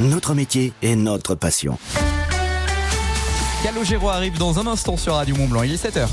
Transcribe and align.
notre 0.00 0.34
métier 0.34 0.72
et 0.82 0.96
notre 0.96 1.34
passion. 1.34 1.78
Calogero 3.62 4.08
arrive 4.08 4.38
dans 4.38 4.58
un 4.58 4.66
instant 4.66 4.96
sur 4.96 5.14
Radio 5.14 5.34
Mont 5.36 5.48
Blanc. 5.48 5.62
Il 5.62 5.72
est 5.72 5.84
7h. 5.84 6.06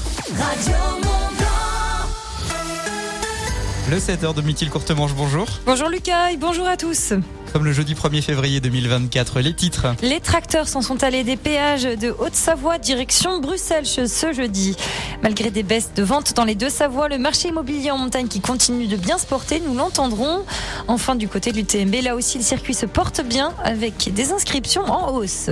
Le 3.88 3.98
7h 3.98 4.34
de 4.34 4.42
Mithil 4.42 4.72
Courtemanche, 4.72 5.14
bonjour. 5.14 5.46
Bonjour 5.68 5.90
Lucas 5.90 6.32
et 6.32 6.38
bonjour 6.38 6.66
à 6.68 6.76
tous. 6.76 7.14
Comme 7.54 7.66
le 7.66 7.72
jeudi 7.72 7.94
1er 7.94 8.24
février 8.24 8.60
2024, 8.60 9.42
les 9.42 9.54
titres. 9.54 9.86
Les 10.02 10.20
tracteurs 10.20 10.68
s'en 10.68 10.82
sont 10.82 11.04
allés 11.04 11.24
des 11.24 11.38
péages 11.38 11.84
de 11.84 12.10
Haute-Savoie 12.18 12.80
direction 12.80 13.40
Bruxelles 13.40 13.86
ce 13.86 14.34
jeudi. 14.34 14.76
Malgré 15.22 15.52
des 15.52 15.62
baisses 15.62 15.92
de 15.96 16.02
vente 16.02 16.34
dans 16.34 16.46
les 16.46 16.56
deux 16.56 16.72
Savoies, 16.72 17.10
le 17.10 17.20
marché 17.20 17.50
immobilier 17.50 17.92
en 17.92 18.00
montagne 18.00 18.28
qui 18.28 18.42
continue 18.42 18.88
de 18.88 18.98
bien 18.98 19.20
se 19.20 19.28
porter, 19.28 19.62
nous 19.64 19.76
l'entendrons. 19.76 20.44
Enfin, 20.88 21.14
du 21.14 21.28
côté 21.28 21.52
du 21.52 21.64
TMB, 21.64 21.94
là 22.02 22.16
aussi 22.16 22.40
le 22.40 22.44
circuit 22.44 22.74
se 22.74 22.88
porte 22.88 23.22
bien 23.22 23.54
avec 23.64 24.12
des 24.16 24.32
inscriptions 24.32 24.84
en 24.86 25.16
hausse. 25.16 25.52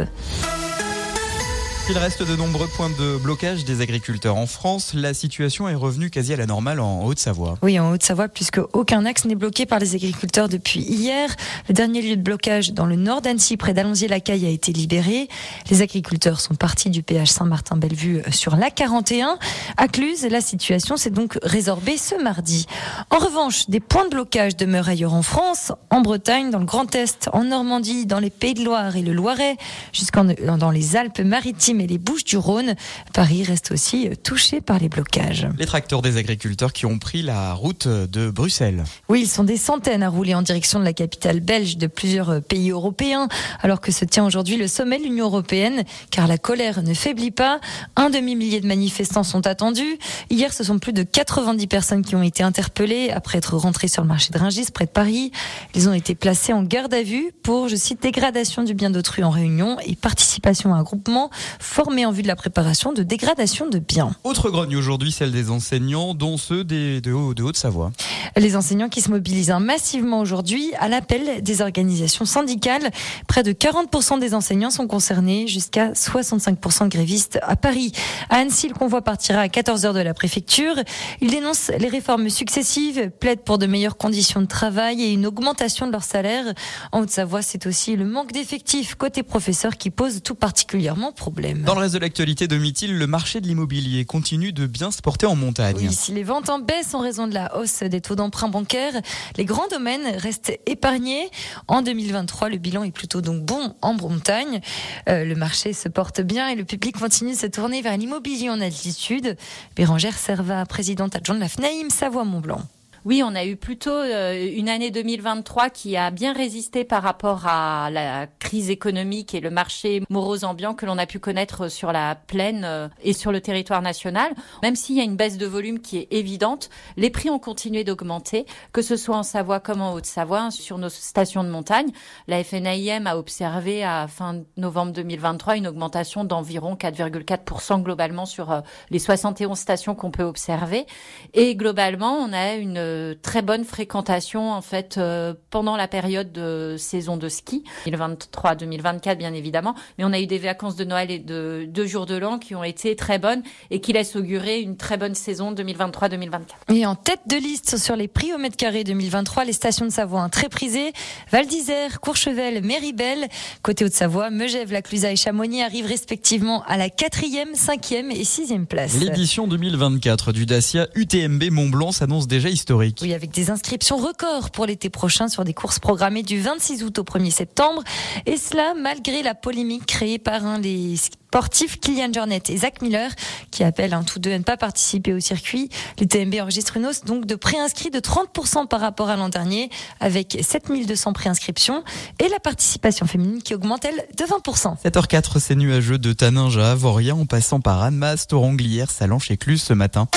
Il 1.89 1.97
reste 1.97 2.23
de 2.23 2.37
nombreux 2.37 2.67
points 2.67 2.89
de 2.97 3.17
blocage 3.17 3.65
des 3.65 3.81
agriculteurs 3.81 4.37
en 4.37 4.47
France. 4.47 4.93
La 4.93 5.13
situation 5.13 5.67
est 5.67 5.75
revenue 5.75 6.09
quasi 6.09 6.31
à 6.31 6.37
la 6.37 6.45
normale 6.45 6.79
en 6.79 7.03
Haute-Savoie. 7.03 7.57
Oui, 7.61 7.77
en 7.77 7.91
Haute-Savoie, 7.91 8.29
puisque 8.29 8.61
aucun 8.71 9.05
axe 9.05 9.25
n'est 9.25 9.35
bloqué 9.35 9.65
par 9.65 9.79
les 9.79 9.93
agriculteurs 9.93 10.47
depuis 10.47 10.79
hier. 10.79 11.29
Le 11.67 11.73
dernier 11.73 12.01
lieu 12.01 12.15
de 12.15 12.21
blocage 12.21 12.71
dans 12.71 12.85
le 12.85 12.95
nord 12.95 13.19
d'Annecy, 13.19 13.57
près 13.57 13.73
d'Allonzier-la-Caille, 13.73 14.45
a 14.45 14.49
été 14.49 14.71
libéré. 14.71 15.27
Les 15.69 15.81
agriculteurs 15.81 16.39
sont 16.39 16.55
partis 16.55 16.89
du 16.89 17.03
péage 17.03 17.27
Saint-Martin-Bellevue 17.27 18.21
sur 18.31 18.55
la 18.55 18.71
41. 18.71 19.37
À 19.75 19.89
Cluse, 19.89 20.25
la 20.25 20.39
situation 20.39 20.95
s'est 20.95 21.09
donc 21.09 21.37
résorbée 21.43 21.97
ce 21.97 22.15
mardi. 22.15 22.65
En 23.09 23.17
revanche, 23.17 23.69
des 23.69 23.81
points 23.81 24.05
de 24.05 24.11
blocage 24.11 24.55
demeurent 24.55 24.87
ailleurs 24.87 25.13
en 25.13 25.21
France, 25.21 25.73
en 25.89 25.99
Bretagne, 25.99 26.49
dans 26.49 26.59
le 26.59 26.65
Grand 26.65 26.95
Est, 26.95 27.29
en 27.33 27.43
Normandie, 27.43 28.05
dans 28.05 28.19
les 28.19 28.29
Pays 28.29 28.53
de 28.53 28.63
Loire 28.63 28.95
et 28.95 29.01
le 29.01 29.11
Loiret, 29.11 29.57
jusqu'en 29.91 30.23
dans 30.23 30.71
les 30.71 30.95
Alpes-Maritimes 30.95 31.72
mais 31.73 31.87
les 31.87 31.97
Bouches 31.97 32.23
du 32.23 32.37
Rhône. 32.37 32.75
Paris 33.13 33.43
reste 33.43 33.71
aussi 33.71 34.09
touché 34.23 34.61
par 34.61 34.79
les 34.79 34.89
blocages. 34.89 35.47
Les 35.57 35.65
tracteurs 35.65 36.01
des 36.01 36.17
agriculteurs 36.17 36.73
qui 36.73 36.85
ont 36.85 36.99
pris 36.99 37.21
la 37.21 37.53
route 37.53 37.87
de 37.87 38.29
Bruxelles. 38.29 38.83
Oui, 39.09 39.21
ils 39.21 39.27
sont 39.27 39.43
des 39.43 39.57
centaines 39.57 40.03
à 40.03 40.09
rouler 40.09 40.35
en 40.35 40.41
direction 40.41 40.79
de 40.79 40.85
la 40.85 40.93
capitale 40.93 41.39
belge 41.39 41.77
de 41.77 41.87
plusieurs 41.87 42.41
pays 42.41 42.71
européens, 42.71 43.27
alors 43.61 43.81
que 43.81 43.91
se 43.91 44.05
tient 44.05 44.25
aujourd'hui 44.25 44.57
le 44.57 44.67
sommet 44.67 44.97
de 44.97 45.03
l'Union 45.03 45.25
européenne, 45.25 45.83
car 46.11 46.27
la 46.27 46.37
colère 46.37 46.83
ne 46.83 46.93
faiblit 46.93 47.31
pas. 47.31 47.59
Un 47.95 48.09
demi-millier 48.09 48.61
de 48.61 48.67
manifestants 48.67 49.23
sont 49.23 49.47
attendus. 49.47 49.97
Hier, 50.29 50.53
ce 50.53 50.63
sont 50.63 50.79
plus 50.79 50.93
de 50.93 51.03
90 51.03 51.67
personnes 51.67 52.03
qui 52.03 52.15
ont 52.15 52.23
été 52.23 52.43
interpellées 52.43 53.09
après 53.09 53.37
être 53.37 53.55
rentrées 53.55 53.87
sur 53.87 54.01
le 54.01 54.07
marché 54.07 54.31
de 54.31 54.37
Ringis, 54.37 54.67
près 54.73 54.85
de 54.85 54.91
Paris. 54.91 55.31
Ils 55.75 55.89
ont 55.89 55.93
été 55.93 56.15
placés 56.15 56.53
en 56.53 56.63
garde 56.63 56.93
à 56.93 57.03
vue 57.03 57.31
pour, 57.43 57.67
je 57.67 57.75
cite, 57.75 58.01
dégradation 58.01 58.63
du 58.63 58.73
bien 58.73 58.89
d'autrui 58.89 59.23
en 59.23 59.29
réunion 59.29 59.77
et 59.85 59.95
participation 59.95 60.73
à 60.73 60.77
un 60.77 60.83
groupement 60.83 61.29
formés 61.63 62.05
en 62.05 62.11
vue 62.11 62.21
de 62.21 62.27
la 62.27 62.35
préparation 62.35 62.93
de 62.93 63.03
dégradation 63.03 63.67
de 63.67 63.79
biens. 63.79 64.11
Autre 64.23 64.49
grogne 64.49 64.75
aujourd'hui, 64.75 65.11
celle 65.11 65.31
des 65.31 65.49
enseignants, 65.49 66.13
dont 66.13 66.37
ceux 66.37 66.63
des, 66.63 67.01
de, 67.01 67.33
de 67.33 67.43
Haute-Savoie. 67.43 67.91
Les 68.35 68.55
enseignants 68.55 68.89
qui 68.89 69.01
se 69.01 69.09
mobilisent 69.09 69.53
massivement 69.59 70.19
aujourd'hui 70.19 70.71
à 70.79 70.87
l'appel 70.87 71.41
des 71.41 71.61
organisations 71.61 72.25
syndicales. 72.25 72.91
Près 73.27 73.43
de 73.43 73.51
40% 73.51 74.19
des 74.19 74.33
enseignants 74.33 74.71
sont 74.71 74.87
concernés, 74.87 75.47
jusqu'à 75.47 75.91
65% 75.91 76.85
de 76.85 76.89
grévistes 76.89 77.39
à 77.41 77.55
Paris. 77.55 77.91
À 78.29 78.37
Annecy, 78.37 78.67
le 78.67 78.73
convoi 78.73 79.01
partira 79.01 79.39
à 79.39 79.47
14h 79.47 79.93
de 79.93 79.99
la 79.99 80.13
préfecture. 80.13 80.75
Ils 81.21 81.31
dénoncent 81.31 81.71
les 81.77 81.89
réformes 81.89 82.29
successives, 82.29 83.11
plaident 83.19 83.43
pour 83.43 83.57
de 83.57 83.65
meilleures 83.65 83.97
conditions 83.97 84.41
de 84.41 84.47
travail 84.47 85.01
et 85.01 85.11
une 85.11 85.25
augmentation 85.25 85.87
de 85.87 85.91
leur 85.91 86.03
salaire. 86.03 86.53
En 86.91 87.01
Haute-Savoie, 87.01 87.41
c'est 87.41 87.65
aussi 87.67 87.95
le 87.95 88.05
manque 88.05 88.31
d'effectifs 88.31 88.95
côté 88.95 89.23
professeurs 89.23 89.77
qui 89.77 89.89
pose 89.89 90.21
tout 90.23 90.35
particulièrement 90.35 91.11
problème. 91.11 91.52
Dans 91.55 91.75
le 91.75 91.81
reste 91.81 91.93
de 91.93 91.99
l'actualité 91.99 92.47
de 92.47 92.57
Mithil, 92.57 92.97
le 92.97 93.07
marché 93.07 93.41
de 93.41 93.47
l'immobilier 93.47 94.05
continue 94.05 94.53
de 94.53 94.67
bien 94.67 94.91
se 94.91 95.01
porter 95.01 95.25
en 95.25 95.35
montagne. 95.35 95.75
Oui, 95.77 95.93
si 95.93 96.11
les 96.11 96.23
ventes 96.23 96.49
en 96.49 96.59
baisse 96.59 96.93
en 96.93 96.99
raison 96.99 97.27
de 97.27 97.33
la 97.33 97.55
hausse 97.57 97.83
des 97.83 98.01
taux 98.01 98.15
d'emprunt 98.15 98.49
bancaire, 98.49 98.93
les 99.37 99.45
grands 99.45 99.67
domaines 99.69 100.07
restent 100.17 100.57
épargnés. 100.65 101.29
En 101.67 101.81
2023, 101.81 102.49
le 102.49 102.57
bilan 102.57 102.83
est 102.83 102.91
plutôt 102.91 103.21
donc 103.21 103.43
bon 103.43 103.75
en 103.81 103.93
montagne. 103.93 104.61
Euh, 105.09 105.25
le 105.25 105.35
marché 105.35 105.73
se 105.73 105.89
porte 105.89 106.21
bien 106.21 106.47
et 106.49 106.55
le 106.55 106.65
public 106.65 106.97
continue 106.97 107.33
de 107.33 107.37
se 107.37 107.47
tourner 107.47 107.81
vers 107.81 107.97
l'immobilier 107.97 108.49
en 108.49 108.61
altitude. 108.61 109.37
Bérangère 109.75 110.17
Serva, 110.17 110.65
présidente 110.65 111.15
adjointe 111.15 111.37
de 111.37 111.43
la 111.43 111.49
FNAIM 111.49 111.89
Savoie-Mont-Blanc. 111.89 112.61
Oui, 113.05 113.21
on 113.21 113.35
a 113.35 113.43
eu 113.43 113.57
plutôt 113.57 113.91
euh, 113.91 114.49
une 114.55 114.69
année 114.69 114.89
2023 114.89 115.69
qui 115.69 115.97
a 115.97 116.09
bien 116.09 116.31
résisté 116.31 116.85
par 116.85 117.03
rapport 117.03 117.45
à 117.47 117.89
la 117.91 118.27
crise 118.39 118.69
économique 118.69 119.35
et 119.35 119.41
le 119.41 119.49
marché 119.49 120.01
morose 120.09 120.45
ambiant 120.45 120.73
que 120.73 120.85
l'on 120.85 120.97
a 120.97 121.05
pu 121.05 121.19
connaître 121.19 121.67
sur 121.67 121.91
la 121.91 122.15
plaine 122.15 122.63
euh, 122.63 122.87
et 123.01 123.11
sur 123.11 123.33
le 123.33 123.41
territoire 123.41 123.81
national. 123.81 124.31
Même 124.61 124.77
s'il 124.77 124.95
y 124.95 125.01
a 125.01 125.03
une 125.03 125.17
baisse 125.17 125.37
de 125.37 125.45
volume 125.45 125.79
qui 125.79 125.97
est 125.97 126.07
évidente, 126.11 126.69
les 126.95 127.09
prix 127.09 127.29
ont 127.29 127.39
continué 127.39 127.83
d'augmenter, 127.83 128.45
que 128.71 128.81
ce 128.81 128.95
soit 128.95 129.17
en 129.17 129.23
Savoie 129.23 129.59
comme 129.59 129.81
en 129.81 129.93
Haute-Savoie, 129.93 130.49
sur 130.51 130.77
nos 130.77 130.87
stations 130.87 131.43
de 131.43 131.49
montagne. 131.49 131.91
La 132.29 132.41
FNAIM 132.41 133.05
a 133.05 133.17
observé 133.17 133.83
à 133.83 134.07
fin 134.07 134.43
novembre 134.55 134.93
2023 134.93 135.57
une 135.57 135.67
augmentation 135.67 136.23
d'environ 136.23 136.75
4,4% 136.75 137.83
globalement 137.83 138.25
sur 138.25 138.49
euh, 138.49 138.61
les 138.91 138.99
71 138.99 139.57
stations 139.57 139.93
qu'on 139.93 140.11
peut 140.11 140.23
observer. 140.23 140.85
Et 141.33 141.57
globalement, 141.57 142.13
on 142.13 142.31
a 142.31 142.53
une 142.53 142.92
très 143.21 143.41
bonne 143.41 143.63
fréquentation 143.63 144.51
en 144.51 144.61
fait 144.61 144.97
euh, 144.97 145.33
pendant 145.49 145.75
la 145.75 145.87
période 145.87 146.31
de 146.31 146.75
saison 146.77 147.17
de 147.17 147.29
ski 147.29 147.63
2023-2024 147.85 149.17
bien 149.17 149.33
évidemment, 149.33 149.75
mais 149.97 150.05
on 150.05 150.13
a 150.13 150.19
eu 150.19 150.27
des 150.27 150.39
vacances 150.39 150.75
de 150.75 150.83
Noël 150.83 151.11
et 151.11 151.19
de 151.19 151.65
deux 151.67 151.85
jours 151.85 152.05
de 152.05 152.15
l'an 152.15 152.39
qui 152.39 152.55
ont 152.55 152.63
été 152.63 152.95
très 152.95 153.19
bonnes 153.19 153.43
et 153.71 153.79
qui 153.81 153.93
laissent 153.93 154.15
augurer 154.15 154.59
une 154.59 154.77
très 154.77 154.97
bonne 154.97 155.15
saison 155.15 155.53
2023-2024. 155.53 156.73
Et 156.73 156.85
en 156.85 156.95
tête 156.95 157.21
de 157.27 157.37
liste 157.37 157.77
sur 157.77 157.95
les 157.95 158.07
prix 158.07 158.33
au 158.33 158.37
mètre 158.37 158.57
carré 158.57 158.83
2023, 158.83 159.45
les 159.45 159.53
stations 159.53 159.85
de 159.85 159.91
Savoie 159.91 160.27
très 160.29 160.49
prisées, 160.49 160.93
Val 161.31 161.47
d'Isère, 161.47 161.99
Courchevel, 161.99 162.63
Méribel, 162.63 163.27
côté 163.61 163.85
Haute-Savoie, 163.85 164.29
Megève, 164.29 164.71
La 164.71 164.81
Clusa 164.81 165.11
et 165.11 165.15
Chamonix 165.15 165.61
arrivent 165.61 165.87
respectivement 165.87 166.63
à 166.63 166.77
la 166.77 166.89
quatrième, 166.89 167.55
cinquième 167.55 168.11
et 168.11 168.23
sixième 168.23 168.65
place. 168.65 168.99
L'édition 168.99 169.47
2024 169.47 170.31
du 170.31 170.45
Dacia 170.45 170.87
UTMB 170.95 171.43
Mont 171.51 171.69
Blanc 171.69 171.91
s'annonce 171.91 172.27
déjà 172.27 172.49
historique. 172.49 172.82
Oui, 173.01 173.13
avec 173.13 173.31
des 173.31 173.49
inscriptions 173.49 173.97
records 173.97 174.51
pour 174.51 174.65
l'été 174.65 174.89
prochain 174.89 175.27
sur 175.27 175.43
des 175.43 175.53
courses 175.53 175.79
programmées 175.79 176.23
du 176.23 176.39
26 176.39 176.83
août 176.83 176.99
au 176.99 177.03
1er 177.03 177.31
septembre. 177.31 177.83
Et 178.25 178.37
cela 178.37 178.73
malgré 178.73 179.23
la 179.23 179.35
polémique 179.35 179.85
créée 179.85 180.19
par 180.19 180.45
un 180.45 180.59
des 180.59 180.95
sportifs 180.97 181.79
Kylian 181.79 182.13
Jornet 182.13 182.43
et 182.49 182.57
Zach 182.57 182.81
Miller 182.83 183.09
qui 183.49 183.63
appellent 183.63 183.95
un 183.95 184.03
tous 184.03 184.19
deux 184.19 184.31
à 184.31 184.37
ne 184.37 184.43
pas 184.43 184.55
participer 184.55 185.13
au 185.13 185.19
circuit. 185.19 185.69
Les 185.97 186.05
TMB 186.05 186.35
enregistrent 186.41 186.77
une 186.77 186.85
hausse 186.85 187.03
donc 187.05 187.25
de 187.25 187.33
préinscrits 187.33 187.89
de 187.89 187.99
30% 187.99 188.67
par 188.67 188.79
rapport 188.79 189.09
à 189.09 189.15
l'an 189.15 189.29
dernier 189.29 189.71
avec 189.99 190.37
7200 190.39 191.13
préinscriptions 191.13 191.83
et 192.19 192.29
la 192.29 192.39
participation 192.39 193.07
féminine 193.07 193.41
qui 193.41 193.55
augmente 193.55 193.83
elle 193.83 194.05
de 194.15 194.23
20%. 194.25 194.83
7h04, 194.83 195.39
c'est 195.39 195.55
nuageux 195.55 195.97
de 195.97 196.13
Taninja 196.13 196.67
à 196.67 196.71
Avoria 196.73 197.15
en 197.15 197.25
passant 197.25 197.59
par 197.59 197.81
Annemasse, 197.81 198.27
Toronglière, 198.27 198.91
Salanches 198.91 199.31
et 199.31 199.37
Cluse 199.37 199.63
ce 199.63 199.73
matin. 199.73 200.07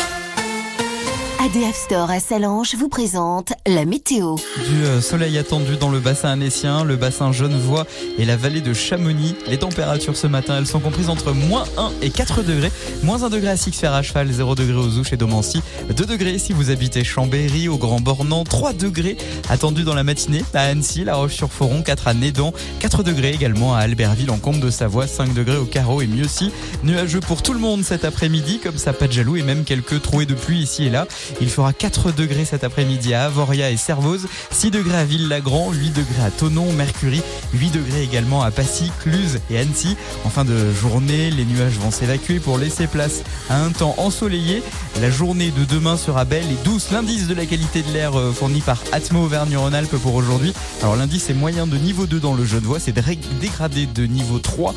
ADF 1.46 1.76
Store 1.76 2.10
à 2.10 2.18
Salange 2.18 2.74
vous 2.74 2.88
présente 2.88 3.52
la 3.68 3.84
météo. 3.84 4.34
Du 4.68 4.84
euh, 4.84 5.00
soleil 5.00 5.38
attendu 5.38 5.76
dans 5.76 5.90
le 5.90 6.00
bassin 6.00 6.30
annécien, 6.30 6.82
le 6.82 6.96
bassin 6.96 7.30
Genevois 7.30 7.86
et 8.18 8.24
la 8.24 8.36
vallée 8.36 8.60
de 8.60 8.72
Chamonix. 8.72 9.36
Les 9.46 9.56
températures 9.56 10.16
ce 10.16 10.26
matin, 10.26 10.56
elles 10.58 10.66
sont 10.66 10.80
comprises 10.80 11.08
entre 11.08 11.30
moins 11.30 11.62
1 11.76 11.92
et 12.02 12.10
4 12.10 12.42
degrés. 12.42 12.72
Moins 13.04 13.22
1 13.22 13.30
degré 13.30 13.50
à 13.50 13.56
Sixfer 13.56 13.86
à 13.86 14.02
cheval, 14.02 14.28
0 14.28 14.56
degré 14.56 14.74
aux 14.74 14.98
Ouches 14.98 15.12
et 15.12 15.16
Domancy. 15.16 15.62
2 15.96 16.04
degrés 16.04 16.36
si 16.38 16.52
vous 16.52 16.70
habitez 16.70 17.04
Chambéry, 17.04 17.68
au 17.68 17.78
Grand 17.78 18.00
Bornand. 18.00 18.42
3 18.42 18.72
degrés 18.72 19.16
attendus 19.48 19.84
dans 19.84 19.94
la 19.94 20.02
matinée 20.02 20.42
à 20.52 20.62
Annecy, 20.62 21.04
La 21.04 21.14
Roche-sur-Foron, 21.14 21.82
4 21.82 22.08
à 22.08 22.14
Nédan. 22.14 22.52
4 22.80 23.04
degrés 23.04 23.30
également 23.30 23.72
à 23.72 23.80
Albertville 23.80 24.32
en 24.32 24.38
Comte 24.38 24.58
de 24.58 24.70
Savoie. 24.70 25.06
5 25.06 25.32
degrés 25.32 25.58
au 25.58 25.66
Carreau 25.66 26.02
et 26.02 26.08
mieux 26.08 26.26
si. 26.26 26.50
Nuageux 26.82 27.20
pour 27.20 27.42
tout 27.42 27.52
le 27.52 27.60
monde 27.60 27.84
cet 27.84 28.04
après-midi, 28.04 28.58
comme 28.60 28.78
ça 28.78 28.92
pas 28.92 29.06
de 29.06 29.12
jaloux 29.12 29.36
et 29.36 29.42
même 29.42 29.62
quelques 29.62 30.02
trouées 30.02 30.26
de 30.26 30.34
pluie 30.34 30.58
ici 30.58 30.86
et 30.86 30.90
là. 30.90 31.06
Il 31.40 31.50
fera 31.50 31.72
4 31.72 32.12
degrés 32.12 32.44
cet 32.44 32.64
après-midi 32.64 33.14
à 33.14 33.24
Avoria 33.24 33.70
et 33.70 33.76
Servoz, 33.76 34.26
6 34.50 34.70
degrés 34.70 34.98
à 34.98 35.04
Ville-Lagrand, 35.04 35.72
8 35.72 35.90
degrés 35.90 36.24
à 36.24 36.30
Tonon, 36.30 36.72
Mercury, 36.72 37.22
8 37.54 37.70
degrés 37.70 38.02
également 38.02 38.42
à 38.42 38.50
Passy, 38.50 38.90
Cluse 39.00 39.40
et 39.50 39.58
Annecy. 39.58 39.96
En 40.24 40.30
fin 40.30 40.44
de 40.44 40.72
journée, 40.72 41.30
les 41.30 41.44
nuages 41.44 41.78
vont 41.78 41.90
s'évacuer 41.90 42.40
pour 42.40 42.58
laisser 42.58 42.86
place 42.86 43.22
à 43.50 43.62
un 43.62 43.70
temps 43.70 43.94
ensoleillé. 43.98 44.62
La 45.00 45.10
journée 45.10 45.50
de 45.50 45.64
demain 45.64 45.96
sera 45.96 46.24
belle 46.24 46.50
et 46.50 46.64
douce. 46.64 46.90
L'indice 46.90 47.26
de 47.26 47.34
la 47.34 47.44
qualité 47.44 47.82
de 47.82 47.92
l'air 47.92 48.18
euh, 48.18 48.32
fourni 48.32 48.60
par 48.60 48.82
Atmo 48.92 49.24
Auvergne-Rhône-Alpes 49.24 49.96
pour 49.96 50.14
aujourd'hui. 50.14 50.54
Alors 50.82 50.96
l'indice 50.96 51.28
est 51.28 51.34
moyen 51.34 51.66
de 51.66 51.76
niveau 51.76 52.06
2 52.06 52.18
dans 52.18 52.34
le 52.34 52.44
Genevois, 52.44 52.80
c'est 52.80 52.94
dégradé 53.40 53.86
de 53.86 54.06
niveau 54.06 54.38
3 54.38 54.74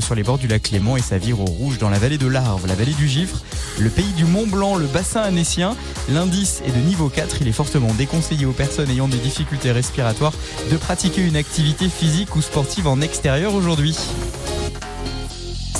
sur 0.00 0.14
les 0.14 0.22
bords 0.22 0.38
du 0.38 0.48
lac 0.48 0.62
Clément 0.62 0.96
et 0.96 1.02
ça 1.02 1.18
vire 1.18 1.40
au 1.40 1.44
rouge 1.44 1.78
dans 1.78 1.90
la 1.90 1.98
vallée 1.98 2.18
de 2.18 2.26
l'Arve, 2.26 2.66
la 2.66 2.74
vallée 2.74 2.94
du 2.94 3.08
Gifre, 3.08 3.42
le 3.78 3.88
pays 3.90 4.12
du 4.16 4.24
Mont 4.24 4.46
Blanc, 4.46 4.76
le 4.76 4.86
bassin 4.86 5.22
annécien. 5.22 5.76
L'indice 6.08 6.62
est 6.66 6.70
de 6.70 6.80
niveau 6.80 7.08
4. 7.08 7.42
Il 7.42 7.48
est 7.48 7.52
fortement 7.52 7.92
déconseillé 7.94 8.46
aux 8.46 8.52
personnes 8.52 8.90
ayant 8.90 9.08
des 9.08 9.18
difficultés 9.18 9.72
respiratoires 9.72 10.34
de 10.70 10.76
pratiquer 10.76 11.22
une 11.22 11.36
activité 11.36 11.88
physique 11.88 12.36
ou 12.36 12.42
sportive 12.42 12.86
en 12.86 13.00
extérieur 13.00 13.54
aujourd'hui. 13.54 13.96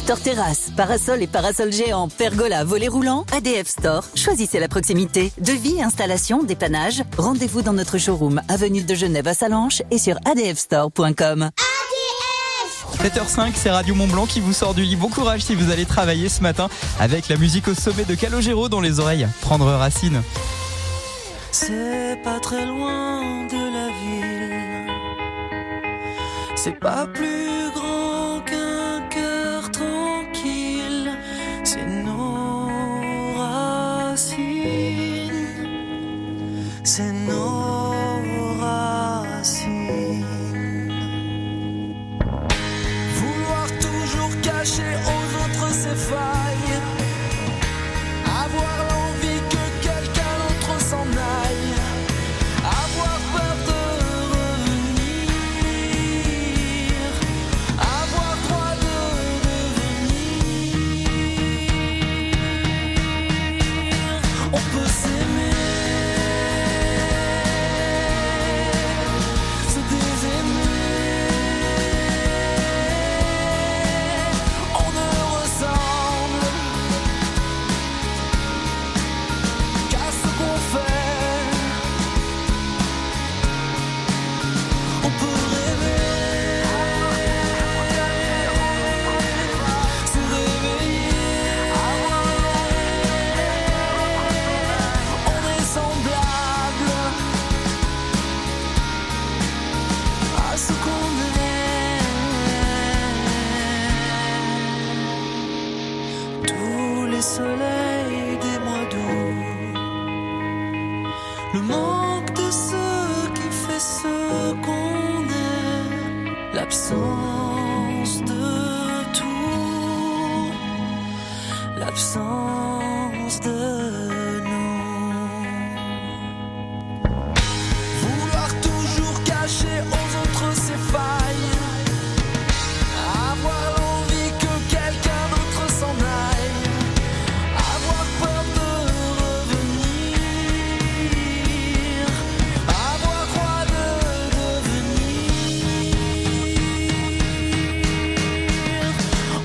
Store 0.07 0.21
Terrasse, 0.21 0.71
parasol 0.77 1.21
et 1.21 1.27
parasol 1.27 1.73
géant, 1.73 2.09
pergola, 2.09 2.63
volet 2.63 2.87
roulant, 2.87 3.27
ADF 3.33 3.67
Store. 3.67 4.05
Choisissez 4.15 4.61
la 4.61 4.69
proximité. 4.69 5.33
Devis, 5.41 5.83
installation, 5.83 6.45
dépannage. 6.45 7.03
Rendez-vous 7.19 7.63
dans 7.63 7.73
notre 7.73 7.99
showroom, 7.99 8.41
avenue 8.49 8.83
de 8.83 8.95
Genève 8.95 9.27
à 9.27 9.35
Salanches 9.35 9.83
et 9.91 9.99
sur 9.99 10.17
adfstore.com. 10.25 11.51
7h05, 12.95 13.53
c'est 13.55 13.71
Radio 13.71 13.95
Mont 13.95 14.07
Blanc 14.07 14.27
qui 14.27 14.41
vous 14.41 14.53
sort 14.53 14.75
du 14.75 14.83
lit. 14.83 14.97
Bon 14.97 15.09
courage 15.09 15.43
si 15.43 15.55
vous 15.55 15.71
allez 15.71 15.85
travailler 15.85 16.29
ce 16.29 16.41
matin 16.43 16.69
avec 16.99 17.29
la 17.29 17.37
musique 17.37 17.69
au 17.69 17.75
sommet 17.75 18.05
de 18.05 18.15
Calogero 18.15 18.69
dans 18.69 18.81
les 18.81 19.01
oreilles. 19.01 19.29
Prendre 19.41 19.67
racine. 19.67 20.23
C'est 21.53 22.19
pas 22.23 22.41
très 22.41 22.67
loin 22.67 23.47
de 23.47 23.57
la 23.57 23.89
ville. 23.89 24.93
C'est 26.55 26.79
pas 26.79 27.07
plus 27.07 27.71
grand 27.75 28.41
qu'un 28.45 29.01
cœur 29.09 29.71
tranquille. 29.71 31.13
C'est 31.65 31.87
nos 31.87 32.69
racines. 33.39 34.37
C'est 36.83 37.13
nos 37.13 37.66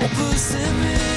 On 0.04 0.08
peut 0.08 1.11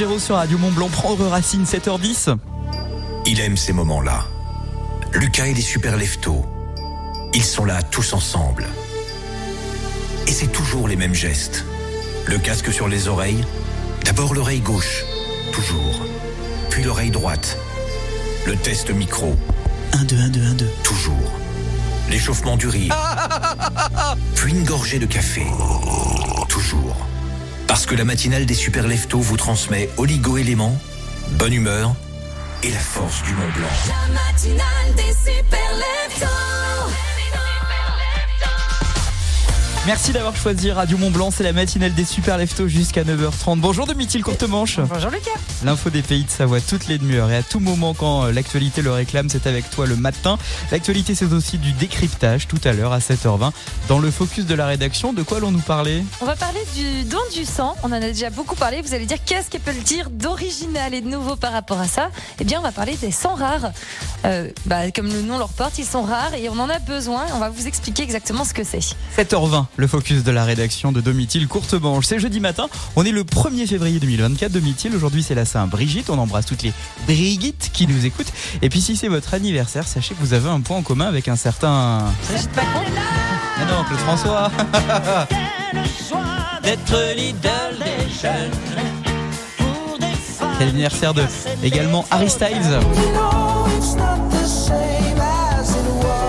Calogero 0.00 0.18
sur 0.18 0.36
Radio 0.36 0.56
Mont 0.56 0.70
Blanc. 0.70 0.88
Prendre 0.88 1.26
racine 1.26 1.64
7h10. 1.64 2.34
Il 3.26 3.38
aime 3.38 3.58
ces 3.58 3.74
moments-là. 3.74 4.24
Lucas 5.12 5.44
et 5.44 5.52
les 5.52 5.60
super 5.60 5.98
leftos. 5.98 6.42
Ils 7.34 7.44
sont 7.44 7.66
là 7.66 7.82
tous 7.82 8.14
ensemble. 8.14 8.66
Et 10.26 10.32
c'est 10.32 10.50
toujours 10.50 10.88
les 10.88 10.96
mêmes 10.96 11.12
gestes. 11.12 11.66
Le 12.24 12.38
casque 12.38 12.72
sur 12.72 12.88
les 12.88 13.08
oreilles. 13.08 13.44
D'abord 14.06 14.32
l'oreille 14.32 14.60
gauche. 14.60 15.04
Toujours. 15.52 16.00
Puis 16.70 16.82
l'oreille 16.82 17.10
droite. 17.10 17.58
Le 18.46 18.56
test 18.56 18.90
micro. 18.90 19.36
1, 19.92 20.04
2, 20.04 20.16
1, 20.16 20.28
2, 20.28 20.40
1, 20.40 20.54
2. 20.54 20.70
Toujours. 20.82 21.32
L'échauffement 22.08 22.56
du 22.56 22.68
rire. 22.68 22.96
Puis 24.34 24.52
une 24.52 24.64
gorgée 24.64 24.98
de 24.98 25.06
café. 25.06 25.46
Toujours. 26.48 27.09
Parce 27.70 27.86
que 27.86 27.94
la 27.94 28.04
matinale 28.04 28.46
des 28.46 28.54
super 28.54 28.88
leftos 28.88 29.20
vous 29.20 29.36
transmet 29.36 29.88
oligo-éléments, 29.96 30.76
bonne 31.38 31.52
humeur 31.52 31.94
et 32.64 32.70
la 32.72 32.80
force 32.80 33.22
du 33.22 33.32
Mont 33.32 33.48
Blanc. 33.54 33.68
Merci 39.86 40.12
d'avoir 40.12 40.36
choisi 40.36 40.70
Radio 40.70 40.98
Mont 40.98 41.10
Blanc, 41.10 41.30
c'est 41.30 41.42
la 41.42 41.54
matinale 41.54 41.94
des 41.94 42.04
Super 42.04 42.36
Leftos 42.36 42.68
jusqu'à 42.68 43.02
9h30. 43.02 43.60
Bonjour 43.60 43.86
Domitil 43.86 44.22
Courtemanche. 44.22 44.78
Bonjour 44.78 45.10
Lucas. 45.10 45.30
L'info 45.64 45.88
des 45.88 46.02
pays 46.02 46.24
de 46.24 46.30
Savoie 46.30 46.60
toutes 46.60 46.86
les 46.86 46.98
demi-heures 46.98 47.30
et 47.30 47.36
à 47.36 47.42
tout 47.42 47.60
moment 47.60 47.94
quand 47.94 48.24
euh, 48.24 48.32
l'actualité 48.32 48.82
le 48.82 48.92
réclame, 48.92 49.30
c'est 49.30 49.46
avec 49.46 49.70
toi 49.70 49.86
le 49.86 49.96
matin. 49.96 50.36
L'actualité 50.70 51.14
c'est 51.14 51.32
aussi 51.32 51.56
du 51.56 51.72
décryptage 51.72 52.46
tout 52.46 52.60
à 52.64 52.72
l'heure 52.72 52.92
à 52.92 52.98
7h20 52.98 53.52
dans 53.88 53.98
le 53.98 54.10
focus 54.10 54.44
de 54.44 54.54
la 54.54 54.66
rédaction. 54.66 55.14
De 55.14 55.22
quoi 55.22 55.38
allons-nous 55.38 55.60
parler? 55.60 56.04
On 56.20 56.26
va 56.26 56.36
parler 56.36 56.60
du 56.76 57.04
don 57.04 57.18
du 57.34 57.46
sang. 57.46 57.74
On 57.82 57.88
en 57.88 57.92
a 57.92 58.00
déjà 58.00 58.28
beaucoup 58.28 58.56
parlé. 58.56 58.82
Vous 58.82 58.92
allez 58.92 59.06
dire 59.06 59.18
qu'est-ce 59.24 59.48
qu'elle 59.48 59.62
peut 59.62 59.72
le 59.72 59.80
dire 59.80 60.10
d'original 60.10 60.92
et 60.92 61.00
de 61.00 61.08
nouveau 61.08 61.36
par 61.36 61.52
rapport 61.52 61.80
à 61.80 61.86
ça? 61.88 62.10
Eh 62.38 62.44
bien, 62.44 62.58
on 62.60 62.62
va 62.62 62.72
parler 62.72 62.96
des 62.98 63.10
sangs 63.12 63.34
rares. 63.34 63.72
Euh, 64.26 64.50
bah, 64.66 64.90
comme 64.94 65.08
le 65.08 65.22
nom 65.22 65.38
leur 65.38 65.48
porte, 65.48 65.78
ils 65.78 65.86
sont 65.86 66.02
rares 66.02 66.34
et 66.34 66.50
on 66.50 66.58
en 66.58 66.68
a 66.68 66.78
besoin. 66.80 67.24
On 67.34 67.38
va 67.38 67.48
vous 67.48 67.66
expliquer 67.66 68.02
exactement 68.02 68.44
ce 68.44 68.52
que 68.52 68.62
c'est. 68.62 68.94
7h20, 69.16 69.64
le 69.76 69.86
focus 69.86 70.22
de 70.24 70.30
la 70.30 70.44
rédaction 70.44 70.92
de 70.92 71.00
Domitil 71.00 71.48
Courtemanche. 71.48 72.06
C'est 72.06 72.18
jeudi 72.18 72.40
matin, 72.40 72.68
on 72.96 73.04
est 73.04 73.12
le 73.12 73.24
1er 73.24 73.66
février 73.66 73.98
2024, 73.98 74.52
Domitil. 74.52 74.94
Aujourd'hui, 74.94 75.22
c'est 75.22 75.34
la 75.34 75.44
Saint-Brigitte. 75.44 76.10
On 76.10 76.18
embrasse 76.18 76.46
toutes 76.46 76.62
les 76.62 76.72
Brigitte 77.06 77.70
qui 77.72 77.86
nous 77.86 78.04
écoutent. 78.06 78.32
Et 78.62 78.68
puis, 78.68 78.80
si 78.80 78.96
c'est 78.96 79.08
votre 79.08 79.34
anniversaire, 79.34 79.86
sachez 79.86 80.14
que 80.14 80.20
vous 80.20 80.34
avez 80.34 80.48
un 80.48 80.60
point 80.60 80.78
en 80.78 80.82
commun 80.82 81.06
avec 81.06 81.28
un 81.28 81.36
certain. 81.36 82.04
Brigitte 82.28 82.54
Macron 82.56 82.80
Ah 83.58 83.64
non, 83.66 83.84
Claude 83.84 84.00
François. 84.00 84.50
D'être 86.62 87.14
l'idole 87.16 87.78
des 87.78 88.08
jeunes. 88.22 88.50
C'est 90.58 90.66
l'anniversaire 90.66 91.14
de 91.14 91.22
également 91.62 92.04
Harry 92.10 92.28
Styles. 92.28 92.78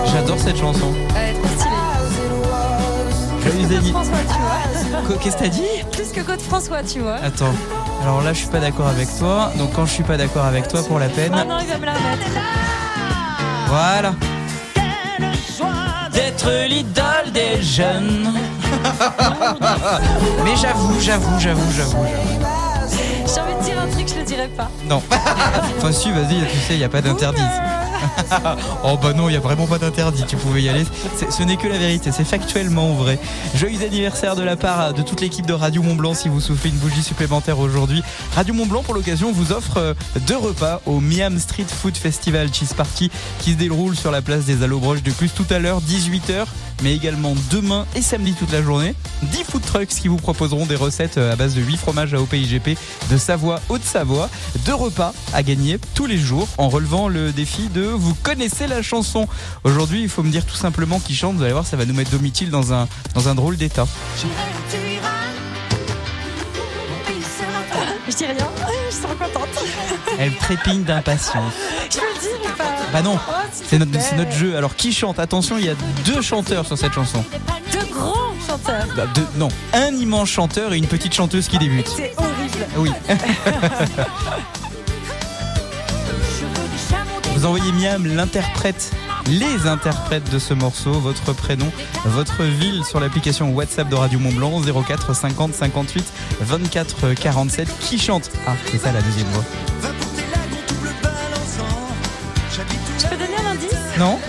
J'adore 0.06 0.38
cette 0.38 0.56
chanson. 0.56 0.94
François, 3.66 4.18
tu 4.28 4.90
vois. 4.90 5.00
Quoi, 5.06 5.16
Qu'est-ce 5.20 5.36
que 5.36 5.42
t'as 5.42 5.48
dit 5.48 5.62
Plus 5.90 6.12
que 6.12 6.20
Claude 6.20 6.40
François, 6.40 6.82
tu 6.82 7.00
vois. 7.00 7.16
Attends. 7.16 7.52
Alors 8.02 8.22
là, 8.22 8.32
je 8.32 8.38
suis 8.38 8.48
pas 8.48 8.60
d'accord 8.60 8.88
avec 8.88 9.08
toi. 9.18 9.52
Donc 9.58 9.72
quand 9.74 9.86
je 9.86 9.92
suis 9.92 10.02
pas 10.02 10.16
d'accord 10.16 10.44
avec 10.44 10.68
toi, 10.68 10.82
pour 10.82 10.98
la 10.98 11.08
peine. 11.08 11.32
Ah 11.34 11.44
non, 11.44 11.58
il 11.60 11.68
va 11.68 11.78
me 11.78 11.86
la 11.86 11.92
remettre. 11.92 12.26
Voilà. 13.68 14.14
D'être 16.12 16.50
l'idole 16.68 17.32
des 17.32 17.62
jeunes. 17.62 18.32
Mais 20.44 20.56
j'avoue, 20.60 21.00
j'avoue, 21.00 21.38
j'avoue, 21.38 21.72
j'avoue, 21.72 22.04
j'avoue. 22.04 22.06
J'ai 23.34 23.40
envie 23.40 23.54
de 23.54 23.64
dire 23.64 23.80
un 23.80 23.86
truc, 23.88 24.08
je 24.08 24.18
le 24.18 24.24
dirai 24.24 24.48
pas. 24.48 24.70
Non. 24.88 25.02
enfin 25.78 25.92
si, 25.92 26.10
vas-y, 26.10 26.46
tu 26.50 26.58
sais, 26.58 26.74
il 26.74 26.78
n'y 26.78 26.84
a 26.84 26.88
pas 26.88 27.00
d'interdit. 27.00 27.40
oh 28.84 28.98
bah 29.00 29.12
non, 29.12 29.28
il 29.28 29.32
n'y 29.32 29.36
a 29.36 29.40
vraiment 29.40 29.66
pas 29.66 29.78
d'interdit, 29.78 30.24
tu 30.26 30.36
pouvais 30.36 30.62
y 30.62 30.68
aller. 30.68 30.84
Ce 31.30 31.42
n'est 31.42 31.56
que 31.56 31.68
la 31.68 31.78
vérité, 31.78 32.10
c'est 32.12 32.24
factuellement 32.24 32.92
vrai. 32.94 33.18
Joyeux 33.54 33.84
anniversaire 33.84 34.36
de 34.36 34.42
la 34.42 34.56
part 34.56 34.94
de 34.94 35.02
toute 35.02 35.20
l'équipe 35.20 35.46
de 35.46 35.52
Radio 35.52 35.82
Mont 35.82 35.94
Blanc 35.94 36.14
si 36.14 36.28
vous 36.28 36.40
soufflez 36.40 36.70
une 36.70 36.76
bougie 36.76 37.02
supplémentaire 37.02 37.58
aujourd'hui. 37.58 38.02
Radio 38.34 38.54
Mont 38.54 38.66
Blanc, 38.66 38.82
pour 38.82 38.94
l'occasion, 38.94 39.32
vous 39.32 39.52
offre 39.52 39.78
euh, 39.78 39.94
deux 40.26 40.36
repas 40.36 40.80
au 40.86 41.00
Miam 41.00 41.38
Street 41.38 41.66
Food 41.66 41.96
Festival 41.96 42.52
Cheese 42.52 42.74
Party 42.76 43.10
qui 43.40 43.52
se 43.52 43.56
déroule 43.56 43.96
sur 43.96 44.10
la 44.10 44.22
place 44.22 44.44
des 44.44 44.62
Allobroches 44.62 45.02
de 45.02 45.10
plus 45.10 45.30
tout 45.30 45.46
à 45.50 45.58
l'heure, 45.58 45.80
18h, 45.80 46.46
mais 46.82 46.94
également 46.94 47.34
demain 47.50 47.86
et 47.94 48.02
samedi 48.02 48.34
toute 48.34 48.52
la 48.52 48.62
journée. 48.62 48.94
10 49.22 49.44
food 49.44 49.62
trucks 49.62 49.88
qui 49.88 50.08
vous 50.08 50.16
proposeront 50.16 50.66
des 50.66 50.76
recettes 50.76 51.18
euh, 51.18 51.32
à 51.32 51.36
base 51.36 51.54
de 51.54 51.62
8 51.62 51.76
fromages 51.76 52.14
à 52.14 52.20
OPIGP 52.20 52.76
de 53.10 53.16
Savoie, 53.16 53.60
Haute-Savoie. 53.68 54.28
Deux 54.66 54.74
repas 54.74 55.12
à 55.32 55.42
gagner 55.42 55.78
tous 55.94 56.06
les 56.06 56.18
jours 56.18 56.48
en 56.58 56.68
relevant 56.68 57.08
le 57.08 57.32
défi 57.32 57.68
de 57.68 57.84
vous 57.92 58.14
connaissez 58.14 58.66
la 58.66 58.82
chanson. 58.82 59.26
Aujourd'hui, 59.64 60.02
il 60.02 60.08
faut 60.08 60.22
me 60.22 60.30
dire 60.30 60.44
tout 60.46 60.56
simplement 60.56 61.00
qui 61.00 61.14
chante. 61.14 61.36
Vous 61.36 61.42
allez 61.42 61.52
voir, 61.52 61.66
ça 61.66 61.76
va 61.76 61.84
nous 61.84 61.94
mettre 61.94 62.10
Domitil 62.10 62.50
dans 62.50 62.72
un, 62.72 62.88
dans 63.14 63.28
un 63.28 63.34
drôle 63.34 63.56
d'état. 63.56 63.86
Je 68.08 68.16
dis 68.16 68.24
rien, 68.26 68.34
je 68.90 68.94
suis 68.94 69.04
trop 69.04 69.14
contente. 69.14 69.48
Elle 70.18 70.34
trépigne 70.36 70.82
d'impatience. 70.82 71.52
Je 71.90 71.98
peux 71.98 72.04
le 72.14 72.20
dire 72.20 72.30
ou 72.52 72.56
pas? 72.58 72.64
Bah 72.92 73.00
non, 73.00 73.18
Oh, 73.26 73.32
c'est 73.52 73.78
notre, 73.78 74.14
notre 74.16 74.32
jeu. 74.32 74.56
Alors 74.56 74.76
qui 74.76 74.92
chante? 74.92 75.18
Attention, 75.18 75.56
il 75.56 75.64
y 75.64 75.68
a 75.70 75.74
deux 76.04 76.20
chanteurs 76.20 76.66
sur 76.66 76.76
cette 76.76 76.92
chanson. 76.92 77.24
Deux 77.72 77.86
grands 77.94 78.34
chanteurs. 78.46 78.86
Bah, 78.96 79.06
deux- 79.14 79.26
non, 79.36 79.48
un 79.72 79.94
immense 79.94 80.28
chanteur 80.28 80.74
et 80.74 80.78
une 80.78 80.88
petite 80.88 81.14
chanteuse 81.14 81.48
qui 81.48 81.56
débute. 81.58 81.88
C'est 81.88 82.12
horrible. 82.18 82.66
Oui. 82.76 82.90
Vous 87.42 87.48
envoyez 87.48 87.72
Miam 87.72 88.06
l'interprète, 88.06 88.92
les 89.26 89.66
interprètes 89.66 90.30
de 90.30 90.38
ce 90.38 90.54
morceau, 90.54 90.92
votre 90.92 91.32
prénom, 91.32 91.72
votre 92.04 92.44
ville 92.44 92.84
sur 92.84 93.00
l'application 93.00 93.52
WhatsApp 93.52 93.88
de 93.88 93.96
Radio 93.96 94.20
Mont 94.20 94.30
Blanc 94.30 94.60
04 94.60 95.12
50 95.12 95.52
58 95.52 96.04
24 96.40 97.14
47. 97.14 97.68
Qui 97.80 97.98
chante? 97.98 98.30
Ah, 98.46 98.52
c'est 98.70 98.78
ça 98.78 98.92
la 98.92 99.02
deuxième 99.02 99.26
voix. 99.30 99.42
Je 102.96 103.06
peux 103.08 103.16
donner 103.16 103.36
un 103.44 103.50
indice? 103.50 103.74
Non? 103.98 104.20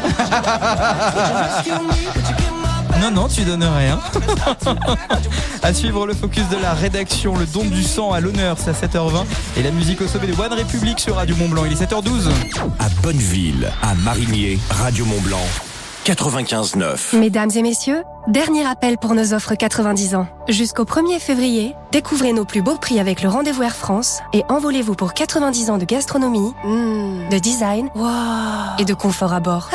Non, 3.02 3.12
non, 3.12 3.28
tu 3.28 3.44
donnes 3.44 3.64
rien. 3.64 4.00
à 5.62 5.74
suivre 5.74 6.06
le 6.08 6.14
focus 6.14 6.48
de 6.50 6.58
la 6.58 6.74
rédaction, 6.74 7.36
le 7.36 7.46
don 7.46 7.66
du 7.66 7.84
sang 7.84 8.12
à 8.12 8.20
l'honneur, 8.20 8.58
c'est 8.60 8.70
à 8.70 8.88
7h20. 8.88 9.26
Et 9.58 9.64
la 9.64 9.72
musique 9.72 10.02
au 10.02 10.08
sommet 10.08 10.28
de 10.28 10.40
One 10.40 10.54
République 10.54 11.00
sur 11.00 11.16
Radio 11.16 11.36
Mont 11.36 11.50
Blanc, 11.50 11.64
il 11.66 11.74
est 11.74 11.84
7h12. 11.84 12.30
À 12.80 12.90
Bonneville, 13.02 13.72
à 13.82 13.94
Marigné, 13.96 14.60
Radio 14.70 15.06
Mont 15.06 15.22
Blanc, 15.22 15.46
95.9. 16.06 17.18
Mesdames 17.18 17.52
et 17.56 17.62
messieurs, 17.62 18.04
dernier 18.28 18.66
appel 18.66 18.98
pour 18.98 19.16
nos 19.16 19.34
offres 19.34 19.56
90 19.56 20.16
ans. 20.16 20.28
Jusqu'au 20.50 20.84
1er 20.84 21.20
février, 21.20 21.76
découvrez 21.92 22.34
nos 22.34 22.46
plus 22.46 22.62
beaux 22.62 22.76
prix 22.78 23.00
avec 23.00 23.22
le 23.22 23.30
rendez-vous 23.30 23.64
Air 23.64 23.76
France 23.76 24.20
et 24.34 24.44
envolez-vous 24.50 24.96
pour 24.96 25.14
90 25.14 25.70
ans 25.70 25.78
de 25.78 25.86
gastronomie, 25.86 26.54
mm, 26.64 27.30
de 27.30 27.38
design 27.40 27.90
et 28.80 28.86
de 28.86 28.94
confort 28.94 29.34
à 29.34 29.40
bord. 29.40 29.70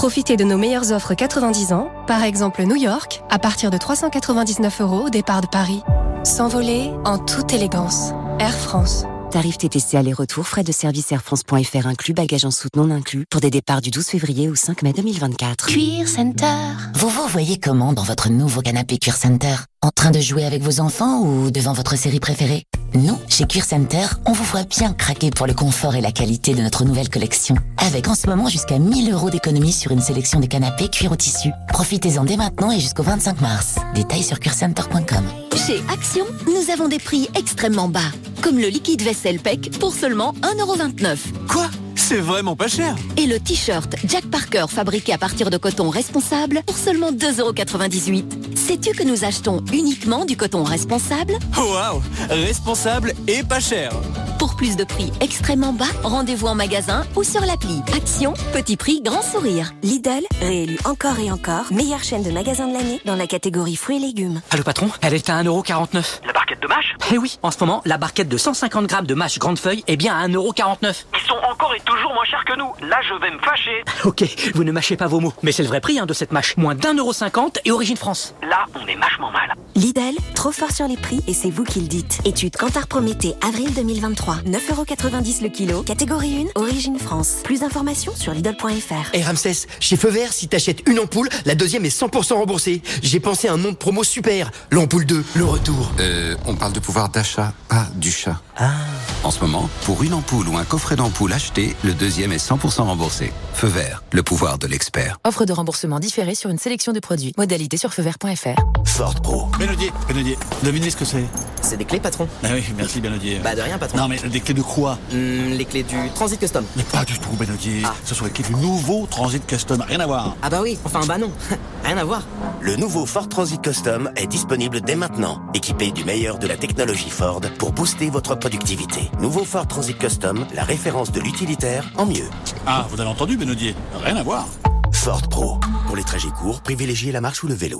Profitez 0.00 0.38
de 0.38 0.44
nos 0.44 0.56
meilleures 0.56 0.92
offres 0.92 1.12
90 1.12 1.74
ans, 1.74 1.90
par 2.06 2.24
exemple 2.24 2.64
New 2.64 2.74
York, 2.74 3.22
à 3.28 3.38
partir 3.38 3.70
de 3.70 3.76
399 3.76 4.80
euros 4.80 5.02
au 5.04 5.10
départ 5.10 5.42
de 5.42 5.46
Paris. 5.46 5.82
S'envoler 6.24 6.90
en 7.04 7.18
toute 7.18 7.52
élégance. 7.52 8.12
Air 8.38 8.54
France. 8.54 9.04
Tarif 9.30 9.58
TTC 9.58 9.98
aller-retour, 9.98 10.46
frais 10.46 10.64
de 10.64 10.72
service 10.72 11.12
airfrance.fr 11.12 11.86
inclus, 11.86 12.14
bagages 12.14 12.46
en 12.46 12.50
soute 12.50 12.76
non 12.76 12.90
inclus, 12.90 13.26
pour 13.28 13.42
des 13.42 13.50
départs 13.50 13.82
du 13.82 13.90
12 13.90 14.06
février 14.06 14.48
au 14.48 14.54
5 14.54 14.80
mai 14.80 14.94
2024. 14.94 15.66
Cuir 15.66 16.08
Center. 16.08 16.46
Vous 16.94 17.10
vous 17.10 17.28
voyez 17.28 17.58
comment 17.58 17.92
dans 17.92 18.02
votre 18.02 18.30
nouveau 18.30 18.62
canapé 18.62 18.96
Cuir 18.96 19.16
Center? 19.16 19.54
En 19.82 19.88
train 19.88 20.10
de 20.10 20.20
jouer 20.20 20.44
avec 20.44 20.60
vos 20.60 20.80
enfants 20.80 21.22
ou 21.22 21.50
devant 21.50 21.72
votre 21.72 21.96
série 21.96 22.20
préférée? 22.20 22.64
Nous, 22.92 23.16
chez 23.28 23.46
Cuir 23.46 23.64
Center, 23.64 24.04
on 24.26 24.32
vous 24.32 24.44
voit 24.44 24.64
bien 24.64 24.92
craquer 24.92 25.30
pour 25.30 25.46
le 25.46 25.54
confort 25.54 25.94
et 25.94 26.02
la 26.02 26.12
qualité 26.12 26.52
de 26.52 26.60
notre 26.60 26.84
nouvelle 26.84 27.08
collection. 27.08 27.54
Avec 27.78 28.06
en 28.06 28.14
ce 28.14 28.26
moment 28.26 28.50
jusqu'à 28.50 28.78
1000 28.78 29.10
euros 29.10 29.30
d'économie 29.30 29.72
sur 29.72 29.92
une 29.92 30.02
sélection 30.02 30.38
de 30.38 30.44
canapés 30.44 30.88
cuir 30.88 31.12
au 31.12 31.16
tissu. 31.16 31.48
Profitez-en 31.68 32.24
dès 32.24 32.36
maintenant 32.36 32.70
et 32.70 32.78
jusqu'au 32.78 33.04
25 33.04 33.40
mars. 33.40 33.76
Détails 33.94 34.22
sur 34.22 34.38
cuircenter.com. 34.38 35.24
Chez 35.56 35.82
Action, 35.90 36.26
nous 36.46 36.70
avons 36.70 36.88
des 36.88 36.98
prix 36.98 37.30
extrêmement 37.34 37.88
bas. 37.88 38.00
Comme 38.42 38.58
le 38.58 38.68
liquide 38.68 39.00
vaisselle 39.00 39.40
PEC 39.40 39.78
pour 39.78 39.94
seulement 39.94 40.34
1,29€. 40.42 41.16
Quoi? 41.48 41.70
C'est 42.00 42.16
vraiment 42.16 42.56
pas 42.56 42.66
cher 42.66 42.96
Et 43.18 43.26
le 43.26 43.38
t-shirt 43.38 43.94
Jack 44.04 44.24
Parker 44.24 44.64
fabriqué 44.68 45.12
à 45.12 45.18
partir 45.18 45.50
de 45.50 45.58
coton 45.58 45.90
responsable 45.90 46.62
pour 46.66 46.76
seulement 46.76 47.12
2,98€. 47.12 48.56
Sais-tu 48.56 48.92
que 48.96 49.04
nous 49.04 49.22
achetons 49.24 49.62
uniquement 49.72 50.24
du 50.24 50.36
coton 50.36 50.64
responsable? 50.64 51.34
Waouh 51.56 52.02
Responsable 52.30 53.12
et 53.28 53.42
pas 53.44 53.60
cher 53.60 53.92
Pour 54.38 54.56
plus 54.56 54.76
de 54.76 54.84
prix 54.84 55.12
extrêmement 55.20 55.72
bas, 55.74 55.84
rendez-vous 56.02 56.46
en 56.48 56.54
magasin 56.54 57.04
ou 57.16 57.22
sur 57.22 57.42
l'appli. 57.42 57.80
Action, 57.94 58.32
petit 58.54 58.76
prix, 58.78 59.02
grand 59.02 59.22
sourire. 59.22 59.72
Lidl, 59.82 60.24
réélu 60.40 60.78
encore 60.86 61.18
et 61.20 61.30
encore, 61.30 61.66
meilleure 61.70 62.02
chaîne 62.02 62.22
de 62.22 62.30
magasins 62.30 62.66
de 62.66 62.72
l'année 62.72 63.00
dans 63.04 63.16
la 63.16 63.26
catégorie 63.26 63.76
fruits 63.76 63.96
et 63.96 64.00
légumes. 64.00 64.40
Allô 64.50 64.62
patron, 64.64 64.88
elle 65.02 65.14
est 65.14 65.28
à 65.28 65.42
1,49€. 65.42 66.20
La 66.26 66.32
barquette 66.32 66.60
de 66.62 66.66
mâche? 66.66 66.96
Eh 67.12 67.18
oui, 67.18 67.38
en 67.42 67.50
ce 67.50 67.58
moment, 67.60 67.82
la 67.84 67.98
barquette 67.98 68.28
de 68.28 68.38
150 68.38 68.86
grammes 68.86 69.06
de 69.06 69.14
mâche 69.14 69.38
grande 69.38 69.58
feuille 69.58 69.84
est 69.86 69.96
bien 69.96 70.16
à 70.16 70.26
1,49€. 70.26 71.04
Ils 71.14 71.26
sont 71.28 71.34
encore 71.48 71.74
et 71.74 71.80
toujours 71.90 72.14
moins 72.14 72.24
chers 72.24 72.44
que 72.44 72.56
nous. 72.56 72.72
Là, 72.88 73.00
je 73.02 73.14
vais 73.14 73.30
me 73.30 73.38
fâcher. 73.38 73.82
Ok, 74.04 74.24
vous 74.54 74.64
ne 74.64 74.72
mâchez 74.72 74.96
pas 74.96 75.06
vos 75.06 75.20
mots. 75.20 75.32
Mais 75.42 75.52
c'est 75.52 75.62
le 75.62 75.68
vrai 75.68 75.80
prix 75.80 75.98
hein, 75.98 76.06
de 76.06 76.14
cette 76.14 76.32
mâche. 76.32 76.56
Moins 76.56 76.74
d'1,50€ 76.74 77.58
et 77.64 77.70
origine 77.70 77.96
France. 77.96 78.34
Là, 78.42 78.64
on 78.74 78.86
est 78.86 78.96
mâchement 78.96 79.30
mal. 79.30 79.54
Lidl, 79.74 80.16
trop 80.34 80.52
fort 80.52 80.70
sur 80.70 80.86
les 80.88 80.96
prix 80.96 81.20
et 81.26 81.34
c'est 81.34 81.50
vous 81.50 81.64
qui 81.64 81.80
le 81.80 81.86
dites. 81.86 82.20
Étude 82.24 82.56
Cantar 82.56 82.86
Prométhée, 82.86 83.34
avril 83.46 83.72
2023. 83.74 84.36
9,90€ 84.46 85.42
le 85.42 85.48
kilo, 85.48 85.82
catégorie 85.82 86.46
1, 86.56 86.60
origine 86.60 86.98
France. 86.98 87.40
Plus 87.44 87.60
d'informations 87.60 88.14
sur 88.14 88.32
Lidl.fr. 88.32 89.14
Et 89.14 89.22
Ramsès, 89.22 89.66
chez 89.80 89.96
Feu 89.96 90.10
Vert, 90.10 90.32
si 90.32 90.48
t'achètes 90.48 90.88
une 90.88 90.98
ampoule, 90.98 91.28
la 91.44 91.54
deuxième 91.54 91.84
est 91.84 91.96
100% 91.96 92.34
remboursée. 92.34 92.82
J'ai 93.02 93.20
pensé 93.20 93.48
à 93.48 93.52
un 93.52 93.58
nom 93.58 93.70
de 93.70 93.76
promo 93.76 94.04
super. 94.04 94.50
L'ampoule 94.70 95.06
2, 95.06 95.24
le 95.34 95.44
retour. 95.44 95.92
Euh, 96.00 96.36
on 96.46 96.54
parle 96.54 96.72
de 96.72 96.80
pouvoir 96.80 97.08
d'achat, 97.10 97.52
pas 97.68 97.86
du 97.96 98.10
chat. 98.10 98.40
Ah. 98.60 98.74
En 99.22 99.30
ce 99.30 99.40
moment, 99.40 99.68
pour 99.84 100.02
une 100.02 100.14
ampoule 100.14 100.48
ou 100.48 100.56
un 100.56 100.64
coffret 100.64 100.96
d'ampoule 100.96 101.32
acheté, 101.32 101.76
le 101.84 101.92
deuxième 101.92 102.32
est 102.32 102.42
100% 102.42 102.82
remboursé. 102.82 103.32
Feu 103.52 103.68
vert, 103.68 104.02
le 104.12 104.22
pouvoir 104.22 104.56
de 104.58 104.66
l'expert. 104.66 105.18
Offre 105.24 105.44
de 105.44 105.52
remboursement 105.52 105.98
différée 105.98 106.34
sur 106.34 106.48
une 106.48 106.58
sélection 106.58 106.92
de 106.92 107.00
produits. 107.00 107.34
Modalité 107.36 107.76
sur 107.76 107.92
feuvert.fr. 107.92 108.60
Ford 108.86 109.14
Pro. 109.22 109.48
Benodier, 109.58 109.92
Benodier, 110.08 110.38
devinez 110.62 110.88
ce 110.90 110.96
que 110.96 111.04
c'est 111.04 111.24
C'est 111.60 111.76
des 111.76 111.84
clés, 111.84 112.00
patron. 112.00 112.28
Ah 112.42 112.48
oui, 112.54 112.64
merci 112.76 113.00
Benodier. 113.00 113.40
Bah 113.44 113.54
de 113.54 113.60
rien, 113.60 113.78
patron. 113.78 113.98
Non 113.98 114.08
mais 114.08 114.18
des 114.18 114.40
clés 114.40 114.54
de 114.54 114.62
quoi? 114.62 114.98
Hmm, 115.12 115.50
les 115.52 115.64
clés 115.66 115.82
du 115.82 115.96
Transit 116.14 116.40
Custom. 116.40 116.64
Mais 116.76 116.82
pas 116.82 117.04
du 117.04 117.18
tout 117.18 117.30
Benodier. 117.38 117.82
Ce 118.04 118.14
sont 118.14 118.24
les 118.24 118.30
clés 118.30 118.44
du 118.44 118.54
nouveau 118.54 119.06
Transit 119.10 119.46
Custom, 119.46 119.82
rien 119.86 120.00
à 120.00 120.06
voir. 120.06 120.36
Ah 120.42 120.48
bah 120.48 120.60
oui, 120.62 120.78
enfin 120.84 121.00
bah 121.06 121.18
non. 121.18 121.30
rien 121.84 121.98
à 121.98 122.04
voir. 122.04 122.22
Le 122.60 122.76
nouveau 122.76 123.04
Ford 123.04 123.28
Transit 123.28 123.60
Custom 123.60 124.10
est 124.16 124.26
disponible 124.26 124.80
dès 124.80 124.96
maintenant, 124.96 125.40
équipé 125.52 125.90
du 125.92 126.04
meilleur 126.04 126.38
de 126.38 126.46
la 126.46 126.56
technologie 126.56 127.10
Ford 127.10 127.42
pour 127.58 127.72
booster 127.72 128.08
votre 128.08 128.34
productivité. 128.50 129.08
Nouveau 129.20 129.44
Ford 129.44 129.66
Transit 129.68 129.96
Custom, 129.96 130.44
la 130.54 130.64
référence 130.64 131.12
de 131.12 131.20
l'utilitaire 131.20 131.88
en 131.96 132.04
mieux. 132.04 132.28
Ah, 132.66 132.86
vous 132.90 133.00
avez 133.00 133.08
entendu 133.08 133.36
Benodier 133.36 133.76
Rien 134.02 134.16
à 134.16 134.24
voir. 134.24 134.48
Ford 134.92 135.22
Pro. 135.28 135.60
Pour 135.86 135.94
les 135.94 136.02
trajets 136.02 136.30
courts, 136.30 136.60
privilégiez 136.60 137.12
la 137.12 137.20
marche 137.20 137.44
ou 137.44 137.46
le 137.46 137.54
vélo. 137.54 137.78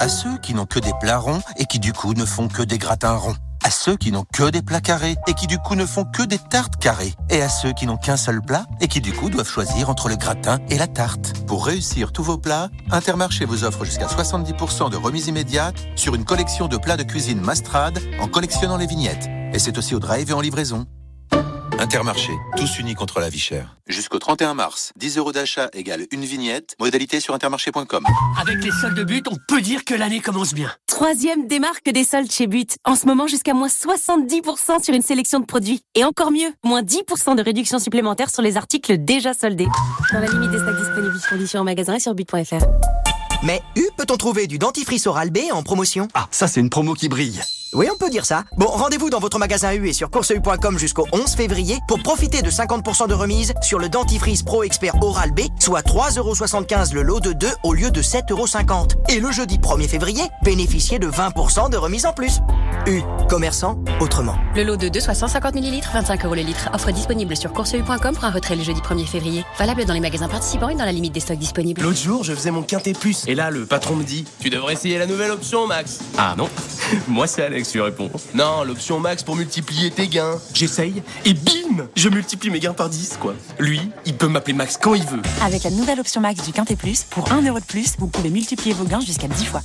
À 0.00 0.08
ceux 0.08 0.38
qui 0.38 0.54
n'ont 0.54 0.64
que 0.64 0.78
des 0.78 0.92
plats 1.02 1.18
ronds 1.18 1.42
et 1.58 1.66
qui 1.66 1.78
du 1.78 1.92
coup 1.92 2.14
ne 2.14 2.24
font 2.24 2.48
que 2.48 2.62
des 2.62 2.78
gratins 2.78 3.14
ronds. 3.14 3.36
À 3.64 3.70
ceux 3.70 3.96
qui 3.96 4.10
n'ont 4.10 4.24
que 4.32 4.50
des 4.50 4.60
plats 4.60 4.80
carrés 4.80 5.14
et 5.28 5.34
qui 5.34 5.46
du 5.46 5.58
coup 5.58 5.76
ne 5.76 5.86
font 5.86 6.04
que 6.04 6.22
des 6.22 6.38
tartes 6.38 6.76
carrées. 6.76 7.14
Et 7.30 7.42
à 7.42 7.48
ceux 7.48 7.72
qui 7.72 7.86
n'ont 7.86 7.96
qu'un 7.96 8.16
seul 8.16 8.42
plat 8.42 8.66
et 8.80 8.88
qui 8.88 9.00
du 9.00 9.12
coup 9.12 9.30
doivent 9.30 9.48
choisir 9.48 9.88
entre 9.88 10.08
le 10.08 10.16
gratin 10.16 10.58
et 10.68 10.78
la 10.78 10.88
tarte. 10.88 11.32
Pour 11.46 11.64
réussir 11.66 12.12
tous 12.12 12.24
vos 12.24 12.38
plats, 12.38 12.70
Intermarché 12.90 13.44
vous 13.44 13.64
offre 13.64 13.84
jusqu'à 13.84 14.06
70% 14.06 14.90
de 14.90 14.96
remise 14.96 15.28
immédiate 15.28 15.76
sur 15.94 16.14
une 16.14 16.24
collection 16.24 16.66
de 16.66 16.76
plats 16.76 16.96
de 16.96 17.04
cuisine 17.04 17.40
Mastrade 17.40 18.00
en 18.20 18.26
collectionnant 18.26 18.76
les 18.76 18.86
vignettes. 18.86 19.28
Et 19.52 19.58
c'est 19.58 19.78
aussi 19.78 19.94
au 19.94 20.00
drive 20.00 20.30
et 20.30 20.34
en 20.34 20.40
livraison. 20.40 20.86
Intermarché, 21.82 22.30
tous 22.56 22.78
unis 22.78 22.94
contre 22.94 23.18
la 23.18 23.28
vie 23.28 23.40
chère. 23.40 23.74
Jusqu'au 23.88 24.20
31 24.20 24.54
mars, 24.54 24.92
10 24.98 25.18
euros 25.18 25.32
d'achat 25.32 25.68
égale 25.72 26.06
une 26.12 26.24
vignette. 26.24 26.76
Modalité 26.78 27.18
sur 27.18 27.34
intermarché.com. 27.34 28.04
Avec 28.40 28.62
les 28.62 28.70
soldes 28.70 28.94
de 28.94 29.02
but, 29.02 29.26
on 29.26 29.34
peut 29.48 29.60
dire 29.60 29.84
que 29.84 29.92
l'année 29.92 30.20
commence 30.20 30.54
bien. 30.54 30.70
Troisième 30.86 31.48
démarque 31.48 31.90
des 31.90 32.04
soldes 32.04 32.30
chez 32.30 32.46
But. 32.46 32.76
En 32.84 32.94
ce 32.94 33.06
moment, 33.06 33.26
jusqu'à 33.26 33.52
moins 33.52 33.66
70% 33.66 34.84
sur 34.84 34.94
une 34.94 35.02
sélection 35.02 35.40
de 35.40 35.44
produits. 35.44 35.82
Et 35.96 36.04
encore 36.04 36.30
mieux, 36.30 36.52
moins 36.62 36.82
10% 36.82 37.34
de 37.34 37.42
réduction 37.42 37.80
supplémentaire 37.80 38.30
sur 38.30 38.42
les 38.42 38.56
articles 38.56 39.04
déjà 39.04 39.34
soldés. 39.34 39.66
Dans 40.12 40.20
la 40.20 40.28
limite 40.28 40.52
des 40.52 40.58
stocks 40.58 40.78
disponibles, 40.78 41.20
conditions 41.28 41.60
en 41.62 41.64
magasin 41.64 41.96
et 41.96 42.00
sur 42.00 42.14
but.fr. 42.14 42.64
Mais 43.42 43.60
U 43.74 43.88
peut-on 43.96 44.16
trouver 44.16 44.46
du 44.46 44.58
dentifrice 44.58 45.08
Oral 45.08 45.32
B 45.32 45.38
en 45.50 45.64
promotion? 45.64 46.06
Ah, 46.14 46.28
ça 46.30 46.46
c'est 46.46 46.60
une 46.60 46.70
promo 46.70 46.94
qui 46.94 47.08
brille. 47.08 47.42
Oui, 47.74 47.88
on 47.90 47.96
peut 47.96 48.10
dire 48.10 48.26
ça. 48.26 48.44
Bon, 48.58 48.66
rendez-vous 48.66 49.08
dans 49.08 49.18
votre 49.18 49.38
magasin 49.38 49.72
U 49.72 49.88
et 49.88 49.94
sur 49.94 50.10
courseu.com 50.10 50.78
jusqu'au 50.78 51.06
11 51.10 51.34
février 51.34 51.78
pour 51.88 52.02
profiter 52.02 52.42
de 52.42 52.50
50% 52.50 53.08
de 53.08 53.14
remise 53.14 53.54
sur 53.62 53.78
le 53.78 53.88
dentifrice 53.88 54.42
Pro 54.42 54.62
Expert 54.62 55.02
Oral 55.02 55.30
B, 55.32 55.40
soit 55.58 55.80
3,75€ 55.80 56.92
le 56.92 57.00
lot 57.00 57.20
de 57.20 57.32
2 57.32 57.48
au 57.62 57.72
lieu 57.72 57.90
de 57.90 58.02
7,50€. 58.02 59.10
Et 59.10 59.20
le 59.20 59.32
jeudi 59.32 59.56
1er 59.56 59.88
février, 59.88 60.22
bénéficiez 60.44 60.98
de 60.98 61.08
20% 61.08 61.70
de 61.70 61.76
remise 61.78 62.04
en 62.04 62.12
plus. 62.12 62.40
U, 62.86 63.00
commerçant 63.30 63.78
autrement. 64.00 64.34
Le 64.54 64.64
lot 64.64 64.76
de 64.76 64.88
2 64.90 65.00
soit 65.00 65.14
150 65.14 65.54
ml, 65.54 65.80
25 65.94 66.26
euros 66.26 66.34
le 66.34 66.42
litre. 66.42 66.68
Offre 66.74 66.90
disponible 66.92 67.34
sur 67.38 67.54
courseu.com 67.54 68.14
pour 68.14 68.24
un 68.24 68.30
retrait 68.30 68.56
le 68.56 68.64
jeudi 68.64 68.80
1er 68.82 69.06
février. 69.06 69.44
Valable 69.58 69.86
dans 69.86 69.94
les 69.94 70.00
magasins 70.00 70.28
participants 70.28 70.68
et 70.68 70.74
dans 70.74 70.84
la 70.84 70.92
limite 70.92 71.14
des 71.14 71.20
stocks 71.20 71.38
disponibles. 71.38 71.80
L'autre 71.80 71.96
jour, 71.96 72.22
je 72.22 72.34
faisais 72.34 72.50
mon 72.50 72.62
quintet 72.62 72.92
plus. 72.92 73.24
Et 73.28 73.34
là, 73.34 73.50
le 73.50 73.64
patron 73.64 73.96
me 73.96 74.04
dit 74.04 74.26
Tu 74.40 74.50
devrais 74.50 74.74
essayer 74.74 74.98
la 74.98 75.06
nouvelle 75.06 75.30
option, 75.30 75.66
Max. 75.66 76.00
Ah 76.18 76.34
non 76.36 76.50
Moi, 77.08 77.26
c'est 77.26 77.42
Alex, 77.44 77.61
tu 77.70 77.80
réponds. 77.80 78.10
Non, 78.34 78.64
l'option 78.64 78.98
Max 79.00 79.22
pour 79.22 79.36
multiplier 79.36 79.90
tes 79.90 80.08
gains. 80.08 80.38
J'essaye 80.54 81.02
et 81.24 81.34
bim 81.34 81.88
Je 81.94 82.08
multiplie 82.08 82.50
mes 82.50 82.60
gains 82.60 82.74
par 82.74 82.88
10, 82.88 83.18
quoi. 83.20 83.34
Lui, 83.58 83.80
il 84.04 84.14
peut 84.14 84.28
m'appeler 84.28 84.54
Max 84.54 84.78
quand 84.80 84.94
il 84.94 85.04
veut. 85.04 85.22
Avec 85.42 85.64
la 85.64 85.70
nouvelle 85.70 86.00
option 86.00 86.20
Max 86.20 86.44
du 86.44 86.52
Quintet 86.52 86.76
Plus, 86.76 87.04
pour 87.04 87.30
1 87.32 87.42
euro 87.42 87.60
de 87.60 87.64
plus, 87.64 87.94
vous 87.98 88.06
pouvez 88.08 88.30
multiplier 88.30 88.74
vos 88.74 88.84
gains 88.84 89.00
jusqu'à 89.00 89.28
10 89.28 89.44
fois. 89.44 89.62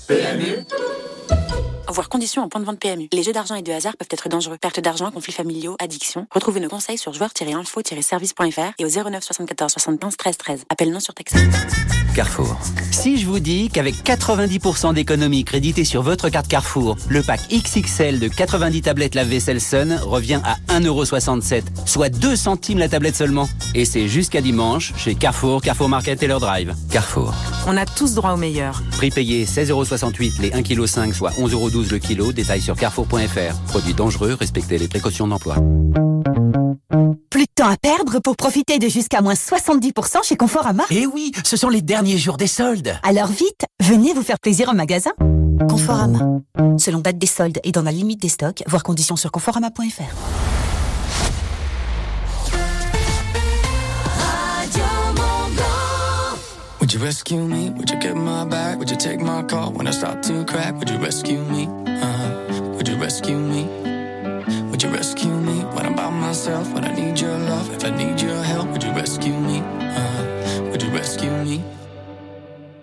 Voir 1.89 2.09
conditions 2.09 2.43
en 2.43 2.49
point 2.49 2.59
de 2.59 2.65
vente 2.65 2.79
PMU. 2.79 3.07
Les 3.13 3.23
jeux 3.23 3.31
d'argent 3.31 3.55
et 3.55 3.61
de 3.61 3.71
hasard 3.71 3.95
peuvent 3.95 4.09
être 4.11 4.27
dangereux. 4.27 4.57
Perte 4.59 4.81
d'argent, 4.81 5.09
conflits 5.09 5.31
familiaux, 5.31 5.77
addiction. 5.79 6.27
Retrouvez 6.31 6.59
nos 6.59 6.67
conseils 6.67 6.97
sur 6.97 7.13
joueurs-info-service.fr 7.13 8.73
et 8.77 8.85
au 8.85 8.89
09 8.89 9.23
74 9.23 9.71
75 9.71 10.17
13 10.17 10.37
13. 10.37 10.63
Appel 10.69 10.91
non 10.91 10.99
surtaxé. 10.99 11.37
Carrefour. 12.13 12.57
Si 12.91 13.17
je 13.17 13.27
vous 13.27 13.39
dis 13.39 13.69
qu'avec 13.69 13.95
90% 14.03 14.95
d'économie 14.95 15.45
créditée 15.45 15.85
sur 15.85 16.01
votre 16.01 16.29
carte 16.29 16.47
Carrefour, 16.47 16.97
le 17.09 17.21
pack 17.21 17.41
XXL 17.51 18.19
de 18.19 18.27
90 18.27 18.81
tablettes 18.81 19.15
lave-vaisselle 19.15 19.61
Sun 19.61 19.99
revient 20.03 20.41
à 20.43 20.57
1,67€, 20.79 21.61
soit 21.85 22.09
2 22.09 22.35
centimes 22.35 22.79
la 22.79 22.89
tablette 22.89 23.15
seulement. 23.15 23.47
Et 23.75 23.85
c'est 23.85 24.07
jusqu'à 24.07 24.41
dimanche 24.41 24.93
chez 24.97 25.15
Carrefour, 25.15 25.61
Carrefour 25.61 25.89
Market 25.89 26.21
et 26.23 26.27
leur 26.27 26.39
drive. 26.39 26.75
Carrefour. 26.91 27.33
On 27.67 27.77
a 27.77 27.85
tous 27.85 28.15
droit 28.15 28.31
au 28.31 28.37
meilleur. 28.37 28.81
Prix 28.93 29.11
payé 29.11 29.45
16,68€ 29.45 30.41
les 30.41 30.49
1,5 30.49 30.63
kg, 30.63 31.13
soit 31.13 31.31
11,12€ 31.31 31.76
le 31.83 31.99
kilo. 31.99 32.31
Détail 32.31 32.61
sur 32.61 32.75
carrefour.fr. 32.75 33.61
Produit 33.67 33.93
dangereux, 33.93 34.35
respectez 34.39 34.77
les 34.77 34.87
précautions 34.87 35.27
d'emploi. 35.27 35.55
Plus 37.29 37.43
de 37.43 37.51
temps 37.53 37.69
à 37.69 37.77
perdre 37.77 38.19
pour 38.19 38.35
profiter 38.35 38.79
de 38.79 38.87
jusqu'à 38.87 39.21
moins 39.21 39.33
70% 39.33 40.23
chez 40.23 40.35
Conforama. 40.35 40.83
Eh 40.89 41.05
oui, 41.05 41.31
ce 41.43 41.57
sont 41.57 41.69
les 41.69 41.81
derniers 41.81 42.17
jours 42.17 42.37
des 42.37 42.47
soldes. 42.47 42.97
Alors 43.03 43.27
vite, 43.27 43.65
venez 43.79 44.13
vous 44.13 44.23
faire 44.23 44.39
plaisir 44.39 44.69
en 44.69 44.73
magasin. 44.73 45.11
Conforama. 45.69 46.19
Selon 46.77 46.99
date 46.99 47.17
des 47.17 47.27
soldes 47.27 47.59
et 47.63 47.71
dans 47.71 47.83
la 47.83 47.91
limite 47.91 48.21
des 48.21 48.29
stocks, 48.29 48.63
voir 48.67 48.83
conditions 48.83 49.15
sur 49.15 49.31
conforama.fr. 49.31 50.56
you 56.97 57.03
rescue 57.03 57.43
me? 57.43 57.69
Would 57.69 57.89
you 57.91 57.99
get 57.99 58.15
my 58.15 58.45
back? 58.45 58.79
Would 58.79 58.89
you 58.89 58.97
take 58.97 59.19
my 59.19 59.43
call 59.43 59.71
when 59.71 59.87
I 59.87 59.91
start 59.91 60.23
to 60.23 60.43
crack? 60.45 60.75
Would 60.75 60.89
you 60.89 60.97
rescue 60.97 61.43
me? 61.43 61.67
Uh-huh. 61.67 62.73
Would 62.75 62.87
you 62.87 62.95
rescue 62.95 63.37
me? 63.37 63.65
Would 64.69 64.81
you 64.81 64.89
rescue 64.89 65.31
me 65.31 65.59
when 65.75 65.85
I'm 65.85 65.95
by 65.95 66.09
myself? 66.09 66.71
When 66.73 66.85
I 66.85 66.93
need 66.95 67.19
your 67.19 67.37
love, 67.37 67.71
if 67.73 67.83
I 67.83 67.91
need 67.91 68.19
your 68.21 68.41
help, 68.41 68.69
would 68.69 68.83
you 68.83 68.91
rescue 68.91 69.33
me? 69.33 69.59
Uh-huh. 69.59 70.63
Would 70.71 70.81
you 70.81 70.89
rescue 70.89 71.31
me? 71.43 71.63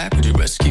start 0.00 0.12
to 0.12 0.14
crack? 0.14 0.14
Would 0.14 0.26
you 0.26 0.32
rescue 0.32 0.69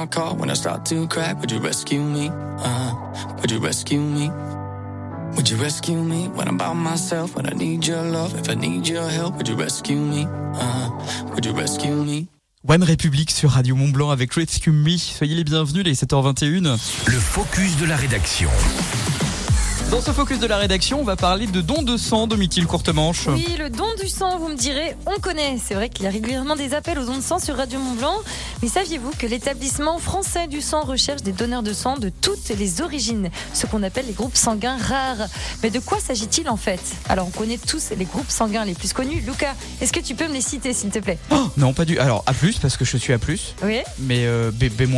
Would 0.00 0.06
you 0.06 0.12
take 0.12 0.16
my 0.16 0.22
call 0.22 0.36
when 0.36 0.50
I 0.50 0.54
start 0.54 0.86
to 0.86 1.06
crack? 1.08 1.40
Would 1.40 1.50
you 1.50 1.58
rescue 1.60 2.00
me? 2.00 2.30
Uh, 2.32 2.94
would 3.40 3.50
you 3.50 3.58
rescue 3.58 4.00
me? 4.00 4.30
Would 5.36 5.50
you 5.50 5.56
rescue 5.56 6.02
me? 6.02 6.28
When 6.28 6.48
I'm 6.48 6.56
by 6.56 6.72
myself? 6.72 7.36
When 7.36 7.46
I 7.46 7.52
need 7.54 7.86
your 7.86 8.02
love, 8.02 8.34
if 8.38 8.48
I 8.48 8.54
need 8.54 8.88
your 8.88 9.08
help, 9.08 9.36
would 9.36 9.48
you 9.48 9.56
rescue 9.56 9.96
me? 9.96 10.26
Uh, 10.54 10.90
would 11.34 11.44
you 11.44 11.52
rescue 11.52 11.94
me? 11.94 12.28
One 12.66 12.82
République 12.82 13.30
sur 13.30 13.50
Radio 13.50 13.74
Mont 13.74 13.90
Blanc 13.90 14.10
avec 14.10 14.32
Rescue 14.34 14.72
Me. 14.72 14.96
Soyez 14.96 15.34
les 15.34 15.44
bienvenus, 15.44 15.84
les 15.84 15.94
7h21. 15.94 16.78
Le 17.06 17.18
focus 17.18 17.76
de 17.78 17.86
la 17.86 17.96
rédaction. 17.96 18.50
Dans 19.90 20.00
ce 20.00 20.12
focus 20.12 20.38
de 20.38 20.46
la 20.46 20.56
rédaction, 20.56 21.00
on 21.00 21.04
va 21.04 21.16
parler 21.16 21.48
de 21.48 21.60
don 21.60 21.82
de 21.82 21.96
sang, 21.96 22.28
Domitil 22.28 22.64
Courtemanche. 22.64 23.26
Oui, 23.26 23.56
le 23.58 23.70
don 23.70 23.88
du 24.00 24.06
sang, 24.06 24.38
vous 24.38 24.46
me 24.46 24.54
direz, 24.54 24.94
on 25.04 25.18
connaît. 25.20 25.58
C'est 25.60 25.74
vrai 25.74 25.88
qu'il 25.88 26.04
y 26.04 26.06
a 26.06 26.12
régulièrement 26.12 26.54
des 26.54 26.74
appels 26.74 26.96
aux 27.00 27.04
dons 27.04 27.16
de 27.16 27.22
sang 27.22 27.40
sur 27.40 27.56
Radio 27.56 27.80
Mont 27.80 27.94
Blanc. 27.94 28.14
Mais 28.62 28.68
saviez-vous 28.68 29.10
que 29.18 29.26
l'établissement 29.26 29.98
français 29.98 30.46
du 30.46 30.60
sang 30.60 30.82
recherche 30.82 31.22
des 31.22 31.32
donneurs 31.32 31.64
de 31.64 31.72
sang 31.72 31.96
de 31.96 32.08
toutes 32.08 32.50
les 32.50 32.82
origines, 32.82 33.30
ce 33.52 33.66
qu'on 33.66 33.82
appelle 33.82 34.06
les 34.06 34.12
groupes 34.12 34.36
sanguins 34.36 34.76
rares? 34.76 35.26
Mais 35.64 35.70
de 35.70 35.80
quoi 35.80 35.98
s'agit-il 35.98 36.48
en 36.48 36.56
fait? 36.56 36.80
Alors, 37.08 37.26
on 37.26 37.30
connaît 37.30 37.58
tous 37.58 37.90
les 37.98 38.04
groupes 38.04 38.30
sanguins 38.30 38.64
les 38.64 38.74
plus 38.74 38.92
connus. 38.92 39.20
Lucas, 39.26 39.54
est-ce 39.80 39.92
que 39.92 40.00
tu 40.00 40.14
peux 40.14 40.28
me 40.28 40.34
les 40.34 40.40
citer, 40.40 40.72
s'il 40.72 40.90
te 40.90 41.00
plaît? 41.00 41.18
Oh, 41.32 41.48
non, 41.56 41.72
pas 41.72 41.84
du. 41.84 41.98
Alors, 41.98 42.22
A, 42.28 42.32
parce 42.62 42.76
que 42.76 42.84
je 42.84 42.96
suis 42.96 43.12
A. 43.12 43.18
Oui. 43.64 43.80
Mais 43.98 44.24
euh, 44.26 44.52
B, 44.52 44.66
B-. 44.66 44.88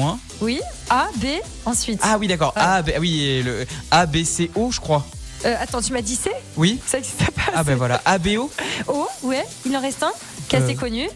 Oui. 0.40 0.60
A, 0.90 1.08
B, 1.16 1.26
ensuite. 1.64 2.00
Ah 2.02 2.16
oui, 2.18 2.26
d'accord. 2.26 2.52
A, 2.56 2.82
B, 2.82 2.90
oui, 2.98 3.20
et 3.24 3.42
le 3.42 3.66
A, 3.90 4.06
B, 4.06 4.24
C, 4.24 4.50
O, 4.54 4.70
je 4.70 4.80
crois. 4.80 5.04
Euh, 5.44 5.54
attends, 5.60 5.80
tu 5.82 5.92
m'as 5.92 6.02
dit 6.02 6.14
C? 6.16 6.30
Oui. 6.56 6.78
Ça 6.86 6.98
existe 6.98 7.18
pas. 7.32 7.42
Ah 7.54 7.64
ben 7.64 7.76
voilà, 7.76 8.00
A, 8.04 8.18
B, 8.18 8.36
O. 8.38 8.50
O, 8.88 9.06
ouais, 9.24 9.44
il 9.66 9.76
en 9.76 9.80
reste 9.80 10.02
un 10.02 10.12
qui 10.48 10.56
est 10.56 10.60
assez 10.60 10.74
Euh, 10.74 10.78
connu? 10.78 11.08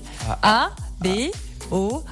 A, 0.42 0.64
A, 0.64 0.70
B, 1.00 1.30
O, 1.70 2.02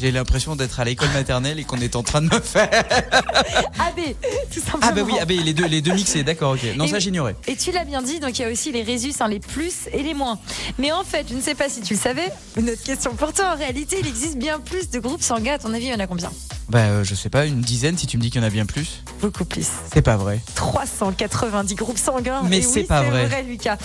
J'ai 0.00 0.12
l'impression 0.12 0.56
d'être 0.56 0.80
à 0.80 0.84
l'école 0.84 1.10
maternelle 1.10 1.58
et 1.58 1.64
qu'on 1.64 1.76
est 1.76 1.94
en 1.94 2.02
train 2.02 2.22
de 2.22 2.34
me 2.34 2.40
faire. 2.40 2.70
AB, 2.72 4.14
tout 4.50 4.60
simplement. 4.60 4.80
Ah 4.82 4.92
bah 4.92 5.02
oui, 5.28 5.42
les 5.44 5.52
deux, 5.52 5.66
les 5.66 5.82
deux 5.82 5.92
mixés, 5.92 6.24
d'accord, 6.24 6.52
ok. 6.52 6.74
Non, 6.74 6.86
Et 6.86 6.88
ça 6.88 6.98
j'ignorais. 6.98 7.36
Et 7.46 7.54
tu 7.54 7.70
l'as 7.70 7.84
bien 7.84 8.00
dit, 8.00 8.18
donc 8.18 8.38
il 8.38 8.42
y 8.42 8.44
a 8.46 8.50
aussi 8.50 8.72
les 8.72 8.82
résus, 8.82 9.12
hein, 9.20 9.28
les 9.28 9.40
plus 9.40 9.88
et 9.92 10.02
les 10.02 10.14
moins. 10.14 10.38
Mais 10.78 10.90
en 10.90 11.04
fait, 11.04 11.26
je 11.28 11.34
ne 11.34 11.42
sais 11.42 11.54
pas 11.54 11.68
si 11.68 11.82
tu 11.82 11.92
le 11.92 12.00
savais, 12.00 12.32
une 12.56 12.70
autre 12.70 12.82
question 12.82 13.14
pour 13.14 13.34
toi. 13.34 13.52
En 13.54 13.58
réalité, 13.58 13.98
il 14.00 14.06
existe 14.06 14.38
bien 14.38 14.58
plus 14.58 14.88
de 14.88 15.00
groupes 15.00 15.22
sanguins. 15.22 15.54
À 15.54 15.58
ton 15.58 15.74
avis, 15.74 15.86
il 15.86 15.92
y 15.92 15.94
en 15.94 16.00
a 16.00 16.06
combien? 16.06 16.32
Bah 16.70 16.78
euh, 16.78 17.04
je 17.04 17.16
sais 17.16 17.28
pas, 17.28 17.46
une 17.46 17.60
dizaine 17.60 17.98
si 17.98 18.06
tu 18.06 18.16
me 18.16 18.22
dis 18.22 18.30
qu'il 18.30 18.40
y 18.40 18.44
en 18.44 18.46
a 18.46 18.50
bien 18.50 18.64
plus. 18.64 19.02
Beaucoup 19.20 19.44
plus. 19.44 19.66
C'est 19.92 20.02
pas 20.02 20.16
vrai. 20.16 20.40
390 20.54 21.74
groupes 21.74 21.98
sanguins. 21.98 22.42
Mais 22.48 22.62
c'est 22.62 22.80
oui, 22.80 22.86
pas 22.86 23.02
vrai. 23.02 23.42
Lucas. 23.42 23.76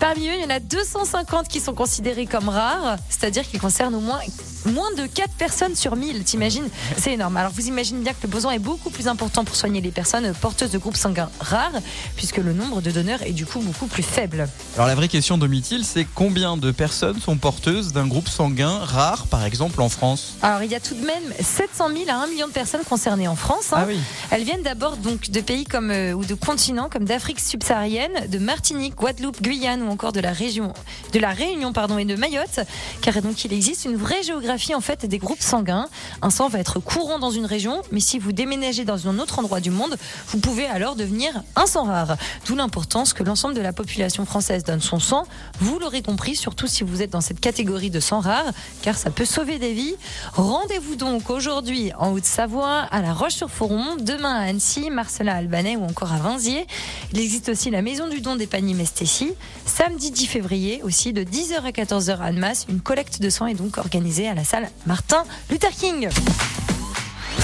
Parmi 0.00 0.26
eux, 0.26 0.34
il 0.36 0.42
y 0.42 0.46
en 0.46 0.50
a 0.50 0.58
250 0.58 1.48
qui 1.48 1.60
sont 1.60 1.74
considérés 1.74 2.26
comme 2.26 2.48
rares, 2.48 2.96
c'est-à-dire 3.10 3.46
qu'ils 3.48 3.60
concernent 3.60 3.94
au 3.94 4.00
moins 4.00 4.20
moins 4.66 4.92
de 4.94 5.06
4 5.06 5.32
personnes 5.34 5.59
sur 5.74 5.96
1000. 5.96 6.24
T'imagines 6.24 6.68
C'est 6.96 7.12
énorme. 7.12 7.36
Alors 7.36 7.52
vous 7.52 7.68
imaginez 7.68 8.00
bien 8.02 8.12
que 8.12 8.18
le 8.22 8.28
besoin 8.28 8.52
est 8.52 8.58
beaucoup 8.58 8.90
plus 8.90 9.08
important 9.08 9.44
pour 9.44 9.54
soigner 9.56 9.80
les 9.80 9.90
personnes 9.90 10.32
porteuses 10.40 10.70
de 10.70 10.78
groupes 10.78 10.96
sanguins 10.96 11.30
rares, 11.40 11.72
puisque 12.16 12.38
le 12.38 12.52
nombre 12.52 12.80
de 12.80 12.90
donneurs 12.90 13.22
est 13.22 13.32
du 13.32 13.46
coup 13.46 13.60
beaucoup 13.60 13.86
plus 13.86 14.02
faible. 14.02 14.48
Alors 14.76 14.86
la 14.86 14.94
vraie 14.94 15.08
question 15.08 15.38
Domitil, 15.38 15.84
c'est 15.84 16.06
combien 16.14 16.56
de 16.56 16.70
personnes 16.70 17.20
sont 17.20 17.36
porteuses 17.36 17.92
d'un 17.92 18.06
groupe 18.06 18.28
sanguin 18.28 18.78
rare, 18.78 19.26
par 19.26 19.44
exemple 19.44 19.80
en 19.82 19.88
France? 19.88 20.34
Alors 20.42 20.62
il 20.62 20.70
y 20.70 20.74
a 20.74 20.80
tout 20.80 20.94
de 20.94 21.04
même 21.04 21.22
700 21.40 21.88
000 21.88 22.04
à 22.08 22.14
1 22.24 22.26
million 22.28 22.46
de 22.48 22.52
personnes 22.52 22.82
concernées 22.88 23.28
en 23.28 23.36
France. 23.36 23.72
hein. 23.72 23.78
Ah 23.80 23.84
oui. 23.86 23.98
Elles 24.30 24.44
viennent 24.44 24.62
d'abord 24.62 24.96
donc 24.96 25.30
de 25.30 25.40
pays 25.40 25.64
comme 25.64 25.90
euh, 25.90 26.12
ou 26.12 26.24
de 26.24 26.34
continents 26.34 26.88
comme 26.88 27.04
d'Afrique 27.04 27.40
subsaharienne, 27.40 28.28
de 28.28 28.38
Martinique, 28.38 28.94
Guadeloupe, 28.94 29.42
Guyane 29.42 29.82
ou 29.82 29.90
encore 29.90 30.12
de 30.12 30.20
la 30.20 30.32
région 30.32 30.72
de 31.12 31.18
la 31.18 31.30
Réunion 31.30 31.72
pardon 31.72 31.98
et 31.98 32.04
de 32.04 32.16
Mayotte, 32.16 32.60
car 33.02 33.20
donc 33.22 33.44
il 33.44 33.52
existe 33.52 33.84
une 33.84 33.96
vraie 33.96 34.22
géographie 34.22 34.74
en 34.74 34.80
fait 34.80 35.04
des 35.06 35.18
groupes 35.18 35.42
sanguins. 35.50 35.88
Un 36.22 36.30
sang 36.30 36.48
va 36.48 36.60
être 36.60 36.78
courant 36.78 37.18
dans 37.18 37.32
une 37.32 37.44
région, 37.44 37.82
mais 37.90 37.98
si 37.98 38.20
vous 38.20 38.30
déménagez 38.30 38.84
dans 38.84 39.08
un 39.08 39.18
autre 39.18 39.40
endroit 39.40 39.58
du 39.58 39.70
monde, 39.70 39.96
vous 40.28 40.38
pouvez 40.38 40.66
alors 40.66 40.94
devenir 40.94 41.42
un 41.56 41.66
sang 41.66 41.84
rare. 41.84 42.16
D'où 42.46 42.54
l'importance 42.54 43.12
que 43.12 43.24
l'ensemble 43.24 43.54
de 43.54 43.60
la 43.60 43.72
population 43.72 44.24
française 44.24 44.62
donne 44.62 44.80
son 44.80 45.00
sang. 45.00 45.24
Vous 45.58 45.80
l'aurez 45.80 46.02
compris, 46.02 46.36
surtout 46.36 46.68
si 46.68 46.84
vous 46.84 47.02
êtes 47.02 47.10
dans 47.10 47.20
cette 47.20 47.40
catégorie 47.40 47.90
de 47.90 47.98
sang 47.98 48.20
rare, 48.20 48.44
car 48.82 48.96
ça 48.96 49.10
peut 49.10 49.24
sauver 49.24 49.58
des 49.58 49.72
vies. 49.72 49.96
Rendez-vous 50.34 50.94
donc 50.94 51.30
aujourd'hui 51.30 51.90
en 51.98 52.12
Haute-Savoie, 52.12 52.82
à 52.90 53.02
La 53.02 53.12
Roche-sur-Foron, 53.12 53.96
demain 53.98 54.34
à 54.34 54.42
Annecy, 54.42 54.88
Marcelin 54.90 55.34
Albanais 55.34 55.76
ou 55.76 55.84
encore 55.84 56.12
à 56.12 56.18
Vinziers. 56.18 56.66
Il 57.12 57.18
existe 57.18 57.48
aussi 57.48 57.70
la 57.70 57.82
Maison 57.82 58.08
du 58.08 58.20
Don 58.20 58.36
des 58.36 58.46
Paniers 58.46 58.74
Mestécy. 58.74 59.32
Samedi 59.66 60.12
10 60.12 60.26
février 60.26 60.80
aussi, 60.84 61.12
de 61.12 61.24
10h 61.24 61.62
à 61.64 61.70
14h 61.70 62.18
à 62.18 62.24
Annemasse, 62.26 62.66
une 62.68 62.80
collecte 62.80 63.20
de 63.20 63.30
sang 63.30 63.46
est 63.48 63.54
donc 63.54 63.78
organisée 63.78 64.28
à 64.28 64.34
la 64.34 64.44
salle 64.44 64.70
Martin 64.86 65.24
Luther 65.48 65.70
King. 65.70 66.08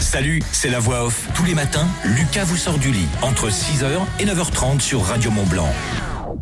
Salut, 0.01 0.43
c'est 0.53 0.69
la 0.71 0.79
voix 0.79 1.05
off. 1.05 1.29
Tous 1.35 1.45
les 1.45 1.55
matins, 1.55 1.87
Lucas 2.05 2.45
vous 2.45 2.57
sort 2.57 2.79
du 2.79 2.91
lit 2.93 3.07
entre 3.23 3.49
6h 3.49 3.89
et 4.19 4.27
9h30 4.27 4.81
sur 4.81 5.05
Radio 5.05 5.31
Mont 5.31 5.47
Blanc. 5.47 5.69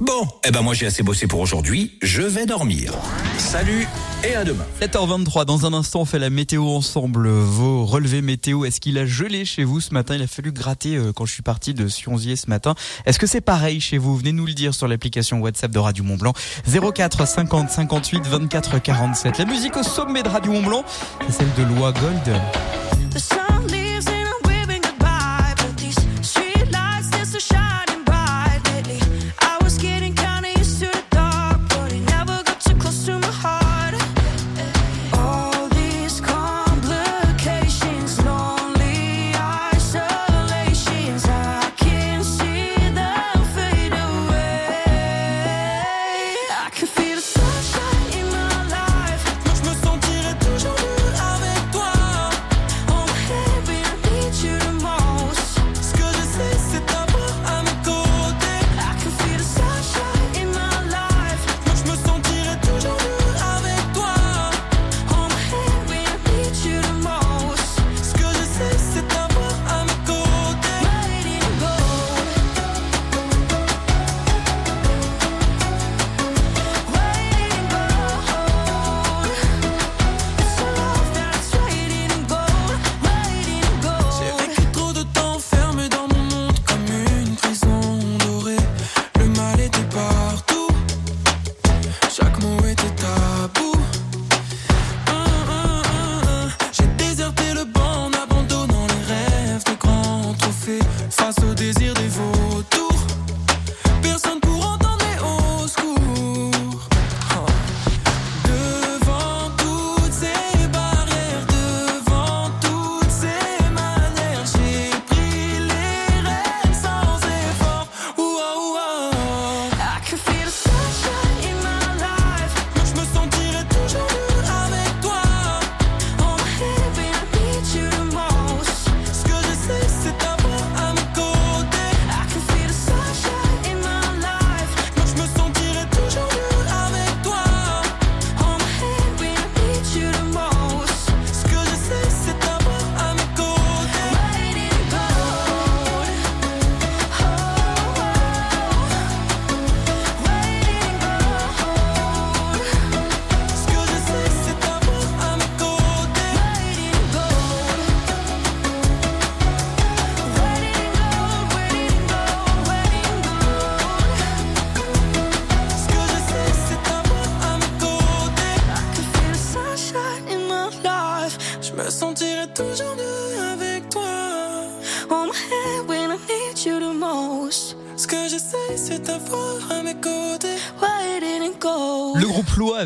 Bon, 0.04 0.28
eh 0.46 0.50
ben 0.50 0.60
moi 0.60 0.74
j'ai 0.74 0.84
assez 0.84 1.02
bossé 1.02 1.26
pour 1.26 1.40
aujourd'hui, 1.40 1.96
je 2.02 2.20
vais 2.20 2.44
dormir. 2.44 2.92
Salut 3.38 3.88
et 4.22 4.34
à 4.34 4.44
demain. 4.44 4.66
7h23, 4.82 5.46
dans 5.46 5.64
un 5.64 5.72
instant 5.72 6.02
on 6.02 6.04
fait 6.04 6.18
la 6.18 6.28
météo 6.28 6.66
ensemble. 6.66 7.26
Vos 7.26 7.86
relevés 7.86 8.20
météo, 8.20 8.66
est-ce 8.66 8.82
qu'il 8.82 8.98
a 8.98 9.06
gelé 9.06 9.46
chez 9.46 9.64
vous 9.64 9.80
ce 9.80 9.94
matin? 9.94 10.14
Il 10.16 10.22
a 10.22 10.26
fallu 10.26 10.52
gratter 10.52 10.96
euh, 10.96 11.12
quand 11.14 11.24
je 11.24 11.32
suis 11.32 11.42
parti 11.42 11.72
de 11.72 11.88
Sionzier 11.88 12.36
ce 12.36 12.50
matin. 12.50 12.74
Est-ce 13.06 13.18
que 13.18 13.26
c'est 13.26 13.40
pareil 13.40 13.80
chez 13.80 13.96
vous? 13.96 14.14
Venez 14.14 14.32
nous 14.32 14.44
le 14.44 14.52
dire 14.52 14.74
sur 14.74 14.88
l'application 14.88 15.40
WhatsApp 15.40 15.70
de 15.70 15.78
Radio 15.78 16.04
Mont 16.04 16.18
Blanc. 16.18 16.34
04 16.66 17.26
50 17.26 17.70
58 17.70 18.26
24 18.26 18.82
47. 18.82 19.38
La 19.38 19.46
musique 19.46 19.74
au 19.78 19.82
sommet 19.82 20.22
de 20.22 20.28
Radio 20.28 20.52
Mont 20.52 20.62
Blanc, 20.64 20.84
c'est 21.26 21.32
celle 21.32 21.54
de 21.56 21.62
Loi 21.74 21.92
Gold. 21.92 22.40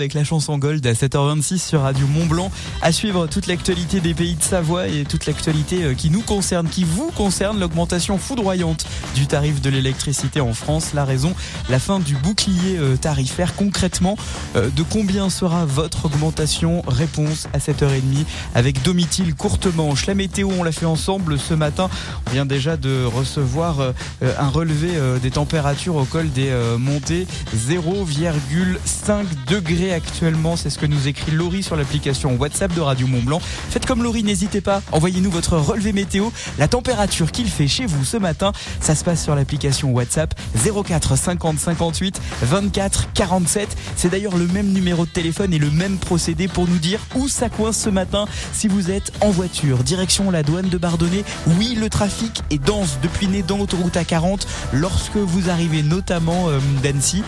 Avec 0.08 0.14
la 0.14 0.24
chanson 0.24 0.56
Gold 0.56 0.86
à 0.86 0.94
7h26 0.94 1.58
sur 1.58 1.82
Radio 1.82 2.06
Mont 2.06 2.24
Blanc. 2.24 2.50
À 2.80 2.92
suivre 2.92 3.26
toute 3.26 3.46
l'actualité 3.46 4.00
des 4.00 4.14
pays 4.14 4.36
de 4.36 4.42
Savoie 4.42 4.88
et 4.88 5.04
toute 5.04 5.26
l'actualité 5.26 5.84
euh, 5.84 5.92
qui 5.92 6.08
nous 6.08 6.22
concerne, 6.22 6.66
qui 6.66 6.84
vous 6.84 7.10
concerne, 7.10 7.60
l'augmentation 7.60 8.16
foudroyante 8.16 8.86
du 9.14 9.26
tarif 9.26 9.60
de 9.60 9.68
l'électricité 9.68 10.40
en 10.40 10.54
France. 10.54 10.94
La 10.94 11.04
raison, 11.04 11.34
la 11.68 11.78
fin 11.78 12.00
du 12.00 12.14
bouclier 12.14 12.76
euh, 12.78 12.96
tarifaire. 12.96 13.54
Concrètement, 13.54 14.16
euh, 14.56 14.70
de 14.70 14.82
combien 14.82 15.30
sera 15.30 15.64
votre 15.64 16.06
augmentation? 16.06 16.82
Réponse 16.86 17.48
à 17.52 17.58
7h30 17.58 18.24
avec 18.54 18.82
Domitil 18.82 19.34
Courtemanche. 19.34 20.06
La 20.06 20.14
météo, 20.14 20.50
on 20.58 20.62
l'a 20.62 20.72
fait 20.72 20.86
ensemble 20.86 21.38
ce 21.38 21.54
matin. 21.54 21.88
On 22.26 22.30
vient 22.30 22.46
déjà 22.46 22.76
de 22.76 23.04
recevoir 23.04 23.80
euh, 23.80 23.92
un 24.38 24.48
relevé 24.48 24.88
des 25.22 25.30
températures 25.30 25.96
au 25.96 26.04
col 26.04 26.30
des 26.30 26.50
montées. 26.78 27.26
0,5 27.56 29.24
degrés 29.46 29.92
actuellement. 29.92 30.56
C'est 30.56 30.70
ce 30.70 30.78
que 30.78 30.86
nous 30.86 31.08
écrit 31.08 31.32
Laurie 31.32 31.62
sur 31.62 31.76
l'application 31.76 32.36
WhatsApp 32.36 32.74
de 32.74 32.80
Radio 32.80 33.06
Mont 33.06 33.22
Blanc. 33.22 33.40
Faites 33.42 33.86
comme 33.86 34.02
Laurie, 34.02 34.22
n'hésitez 34.22 34.60
pas. 34.60 34.82
Envoyez-nous 34.92 35.30
votre 35.30 35.56
relevé 35.56 35.92
météo, 35.92 36.30
la 36.58 36.68
température 36.68 37.32
qu'il 37.32 37.48
fait 37.48 37.68
chez 37.68 37.86
vous 37.86 38.04
ce 38.04 38.16
matin. 38.16 38.52
Ça 38.80 38.94
se 38.94 39.04
passe 39.04 39.22
sur 39.22 39.34
l'application 39.34 39.90
WhatsApp 39.90 40.34
04 40.54 41.16
50 41.16 41.57
58 41.58 42.20
24 42.42 43.12
47. 43.12 43.76
C'est 43.96 44.10
d'ailleurs 44.10 44.36
le 44.36 44.46
même 44.46 44.68
numéro 44.68 45.04
de 45.04 45.10
téléphone 45.10 45.52
et 45.52 45.58
le 45.58 45.70
même 45.70 45.98
procédé 45.98 46.48
pour 46.48 46.66
nous 46.68 46.78
dire 46.78 47.00
où 47.14 47.28
ça 47.28 47.48
coince 47.48 47.78
ce 47.78 47.90
matin 47.90 48.26
si 48.52 48.68
vous 48.68 48.90
êtes 48.90 49.12
en 49.20 49.30
voiture. 49.30 49.78
Direction 49.84 50.30
la 50.30 50.42
douane 50.42 50.68
de 50.68 50.78
Bardonnay. 50.78 51.24
Oui, 51.58 51.76
le 51.78 51.88
trafic 51.88 52.42
est 52.50 52.62
dense 52.62 52.98
depuis 53.02 53.28
né 53.28 53.42
dans 53.42 53.58
l'autoroute 53.58 53.94
A40 53.94 54.46
lorsque 54.72 55.16
vous 55.16 55.50
arrivez 55.50 55.82
notamment 55.82 56.48
euh, 56.48 56.58
d'Annecy 56.82 57.22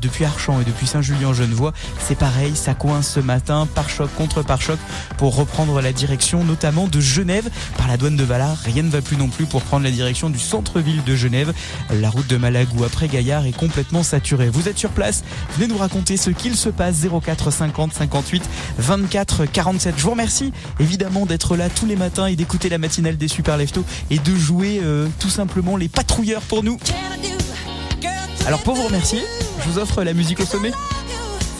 depuis 0.00 0.24
Archamps 0.24 0.60
et 0.60 0.64
depuis 0.64 0.86
Saint-Julien-Genevois. 0.86 1.72
C'est 1.98 2.18
pareil, 2.18 2.54
ça 2.54 2.74
coince 2.74 3.08
ce 3.08 3.20
matin, 3.20 3.66
par 3.74 3.88
choc 3.88 4.10
contre 4.16 4.42
par 4.42 4.60
choc 4.60 4.78
pour 5.16 5.34
reprendre 5.36 5.80
la 5.80 5.92
direction 5.92 6.44
notamment 6.44 6.86
de 6.86 7.00
Genève 7.00 7.48
par 7.76 7.88
la 7.88 7.96
douane 7.96 8.16
de 8.16 8.24
Valar. 8.24 8.56
Rien 8.64 8.82
ne 8.82 8.90
va 8.90 9.00
plus 9.00 9.16
non 9.16 9.28
plus 9.28 9.46
pour 9.46 9.62
prendre 9.62 9.84
la 9.84 9.90
direction 9.90 10.30
du 10.30 10.38
centre-ville 10.38 11.02
de 11.04 11.16
Genève. 11.16 11.52
La 11.92 12.10
route 12.10 12.26
de 12.26 12.36
Malagou 12.36 12.84
après 12.84 13.08
Gaillard 13.08 13.46
est 13.46 13.52
complètement 13.62 14.02
saturée. 14.02 14.48
Vous 14.48 14.68
êtes 14.68 14.76
sur 14.76 14.90
place, 14.90 15.22
venez 15.56 15.68
nous 15.68 15.78
raconter 15.78 16.16
ce 16.16 16.30
qu'il 16.30 16.56
se 16.56 16.68
passe 16.68 16.96
04 16.96 17.52
50 17.52 17.92
58 17.92 18.42
24 18.78 19.44
47. 19.46 19.94
Je 19.96 20.02
vous 20.02 20.10
remercie 20.10 20.52
évidemment 20.80 21.26
d'être 21.26 21.56
là 21.56 21.68
tous 21.68 21.86
les 21.86 21.94
matins 21.94 22.26
et 22.26 22.34
d'écouter 22.34 22.68
la 22.68 22.78
matinale 22.78 23.16
des 23.16 23.28
Super 23.28 23.56
Leftos 23.56 23.84
et 24.10 24.18
de 24.18 24.34
jouer 24.34 24.80
euh, 24.82 25.06
tout 25.20 25.28
simplement 25.28 25.76
les 25.76 25.88
patrouilleurs 25.88 26.42
pour 26.42 26.64
nous. 26.64 26.76
Alors 28.48 28.62
pour 28.62 28.74
vous 28.74 28.82
remercier, 28.82 29.22
je 29.60 29.70
vous 29.70 29.78
offre 29.78 30.02
la 30.02 30.12
musique 30.12 30.40
au 30.40 30.44
sommet. 30.44 30.72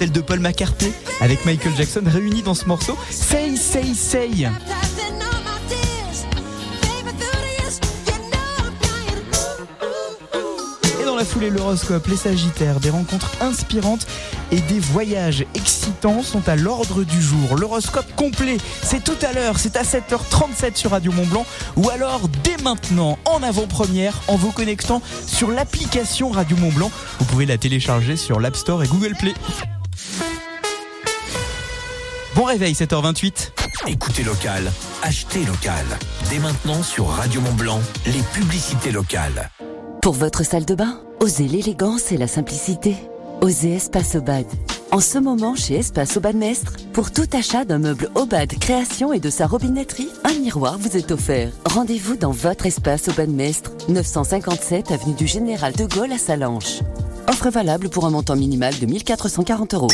Celle 0.01 0.11
de 0.11 0.21
Paul 0.21 0.41
McCartney 0.41 0.91
avec 1.21 1.45
Michael 1.45 1.73
Jackson 1.77 2.03
réunis 2.05 2.43
dans 2.43 2.55
ce 2.55 2.65
morceau. 2.65 2.99
Say, 3.11 3.55
say, 3.55 3.95
say. 3.95 4.51
La 11.23 11.29
foulée, 11.29 11.51
l'horoscope, 11.51 12.09
les 12.09 12.17
sagittaires, 12.17 12.81
des 12.81 12.91
rencontres 12.91 13.31
inspirantes 13.41 14.09
et 14.51 14.61
des 14.61 14.81
voyages 14.81 15.47
excitants 15.55 16.21
sont 16.21 16.49
à 16.49 16.57
l'ordre 16.57 17.05
du 17.05 17.23
jour. 17.23 17.57
L'horoscope 17.57 18.13
complet, 18.17 18.57
c'est 18.83 19.05
tout 19.05 19.25
à 19.25 19.33
l'heure, 19.33 19.57
c'est 19.61 19.77
à 19.77 19.85
7h37 19.85 20.75
sur 20.75 20.91
Radio 20.91 21.13
Mont 21.13 21.27
Blanc 21.27 21.47
ou 21.77 21.91
alors 21.91 22.23
dès 22.43 22.61
maintenant 22.65 23.21
en 23.25 23.41
avant-première 23.41 24.21
en 24.27 24.35
vous 24.35 24.51
connectant 24.51 25.01
sur 25.25 25.53
l'application 25.53 26.31
Radio 26.31 26.57
Mont 26.57 26.73
Blanc. 26.73 26.91
Vous 27.21 27.25
pouvez 27.27 27.47
la 27.47 27.57
télécharger 27.57 28.17
sur 28.17 28.41
l'App 28.41 28.57
Store 28.57 28.83
et 28.83 28.89
Google 28.89 29.15
Play. 29.17 29.35
Bon 32.35 32.43
réveil, 32.43 32.73
7h28. 32.73 33.53
Écoutez 33.87 34.25
local, 34.25 34.73
achetez 35.05 35.45
local. 35.45 35.87
Dès 36.31 36.41
maintenant 36.41 36.83
sur 36.83 37.07
Radio 37.07 37.41
Mont 37.43 37.55
Blanc, 37.55 37.81
les 38.07 38.23
publicités 38.33 38.91
locales. 38.91 39.53
Pour 40.03 40.15
votre 40.15 40.45
salle 40.45 40.65
de 40.65 40.75
bain, 40.75 41.01
osez 41.23 41.47
l'élégance 41.47 42.11
et 42.11 42.17
la 42.17 42.27
simplicité. 42.27 42.97
Osez 43.43 43.77
Espace 43.77 44.17
Obad. 44.17 44.45
En 44.91 44.99
ce 44.99 45.19
moment, 45.19 45.55
chez 45.55 45.77
Espace 45.77 46.17
Obad 46.17 46.35
Mestre, 46.35 46.73
pour 46.93 47.13
tout 47.13 47.29
achat 47.33 47.65
d'un 47.65 47.79
meuble 47.79 48.11
Obad 48.17 48.53
Création 48.59 49.13
et 49.13 49.21
de 49.21 49.31
sa 49.31 49.47
robinetterie, 49.47 50.09
un 50.25 50.35
miroir 50.41 50.79
vous 50.79 50.97
est 50.97 51.13
offert. 51.13 51.51
Rendez-vous 51.65 52.17
dans 52.17 52.33
votre 52.33 52.67
Espace 52.67 53.07
Obad 53.07 53.31
Mestre, 53.31 53.71
957 53.89 54.91
avenue 54.91 55.15
du 55.15 55.29
Général 55.29 55.75
de 55.75 55.85
Gaulle 55.85 56.11
à 56.11 56.19
Salanches. 56.19 56.81
Offre 57.29 57.51
valable 57.51 57.89
pour 57.89 58.05
un 58.05 58.11
montant 58.11 58.35
minimal 58.35 58.77
de 58.81 58.87
1440 58.87 59.75
euros. 59.75 59.89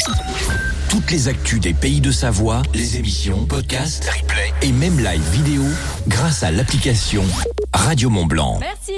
Toutes 0.88 1.10
les 1.10 1.28
actus 1.28 1.60
des 1.60 1.74
pays 1.74 2.00
de 2.00 2.10
Savoie, 2.10 2.62
les 2.72 2.96
émissions, 2.96 3.44
podcasts, 3.44 4.08
replays 4.08 4.54
et 4.62 4.72
même 4.72 4.98
live 4.98 5.30
vidéo 5.30 5.62
grâce 6.08 6.42
à 6.42 6.50
l'application 6.50 7.22
Radio 7.74 8.08
Mont 8.08 8.24
Blanc. 8.24 8.58
Merci. 8.60 8.97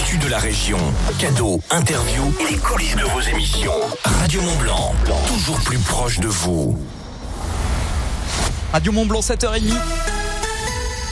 De 0.00 0.28
la 0.28 0.38
région, 0.38 0.78
cadeaux, 1.18 1.60
interviews 1.70 2.34
et 2.40 2.52
les 2.52 2.58
coulisses 2.58 2.96
de 2.96 3.04
vos 3.04 3.20
émissions. 3.20 3.72
Radio 4.04 4.40
Mont 4.42 4.56
Blanc, 4.56 4.94
toujours 5.28 5.60
plus 5.60 5.78
proche 5.78 6.18
de 6.18 6.26
vous. 6.26 6.76
Radio 8.72 8.92
Mont 8.92 9.06
Blanc 9.06 9.20
7h30. 9.20 9.72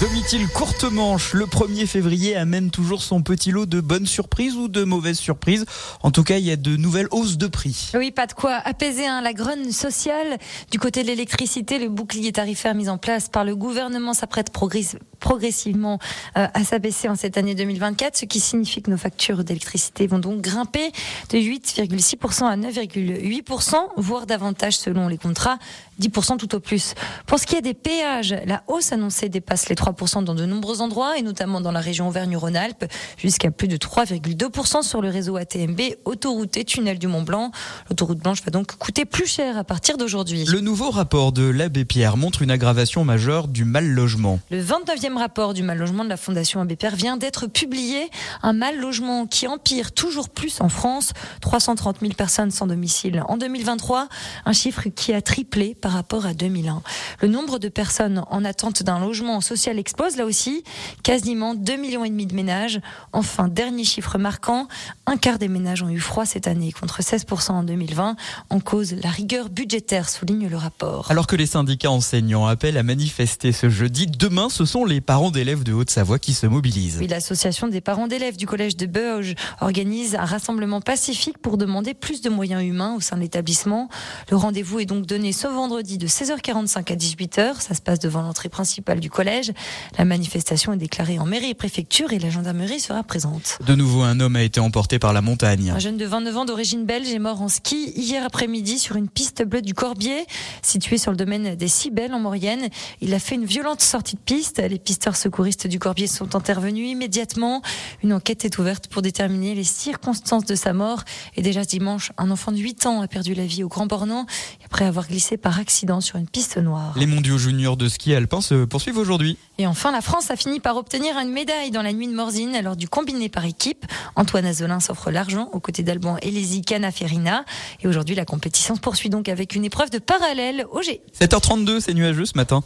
Domitil 0.00 0.46
courte 0.46 0.84
manche, 0.84 1.32
le 1.34 1.46
1er 1.46 1.84
février 1.88 2.36
amène 2.36 2.70
toujours 2.70 3.02
son 3.02 3.20
petit 3.22 3.50
lot 3.50 3.66
de 3.66 3.80
bonnes 3.80 4.06
surprises 4.06 4.54
ou 4.54 4.68
de 4.68 4.84
mauvaises 4.84 5.18
surprises. 5.18 5.64
En 6.04 6.12
tout 6.12 6.22
cas, 6.22 6.38
il 6.38 6.44
y 6.44 6.52
a 6.52 6.56
de 6.56 6.76
nouvelles 6.76 7.08
hausses 7.10 7.36
de 7.36 7.48
prix. 7.48 7.90
Oui, 7.94 8.12
pas 8.12 8.28
de 8.28 8.32
quoi 8.32 8.54
apaiser 8.64 9.08
hein, 9.08 9.20
la 9.22 9.32
grogne 9.32 9.72
sociale. 9.72 10.38
Du 10.70 10.78
côté 10.78 11.02
de 11.02 11.08
l'électricité, 11.08 11.80
le 11.80 11.88
bouclier 11.88 12.30
tarifaire 12.30 12.76
mis 12.76 12.88
en 12.88 12.96
place 12.96 13.28
par 13.28 13.44
le 13.44 13.56
gouvernement 13.56 14.14
s'apprête 14.14 14.52
progress- 14.52 14.96
progressivement 15.18 15.98
euh, 16.36 16.46
à 16.54 16.62
s'abaisser 16.62 17.08
en 17.08 17.16
cette 17.16 17.36
année 17.36 17.56
2024, 17.56 18.16
ce 18.18 18.24
qui 18.24 18.38
signifie 18.38 18.82
que 18.82 18.92
nos 18.92 18.96
factures 18.98 19.42
d'électricité 19.42 20.06
vont 20.06 20.20
donc 20.20 20.40
grimper 20.42 20.92
de 21.30 21.38
8,6% 21.38 22.44
à 22.44 22.56
9,8%, 22.56 23.74
voire 23.96 24.26
davantage 24.26 24.76
selon 24.78 25.08
les 25.08 25.18
contrats, 25.18 25.58
10% 26.00 26.36
tout 26.36 26.54
au 26.54 26.60
plus. 26.60 26.94
Pour 27.26 27.38
ce 27.38 27.46
qui 27.46 27.56
est 27.56 27.62
des 27.62 27.74
péages, 27.74 28.34
la 28.46 28.62
hausse 28.68 28.92
annoncée 28.92 29.28
dépasse 29.28 29.68
les 29.68 29.74
3% 29.74 30.24
dans 30.24 30.34
de 30.34 30.46
nombreux 30.46 30.80
endroits, 30.80 31.18
et 31.18 31.22
notamment 31.22 31.60
dans 31.60 31.72
la 31.72 31.80
région 31.80 32.08
Auvergne-Rhône-Alpes, 32.08 32.84
jusqu'à 33.16 33.50
plus 33.50 33.68
de 33.68 33.76
3,2% 33.76 34.82
sur 34.82 35.02
le 35.02 35.08
réseau 35.08 35.36
ATMB, 35.36 35.80
autoroute 36.04 36.56
et 36.56 36.64
tunnel 36.64 36.98
du 36.98 37.06
Mont-Blanc. 37.06 37.50
L'autoroute 37.88 38.18
blanche 38.18 38.42
va 38.42 38.50
donc 38.50 38.76
coûter 38.76 39.04
plus 39.04 39.26
cher 39.26 39.58
à 39.58 39.64
partir 39.64 39.96
d'aujourd'hui. 39.96 40.44
Le 40.44 40.60
nouveau 40.60 40.90
rapport 40.90 41.32
de 41.32 41.42
l'abbé 41.42 41.84
Pierre 41.84 42.16
montre 42.16 42.42
une 42.42 42.50
aggravation 42.50 43.04
majeure 43.04 43.48
du 43.48 43.64
mal 43.64 43.86
logement. 43.86 44.38
Le 44.50 44.62
29e 44.62 45.16
rapport 45.16 45.54
du 45.54 45.62
mal 45.62 45.78
logement 45.78 46.04
de 46.04 46.08
la 46.08 46.16
Fondation 46.16 46.60
Abbé 46.60 46.76
Pierre 46.76 46.96
vient 46.96 47.16
d'être 47.16 47.46
publié. 47.46 48.10
Un 48.42 48.52
mal 48.52 48.78
logement 48.78 49.26
qui 49.26 49.46
empire 49.46 49.92
toujours 49.92 50.28
plus 50.28 50.60
en 50.60 50.68
France. 50.68 51.12
330 51.40 52.00
000 52.00 52.12
personnes 52.12 52.50
sans 52.50 52.66
domicile 52.66 53.22
en 53.28 53.36
2023. 53.36 54.08
Un 54.44 54.52
chiffre 54.52 54.88
qui 54.88 55.12
a 55.12 55.22
triplé 55.22 55.74
par 55.74 55.87
rapport 55.92 56.26
à 56.26 56.34
2001. 56.34 56.82
Le 57.20 57.28
nombre 57.28 57.58
de 57.58 57.68
personnes 57.68 58.22
en 58.30 58.44
attente 58.44 58.82
d'un 58.82 59.00
logement 59.00 59.40
social 59.40 59.78
explose 59.78 60.16
là 60.16 60.24
aussi. 60.24 60.64
Quasiment 61.02 61.54
2 61.54 61.76
millions 61.76 62.04
et 62.04 62.10
demi 62.10 62.26
de 62.26 62.34
ménages. 62.34 62.80
Enfin, 63.12 63.48
dernier 63.48 63.84
chiffre 63.84 64.18
marquant. 64.18 64.68
Un 65.06 65.16
quart 65.16 65.38
des 65.38 65.48
ménages 65.48 65.82
ont 65.82 65.88
eu 65.88 66.00
froid 66.00 66.26
cette 66.26 66.46
année 66.46 66.72
contre 66.72 67.02
16% 67.02 67.52
en 67.52 67.62
2020. 67.62 68.16
En 68.50 68.60
cause, 68.60 68.92
la 68.92 69.10
rigueur 69.10 69.48
budgétaire, 69.48 70.08
souligne 70.08 70.48
le 70.48 70.56
rapport. 70.56 71.10
Alors 71.10 71.26
que 71.26 71.36
les 71.36 71.46
syndicats 71.46 71.90
enseignants 71.90 72.46
appellent 72.46 72.76
à 72.76 72.82
manifester 72.82 73.52
ce 73.52 73.68
jeudi, 73.68 74.06
demain, 74.06 74.48
ce 74.48 74.64
sont 74.64 74.84
les 74.84 75.00
parents 75.00 75.30
d'élèves 75.30 75.62
de 75.62 75.72
Haute-Savoie 75.72 76.18
qui 76.18 76.34
se 76.34 76.46
mobilisent. 76.46 76.98
Oui, 77.00 77.06
l'association 77.06 77.68
des 77.68 77.80
parents 77.80 78.06
d'élèves 78.06 78.36
du 78.36 78.46
collège 78.46 78.76
de 78.76 78.86
Beuge 78.86 79.34
organise 79.60 80.14
un 80.14 80.24
rassemblement 80.24 80.80
pacifique 80.80 81.38
pour 81.38 81.56
demander 81.56 81.94
plus 81.94 82.20
de 82.20 82.30
moyens 82.30 82.62
humains 82.62 82.94
au 82.96 83.00
sein 83.00 83.16
de 83.16 83.22
l'établissement. 83.22 83.88
Le 84.30 84.36
rendez-vous 84.36 84.80
est 84.80 84.86
donc 84.86 85.06
donné 85.06 85.32
ce 85.32 85.46
vendredi 85.46 85.77
vendredi 85.78 85.98
de 85.98 86.08
16h45 86.08 86.92
à 86.92 86.96
18h. 86.96 87.60
Ça 87.60 87.72
se 87.72 87.80
passe 87.80 88.00
devant 88.00 88.20
l'entrée 88.20 88.48
principale 88.48 88.98
du 88.98 89.10
collège. 89.10 89.52
La 89.96 90.04
manifestation 90.04 90.72
est 90.72 90.76
déclarée 90.76 91.20
en 91.20 91.24
mairie 91.24 91.50
et 91.50 91.54
préfecture 91.54 92.12
et 92.12 92.18
la 92.18 92.30
gendarmerie 92.30 92.80
sera 92.80 93.04
présente. 93.04 93.60
De 93.64 93.76
nouveau, 93.76 94.02
un 94.02 94.18
homme 94.18 94.34
a 94.34 94.42
été 94.42 94.58
emporté 94.58 94.98
par 94.98 95.12
la 95.12 95.20
montagne. 95.20 95.70
Un 95.70 95.78
jeune 95.78 95.96
de 95.96 96.04
29 96.04 96.36
ans 96.36 96.44
d'origine 96.46 96.84
belge 96.84 97.08
est 97.10 97.20
mort 97.20 97.42
en 97.42 97.48
ski 97.48 97.92
hier 97.94 98.24
après-midi 98.24 98.80
sur 98.80 98.96
une 98.96 99.08
piste 99.08 99.44
bleue 99.44 99.62
du 99.62 99.72
Corbier, 99.72 100.26
située 100.62 100.98
sur 100.98 101.12
le 101.12 101.16
domaine 101.16 101.54
des 101.54 101.68
Cibelles 101.68 102.12
en 102.12 102.18
Maurienne. 102.18 102.70
Il 103.00 103.14
a 103.14 103.20
fait 103.20 103.36
une 103.36 103.44
violente 103.44 103.80
sortie 103.80 104.16
de 104.16 104.20
piste. 104.20 104.60
Les 104.60 104.80
pisteurs 104.80 105.14
secouristes 105.14 105.68
du 105.68 105.78
Corbier 105.78 106.08
sont 106.08 106.34
intervenus 106.34 106.90
immédiatement. 106.90 107.62
Une 108.02 108.12
enquête 108.12 108.44
est 108.44 108.58
ouverte 108.58 108.88
pour 108.88 109.00
déterminer 109.00 109.54
les 109.54 109.62
circonstances 109.62 110.44
de 110.44 110.56
sa 110.56 110.72
mort. 110.72 111.04
Et 111.36 111.42
déjà 111.42 111.62
ce 111.62 111.68
dimanche, 111.68 112.10
un 112.18 112.32
enfant 112.32 112.50
de 112.50 112.58
8 112.58 112.86
ans 112.86 113.00
a 113.00 113.06
perdu 113.06 113.34
la 113.34 113.46
vie 113.46 113.62
au 113.62 113.68
Grand 113.68 113.86
Bornand 113.86 114.26
après 114.64 114.84
avoir 114.84 115.06
glissé 115.06 115.36
par 115.36 115.56
accident 115.60 115.67
sur 115.68 116.16
une 116.16 116.26
piste 116.26 116.56
noire. 116.56 116.94
Les 116.96 117.06
mondiaux 117.06 117.38
juniors 117.38 117.76
de 117.76 117.88
ski 117.88 118.14
alpin 118.14 118.40
se 118.40 118.64
poursuivent 118.64 118.96
aujourd'hui. 118.96 119.36
Et 119.58 119.66
enfin, 119.66 119.92
la 119.92 120.00
France 120.00 120.30
a 120.30 120.36
fini 120.36 120.60
par 120.60 120.76
obtenir 120.76 121.18
une 121.18 121.30
médaille 121.30 121.70
dans 121.70 121.82
la 121.82 121.92
nuit 121.92 122.06
de 122.06 122.14
Morzine 122.14 122.58
lors 122.62 122.76
du 122.76 122.88
combiné 122.88 123.28
par 123.28 123.44
équipe. 123.44 123.84
Antoine 124.16 124.46
Azolin 124.46 124.80
s'offre 124.80 125.10
l'argent 125.10 125.48
aux 125.52 125.60
côtés 125.60 125.82
d'Alban 125.82 126.16
Elesi 126.22 126.62
Canaferina. 126.62 127.44
Et 127.82 127.88
aujourd'hui, 127.88 128.14
la 128.14 128.24
compétition 128.24 128.74
se 128.74 128.80
poursuit 128.80 129.10
donc 129.10 129.28
avec 129.28 129.54
une 129.54 129.64
épreuve 129.64 129.90
de 129.90 129.98
parallèle 129.98 130.66
au 130.72 130.82
G. 130.82 131.00
7h32, 131.20 131.80
c'est 131.80 131.94
nuageux 131.94 132.24
ce 132.24 132.36
matin. 132.36 132.62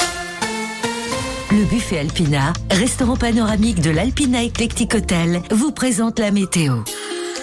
Le 1.53 1.67
buffet 1.67 1.99
Alpina, 1.99 2.55
restaurant 2.71 3.17
panoramique 3.17 3.83
de 3.83 3.91
l'Alpina 3.91 4.43
Eclectic 4.43 4.95
Hotel, 4.95 5.43
vous 5.51 5.71
présente 5.71 6.19
la 6.19 6.31
météo. 6.31 6.79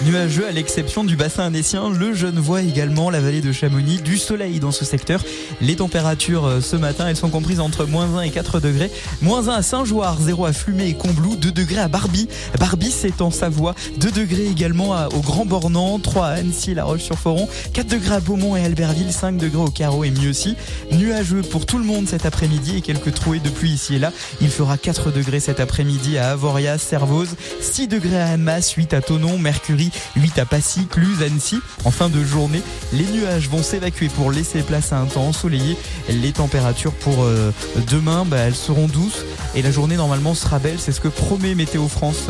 Nuageux 0.06 0.48
à 0.48 0.52
l'exception 0.52 1.04
du 1.04 1.18
bassin 1.18 1.44
annécien, 1.44 1.90
le 1.90 2.14
Genevois 2.14 2.62
également, 2.62 3.10
la 3.10 3.20
vallée 3.20 3.42
de 3.42 3.52
Chamonix, 3.52 4.02
du 4.02 4.18
soleil 4.18 4.62
dans 4.62 4.72
ce 4.72 4.86
secteur. 4.86 5.22
Les 5.60 5.76
températures 5.76 6.46
euh, 6.46 6.62
ce 6.62 6.78
matin, 6.78 7.08
elles 7.10 7.18
sont 7.18 7.30
comprises 7.30 7.60
entre 7.60 7.84
moins 7.84 8.16
1 8.16 8.22
et 8.22 8.30
4 8.30 8.62
degrés. 8.62 8.92
Moins 9.22 9.50
1 9.50 9.56
à 9.56 9.62
Saint-Joire, 9.62 10.18
0 10.22 10.46
à 10.46 10.54
Flumet 10.54 10.90
et 10.90 10.94
Combloux, 10.94 11.36
2 11.36 11.52
degrés 11.52 11.82
à 11.82 11.90
Barbie. 11.90 12.30
Barbie 12.58 12.92
c'est 12.92 13.22
en 13.22 13.30
Savoie, 13.30 13.76
2 13.98 14.12
degrés 14.12 14.46
également 14.46 14.96
au 15.14 15.20
Grand 15.20 15.46
Bornand, 15.46 16.00
3 16.00 16.28
à 16.28 16.30
Annecy, 16.30 16.74
La 16.74 16.86
Roche-sur-Foron, 16.86 17.50
4 17.74 17.88
degrés 17.88 18.16
à 18.16 18.20
Beaumont 18.22 18.56
et 18.56 18.64
Albertville, 18.64 19.12
5 19.12 19.36
degrés 19.36 19.64
au 19.64 19.70
Carreau 19.70 20.06
et 20.06 20.12
mieux 20.12 20.30
aussi. 20.30 20.56
Nuageux 20.94 21.42
pour 21.42 21.66
tout 21.66 21.78
le 21.78 21.84
monde 21.84 22.08
cet 22.08 22.26
après-midi 22.26 22.78
et 22.78 22.82
quelques 22.82 23.14
trouées 23.14 23.40
de 23.40 23.50
pluie 23.50 23.72
ici 23.72 23.99
là. 24.00 24.12
Il 24.42 24.50
fera 24.50 24.78
4 24.78 25.12
degrés 25.12 25.40
cet 25.40 25.60
après-midi 25.60 26.18
à 26.18 26.32
Avoria, 26.32 26.78
Servoz, 26.78 27.36
6 27.62 27.88
degrés 27.88 28.20
à 28.20 28.28
Annemasse, 28.28 28.72
8 28.72 28.94
à 28.94 29.02
Tonon, 29.02 29.38
Mercury, 29.38 29.92
8 30.16 30.40
à 30.40 30.46
Passy, 30.46 30.88
Cluse, 30.88 31.22
Annecy. 31.24 31.60
En 31.86 31.92
fin 31.92 32.10
de 32.10 32.24
journée, 32.24 32.62
les 32.94 33.06
nuages 33.06 33.50
vont 33.50 33.64
s'évacuer 33.64 34.10
pour 34.10 34.32
laisser 34.32 34.62
place 34.62 34.94
à 34.94 35.00
un 35.00 35.06
temps 35.06 35.28
ensoleillé. 35.28 35.78
Les 36.10 36.32
températures 36.32 36.94
pour 36.94 37.24
euh, 37.24 37.52
demain, 37.90 38.26
bah, 38.26 38.38
elles 38.38 38.56
seront 38.56 38.88
douces 38.88 39.26
et 39.56 39.62
la 39.62 39.72
journée 39.72 39.96
normalement 39.96 40.34
sera 40.34 40.60
belle. 40.60 40.80
C'est 40.80 40.92
ce 40.92 41.02
que 41.02 41.08
promet 41.08 41.56
Météo 41.56 41.88
France. 41.88 42.30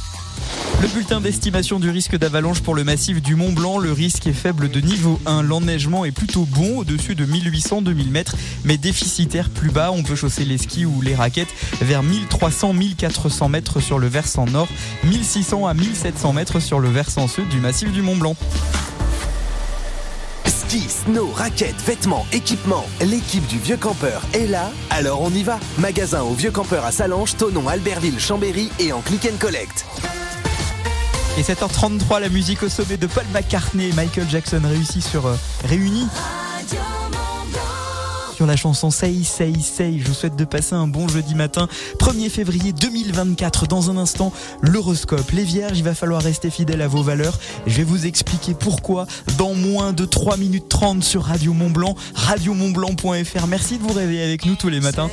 Le 0.81 0.87
bulletin 0.87 1.21
d'estimation 1.21 1.79
du 1.79 1.91
risque 1.91 2.17
d'avalanche 2.17 2.61
pour 2.61 2.73
le 2.73 2.83
massif 2.83 3.21
du 3.21 3.35
Mont 3.35 3.51
Blanc, 3.51 3.77
le 3.77 3.91
risque 3.91 4.25
est 4.25 4.33
faible 4.33 4.67
de 4.67 4.81
niveau 4.81 5.19
1. 5.27 5.43
L'enneigement 5.43 6.05
est 6.05 6.11
plutôt 6.11 6.45
bon 6.45 6.79
au-dessus 6.79 7.13
de 7.13 7.23
1800-2000 7.23 8.09
mètres, 8.09 8.35
mais 8.63 8.77
déficitaire 8.77 9.51
plus 9.51 9.69
bas. 9.69 9.91
On 9.91 10.01
peut 10.01 10.15
chausser 10.15 10.43
les 10.43 10.57
skis 10.57 10.85
ou 10.85 11.01
les 11.01 11.13
raquettes 11.13 11.53
vers 11.81 12.01
1300-1400 12.03 13.47
mètres 13.49 13.79
sur 13.79 13.99
le 13.99 14.07
versant 14.07 14.47
nord, 14.47 14.69
1600 15.03 15.67
à 15.67 15.75
1700 15.75 16.33
mètres 16.33 16.59
sur 16.59 16.79
le 16.79 16.89
versant 16.89 17.27
sud 17.27 17.47
du 17.49 17.59
massif 17.59 17.91
du 17.91 18.01
Mont 18.01 18.17
Blanc. 18.17 18.35
Ski, 20.47 20.87
snow, 20.89 21.29
raquettes, 21.35 21.79
vêtements, 21.85 22.25
équipements. 22.33 22.87
L'équipe 23.01 23.45
du 23.45 23.59
Vieux 23.59 23.77
Campeur 23.77 24.23
est 24.33 24.47
là, 24.47 24.71
alors 24.89 25.21
on 25.21 25.29
y 25.29 25.43
va. 25.43 25.59
Magasin 25.77 26.23
au 26.23 26.33
Vieux 26.33 26.51
Campeur 26.51 26.85
à 26.85 26.91
Salange, 26.91 27.37
Tonon, 27.37 27.67
Albertville, 27.67 28.19
Chambéry 28.19 28.71
et 28.79 28.91
en 28.91 29.01
click 29.01 29.29
and 29.31 29.37
collect. 29.37 29.85
Et 31.37 31.43
7h33, 31.43 32.19
la 32.19 32.29
musique 32.29 32.61
au 32.61 32.69
sommet 32.69 32.97
de 32.97 33.07
Paul 33.07 33.23
McCartney 33.33 33.89
et 33.89 33.93
Michael 33.93 34.29
Jackson 34.29 34.61
réussis 34.63 35.01
sur 35.01 35.27
euh, 35.27 35.35
Réunis. 35.63 36.07
Sur 38.35 38.45
la 38.45 38.57
chanson 38.57 38.91
Say 38.91 39.23
Say 39.23 39.53
Say, 39.61 39.97
je 39.99 40.07
vous 40.07 40.13
souhaite 40.13 40.35
de 40.35 40.43
passer 40.43 40.75
un 40.75 40.87
bon 40.87 41.07
jeudi 41.07 41.33
matin, 41.33 41.69
1er 41.99 42.29
février 42.29 42.73
2024. 42.73 43.65
Dans 43.65 43.89
un 43.89 43.97
instant, 43.97 44.33
l'horoscope. 44.61 45.31
Les 45.31 45.43
vierges, 45.43 45.77
il 45.77 45.85
va 45.85 45.95
falloir 45.95 46.21
rester 46.21 46.49
fidèle 46.49 46.81
à 46.81 46.87
vos 46.89 47.01
valeurs. 47.01 47.39
Je 47.65 47.77
vais 47.77 47.83
vous 47.83 48.05
expliquer 48.07 48.53
pourquoi 48.53 49.07
dans 49.37 49.53
moins 49.53 49.93
de 49.93 50.03
3 50.03 50.35
minutes 50.35 50.67
30 50.67 51.01
sur 51.01 51.23
Radio 51.23 51.53
Mont 51.53 51.69
Blanc, 51.69 51.95
radiomontblanc.fr. 52.13 53.47
Merci 53.47 53.77
de 53.77 53.83
vous 53.83 53.93
réveiller 53.93 54.23
avec 54.23 54.45
nous 54.45 54.55
tous 54.55 54.69
les 54.69 54.81
matins. 54.81 55.09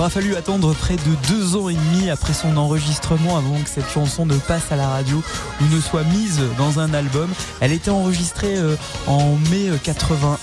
Aura 0.00 0.08
fallu 0.08 0.34
attendre 0.34 0.72
près 0.72 0.96
de 0.96 1.28
deux 1.28 1.56
ans 1.56 1.68
et 1.68 1.74
demi 1.74 2.08
après 2.08 2.32
son 2.32 2.56
enregistrement 2.56 3.36
avant 3.36 3.60
que 3.62 3.68
cette 3.68 3.90
chanson 3.90 4.24
ne 4.24 4.34
passe 4.34 4.72
à 4.72 4.76
la 4.76 4.88
radio 4.88 5.22
ou 5.60 5.64
ne 5.74 5.78
soit 5.78 6.04
mise 6.04 6.40
dans 6.56 6.80
un 6.80 6.94
album. 6.94 7.28
Elle 7.60 7.72
était 7.72 7.90
enregistrée 7.90 8.56
euh, 8.56 8.76
en 9.06 9.36
mai 9.50 9.68
euh, 9.68 9.76
81. 9.82 10.38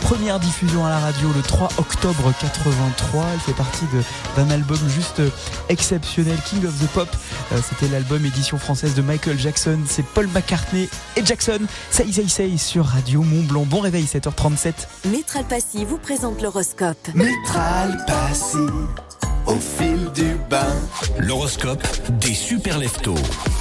Première 0.00 0.40
diffusion 0.40 0.86
à 0.86 0.88
la 0.88 0.98
radio 0.98 1.30
le 1.36 1.42
3 1.42 1.68
octobre 1.76 2.32
83. 2.40 3.26
Elle 3.34 3.40
fait 3.40 3.52
partie 3.52 3.84
d'un 4.34 4.48
album 4.48 4.78
juste 4.88 5.20
euh, 5.20 5.28
exceptionnel, 5.68 6.38
King 6.48 6.64
of 6.64 6.72
the 6.78 6.88
Pop. 6.94 7.08
Euh, 7.52 7.58
C'était 7.68 7.90
l'album 7.92 8.24
édition 8.24 8.58
française 8.58 8.94
de 8.94 9.02
Michael 9.02 9.38
Jackson. 9.38 9.78
C'est 9.88 10.04
Paul 10.04 10.26
McCartney 10.28 10.88
et 11.16 11.24
Jackson. 11.24 11.60
Say 11.90 12.10
Say 12.12 12.28
Say 12.28 12.56
sur 12.56 12.86
Radio 12.86 13.22
Mont 13.22 13.44
Blanc. 13.44 13.64
Bon 13.66 13.80
réveil, 13.80 14.04
7h37. 14.04 14.72
Métral 15.10 15.44
Passy 15.44 15.84
vous 15.84 15.98
présente 15.98 16.42
l'horoscope. 16.42 16.98
Métral 17.14 18.04
Passy, 18.06 18.58
au 19.46 19.56
fil 19.56 20.10
du 20.14 20.36
bain. 20.50 20.66
L'horoscope 21.18 21.82
des 22.20 22.34
super 22.34 22.78
leftos. 22.78 23.14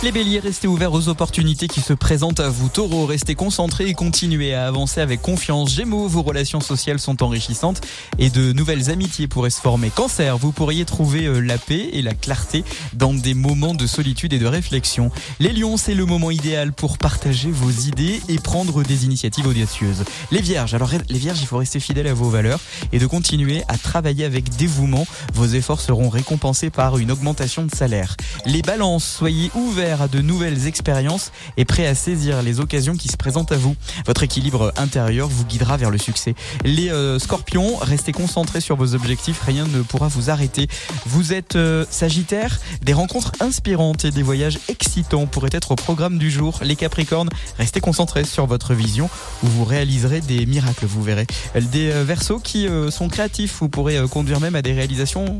Les 0.04 0.12
béliers, 0.12 0.40
restez 0.40 0.68
ouverts 0.68 0.94
aux 0.94 1.10
opportunités 1.10 1.68
qui 1.68 1.82
se 1.82 1.94
présentent 1.94 2.40
à 2.40 2.50
vous. 2.50 2.70
Taureau, 2.70 3.06
restez 3.06 3.36
concentrés 3.36 3.88
et 3.88 3.94
continuez 3.94 4.54
à 4.54 4.68
avancer 4.68 5.02
avec 5.02 5.22
confiance. 5.22 5.74
Gémeaux, 5.74 6.08
vos 6.08 6.22
relations 6.22 6.60
sociales 6.60 7.00
sont 7.00 7.24
enrichissantes 7.24 7.82
et 8.20 8.30
de 8.30 8.52
nouvelles 8.52 8.90
amitiés 8.90 9.28
pourraient 9.28 9.50
se 9.50 9.62
former. 9.62 9.90
Cancer, 9.90 10.38
vous 10.38 10.52
pourriez 10.52 10.86
trouver 10.86 11.26
euh, 11.26 11.40
la 11.40 11.58
paix 11.58 11.90
et 11.94 12.02
la 12.02 12.14
clarté 12.14 12.64
dans 12.94 13.14
des 13.14 13.34
moments 13.34 13.74
de 13.74 13.88
solitude 13.88 14.34
et 14.34 14.40
de 14.40 14.46
réflexion. 14.46 15.12
Les 15.40 15.54
lions, 15.54 15.78
c'est 15.78 15.96
le 15.96 16.06
moment 16.06 16.32
idéal 16.32 16.74
pour 16.74 16.98
partager 16.98 17.50
vos 17.52 17.72
idées 17.72 18.22
et 18.30 18.38
prendre 18.38 18.84
des 18.84 19.06
initiatives 19.06 19.48
audacieuses. 19.48 20.04
Les 20.32 20.42
vierges, 20.42 20.74
alors 20.74 20.92
les 21.10 21.20
vierges, 21.20 21.42
il 21.42 21.48
faut 21.48 21.58
rester 21.58 21.80
fidèle 21.80 22.08
à 22.08 22.14
vos 22.14 22.30
valeurs 22.30 22.60
et 22.92 23.00
de 23.00 23.08
continuer 23.08 23.64
à 23.68 23.78
travailler 23.78 24.26
avec 24.26 24.56
dévouement. 24.56 25.08
Vos 25.34 25.46
efforts 25.46 25.82
seront 25.86 26.10
récompensés 26.10 26.72
par 26.72 26.98
une 26.98 27.12
augmentation 27.12 27.64
de 27.64 27.74
salaire. 27.74 28.16
Les 28.46 28.64
balances, 28.64 29.06
soyez 29.06 29.52
ouverts 29.54 30.02
à 30.02 30.08
de 30.08 30.20
nouvelles 30.20 30.66
expériences 30.66 31.32
et 31.58 31.66
prêts 31.66 31.86
à 31.86 31.94
saisir 31.94 32.42
les 32.42 32.60
occasions 32.60 32.96
qui 32.96 33.08
se 33.08 33.18
présentent 33.18 33.52
à 33.52 33.58
vous. 33.58 33.76
Votre 34.08 34.24
équilibre 34.24 34.74
intérieur 34.78 35.28
vous 35.28 35.46
guidera 35.46 35.78
vers 35.78 35.92
le 35.92 36.00
succès. 36.00 36.34
Les 36.64 36.90
euh, 36.90 37.20
scorpions, 37.20 37.76
restez 37.78 38.14
concentrés 38.14 38.62
sur 38.62 38.76
vos 38.76 38.96
objectifs, 38.96 39.42
rien 39.42 39.68
ne 39.68 39.84
pourra 39.84 40.08
vous 40.08 40.32
arrêter. 40.32 40.68
Vous 41.06 41.34
êtes 41.34 41.56
euh, 41.56 41.86
sagittaire, 41.92 42.60
des 42.82 42.94
rencontres 42.94 43.34
inspirantes 43.40 44.06
et 44.06 44.12
des 44.12 44.24
voyages 44.24 44.58
excitants 44.68 45.28
pourraient 45.28 45.50
être 45.52 45.72
au 45.72 45.76
programme 45.76 46.18
du 46.18 46.32
jour. 46.32 46.60
Les 46.64 46.76
capricornes, 46.76 47.30
restez 47.60 47.80
concentrés 47.80 48.24
sur 48.24 48.48
votre 48.48 48.74
vision 48.74 49.08
où 49.44 49.48
vous 49.48 49.66
réaliserez 49.66 50.22
des 50.22 50.48
miracles, 50.48 50.88
vous 50.88 51.04
verrez. 51.04 51.28
Des 51.54 51.92
euh, 51.92 52.04
versos 52.04 52.40
qui 52.40 52.68
euh, 52.68 52.90
sont 52.90 53.08
créatifs, 53.08 53.58
vous 53.60 53.70
pourrez 53.70 54.00
conduire 54.10 54.40
même 54.40 54.56
à 54.56 54.64
des 54.64 54.74
réalisations. 54.74 55.40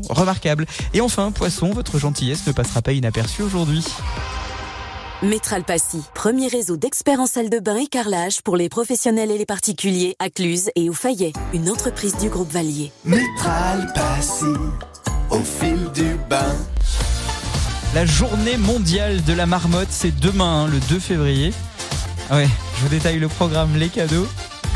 Et 0.94 1.00
enfin, 1.00 1.30
poisson, 1.30 1.70
votre 1.70 1.98
gentillesse 1.98 2.46
ne 2.46 2.52
passera 2.52 2.82
pas 2.82 2.92
inaperçue 2.92 3.42
aujourd'hui. 3.42 3.84
Métral 5.22 5.64
Passy, 5.64 6.02
premier 6.14 6.46
réseau 6.48 6.76
d'experts 6.76 7.20
en 7.20 7.26
salle 7.26 7.48
de 7.48 7.58
bain 7.58 7.76
et 7.76 7.86
carrelage 7.86 8.42
pour 8.42 8.56
les 8.56 8.68
professionnels 8.68 9.30
et 9.30 9.38
les 9.38 9.46
particuliers 9.46 10.14
à 10.18 10.28
Cluse 10.28 10.70
et 10.76 10.90
au 10.90 10.92
Fayet, 10.92 11.32
une 11.54 11.70
entreprise 11.70 12.16
du 12.18 12.28
groupe 12.28 12.52
Valier. 12.52 12.92
Métral 13.04 13.90
Passy, 13.94 14.44
au 15.30 15.40
fil 15.40 15.90
du 15.94 16.16
bain. 16.28 16.54
La 17.94 18.04
journée 18.04 18.58
mondiale 18.58 19.24
de 19.24 19.32
la 19.32 19.46
marmotte, 19.46 19.88
c'est 19.90 20.14
demain, 20.14 20.64
hein, 20.64 20.66
le 20.66 20.80
2 20.80 20.98
février. 20.98 21.54
Ah 22.28 22.36
Ouais, 22.36 22.48
je 22.76 22.82
vous 22.82 22.88
détaille 22.90 23.18
le 23.18 23.28
programme, 23.28 23.74
les 23.76 23.88
cadeaux 23.88 24.26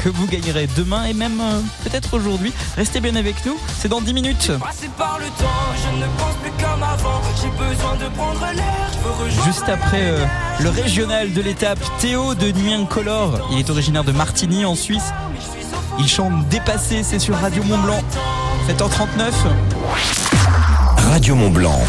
que 0.03 0.09
vous 0.09 0.27
gagnerez 0.27 0.67
demain 0.77 1.05
et 1.05 1.13
même 1.13 1.41
euh, 1.41 1.61
peut-être 1.85 2.15
aujourd'hui. 2.15 2.53
Restez 2.77 3.01
bien 3.01 3.17
avec 3.17 3.45
nous, 3.45 3.57
c'est 3.79 3.89
dans 3.89 4.01
10 4.01 4.15
minutes. 4.15 4.53
Passé 4.59 4.89
par 4.97 5.19
le 5.19 5.27
temps, 5.27 5.75
je 5.77 6.01
ne 6.01 6.07
pense 6.19 6.35
plus 6.43 6.51
comme 6.53 6.83
avant. 6.83 7.21
J'ai 7.41 7.51
besoin 7.51 7.97
de 7.97 8.15
prendre 8.15 8.47
l'air, 8.55 8.91
je 8.93 8.99
veux 8.99 9.25
rejoindre 9.25 9.45
Juste 9.45 9.69
après 9.69 10.03
euh, 10.03 10.25
le 10.61 10.71
régional 10.71 11.33
de 11.33 11.41
l'étape, 11.43 11.79
Théo 11.99 12.35
de 12.35 12.51
Nuit 12.53 12.87
Color. 12.89 13.49
Il 13.53 13.59
est 13.59 13.71
originaire 13.71 14.05
de 14.05 14.13
Martigny 14.13 14.65
en 14.65 14.75
Suisse. 14.75 15.13
Il 15.99 16.09
chante 16.09 16.49
Dépassé, 16.49 17.03
c'est 17.03 17.19
sur 17.19 17.37
Radio 17.37 17.63
Mont 17.65 17.79
Blanc. 17.79 18.03
7h39. 18.69 19.33
Radio 21.11 21.35
Mont 21.35 21.51
Blanc. 21.51 21.81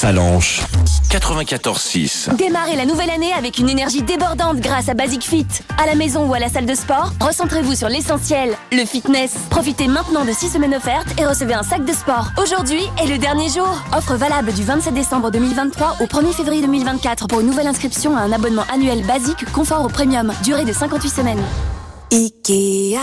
Salanche 0.00 0.62
94.6. 1.10 2.34
Démarrez 2.34 2.74
la 2.74 2.86
nouvelle 2.86 3.10
année 3.10 3.34
avec 3.34 3.58
une 3.58 3.68
énergie 3.68 4.00
débordante 4.00 4.56
grâce 4.56 4.88
à 4.88 4.94
Basic 4.94 5.22
Fit. 5.22 5.46
À 5.76 5.84
la 5.84 5.94
maison 5.94 6.26
ou 6.26 6.32
à 6.32 6.38
la 6.38 6.48
salle 6.48 6.64
de 6.64 6.74
sport, 6.74 7.12
recentrez-vous 7.20 7.74
sur 7.74 7.90
l'essentiel, 7.90 8.56
le 8.72 8.86
fitness. 8.86 9.34
Profitez 9.50 9.88
maintenant 9.88 10.24
de 10.24 10.32
6 10.32 10.52
semaines 10.52 10.74
offertes 10.74 11.20
et 11.20 11.26
recevez 11.26 11.52
un 11.52 11.62
sac 11.62 11.84
de 11.84 11.92
sport. 11.92 12.30
Aujourd'hui 12.42 12.80
est 12.98 13.08
le 13.08 13.18
dernier 13.18 13.50
jour. 13.50 13.78
Offre 13.94 14.14
valable 14.14 14.54
du 14.54 14.62
27 14.62 14.94
décembre 14.94 15.30
2023 15.30 15.96
au 16.00 16.06
1er 16.06 16.32
février 16.32 16.62
2024 16.62 17.26
pour 17.26 17.40
une 17.40 17.48
nouvelle 17.48 17.68
inscription 17.68 18.16
à 18.16 18.20
un 18.20 18.32
abonnement 18.32 18.64
annuel 18.72 19.04
basique 19.04 19.52
confort 19.52 19.84
au 19.84 19.88
premium. 19.88 20.32
Durée 20.42 20.64
de 20.64 20.72
58 20.72 21.10
semaines. 21.10 21.44
Ikea. 22.12 22.98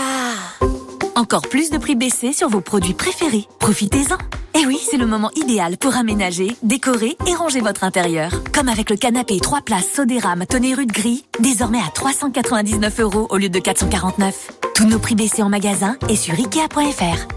Encore 1.14 1.40
plus 1.42 1.70
de 1.70 1.78
prix 1.78 1.94
baissés 1.94 2.34
sur 2.34 2.48
vos 2.50 2.60
produits 2.60 2.92
préférés. 2.92 3.46
Profitez-en. 3.58 4.18
Et 4.60 4.66
oui, 4.66 4.78
c'est 4.90 4.98
le 4.98 5.06
moment 5.06 5.30
idéal 5.34 5.78
pour 5.78 5.96
aménager, 5.96 6.54
décorer 6.62 7.16
et 7.26 7.34
ranger 7.34 7.60
votre 7.60 7.84
intérieur. 7.84 8.30
Comme 8.52 8.68
avec 8.68 8.90
le 8.90 8.96
canapé 8.96 9.40
3 9.40 9.62
places 9.62 9.90
Sodéram 9.94 10.44
Tonnerud 10.44 10.92
Gris, 10.92 11.24
désormais 11.40 11.78
à 11.78 11.90
399 11.90 13.00
euros 13.00 13.26
au 13.30 13.38
lieu 13.38 13.48
de 13.48 13.58
449. 13.58 14.50
Tous 14.74 14.84
nos 14.84 14.98
prix 14.98 15.14
baissés 15.14 15.42
en 15.42 15.48
magasin 15.48 15.96
et 16.10 16.16
sur 16.16 16.34
Ikea.fr. 16.34 17.28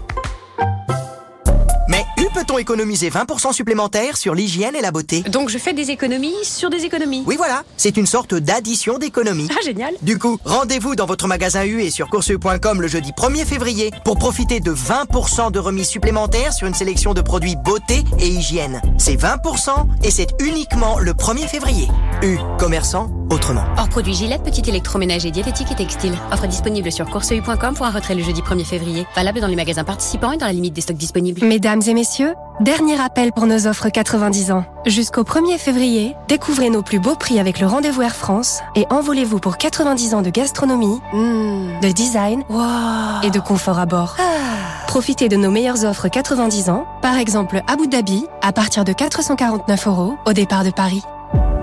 Mais 1.88 2.04
où 2.22 2.30
peut-on 2.30 2.58
économiser 2.58 3.10
20% 3.10 3.52
supplémentaires 3.52 4.16
sur 4.16 4.34
l'hygiène 4.34 4.76
et 4.76 4.80
la 4.80 4.92
beauté 4.92 5.22
Donc 5.22 5.48
je 5.48 5.58
fais 5.58 5.72
des 5.72 5.90
économies 5.90 6.34
sur 6.44 6.70
des 6.70 6.84
économies. 6.84 7.24
Oui 7.26 7.36
voilà, 7.36 7.64
c'est 7.76 7.96
une 7.96 8.06
sorte 8.06 8.34
d'addition 8.34 8.98
d'économies. 8.98 9.48
Ah 9.50 9.60
génial 9.64 9.94
Du 10.02 10.18
coup, 10.18 10.38
rendez-vous 10.44 10.94
dans 10.94 11.06
votre 11.06 11.26
magasin 11.26 11.64
U 11.64 11.82
et 11.82 11.90
sur 11.90 12.08
courseu.com 12.08 12.80
le 12.80 12.86
jeudi 12.88 13.10
1er 13.10 13.44
février 13.44 13.90
pour 14.04 14.18
profiter 14.18 14.60
de 14.60 14.72
20% 14.72 15.50
de 15.50 15.58
remise 15.58 15.88
supplémentaires 15.88 16.52
sur 16.52 16.68
une 16.68 16.74
sélection 16.74 17.12
de 17.12 17.22
produits 17.22 17.56
beauté 17.56 18.04
et 18.20 18.28
hygiène. 18.28 18.80
C'est 18.98 19.16
20% 19.16 19.70
et 20.04 20.10
c'est 20.10 20.28
uniquement 20.40 20.98
le 21.00 21.12
1er 21.14 21.48
février. 21.48 21.88
U, 22.22 22.38
commerçant, 22.58 23.10
autrement. 23.30 23.64
Hors 23.76 23.88
produit 23.88 24.14
Gillette, 24.14 24.44
petit 24.44 24.68
électroménager, 24.68 25.30
diététique 25.32 25.72
et 25.72 25.76
textile. 25.76 26.12
Offre 26.30 26.46
disponible 26.46 26.92
sur 26.92 27.06
courseu.com 27.10 27.74
pour 27.74 27.86
un 27.86 27.90
retrait 27.90 28.14
le 28.14 28.22
jeudi 28.22 28.42
1er 28.42 28.64
février. 28.64 29.06
Valable 29.16 29.40
dans 29.40 29.48
les 29.48 29.56
magasins 29.56 29.84
participants 29.84 30.30
et 30.32 30.36
dans 30.36 30.46
la 30.46 30.52
limite 30.52 30.74
des 30.74 30.82
stocks 30.82 30.96
disponibles. 30.96 31.44
Mesdames 31.44 31.82
et 31.86 31.94
messieurs, 31.94 32.11
dernier 32.60 33.00
appel 33.00 33.32
pour 33.32 33.46
nos 33.46 33.66
offres 33.66 33.88
90 33.88 34.52
ans. 34.52 34.64
Jusqu'au 34.86 35.22
1er 35.22 35.58
février, 35.58 36.16
découvrez 36.28 36.70
nos 36.70 36.82
plus 36.82 36.98
beaux 36.98 37.14
prix 37.14 37.40
avec 37.40 37.60
le 37.60 37.66
rendez-vous 37.66 38.02
Air 38.02 38.14
France 38.14 38.60
et 38.76 38.86
envolez-vous 38.90 39.38
pour 39.38 39.56
90 39.56 40.14
ans 40.14 40.22
de 40.22 40.30
gastronomie, 40.30 41.00
mm, 41.12 41.80
de 41.80 41.92
design 41.92 42.44
et 43.22 43.30
de 43.30 43.40
confort 43.40 43.78
à 43.78 43.86
bord. 43.86 44.16
Profitez 44.86 45.28
de 45.28 45.36
nos 45.36 45.50
meilleures 45.50 45.84
offres 45.84 46.08
90 46.08 46.68
ans, 46.70 46.86
par 47.00 47.16
exemple 47.16 47.62
Abu 47.66 47.88
Dhabi, 47.88 48.26
à 48.42 48.52
partir 48.52 48.84
de 48.84 48.92
449 48.92 49.86
euros 49.86 50.14
au 50.26 50.32
départ 50.32 50.64
de 50.64 50.70
Paris. 50.70 51.02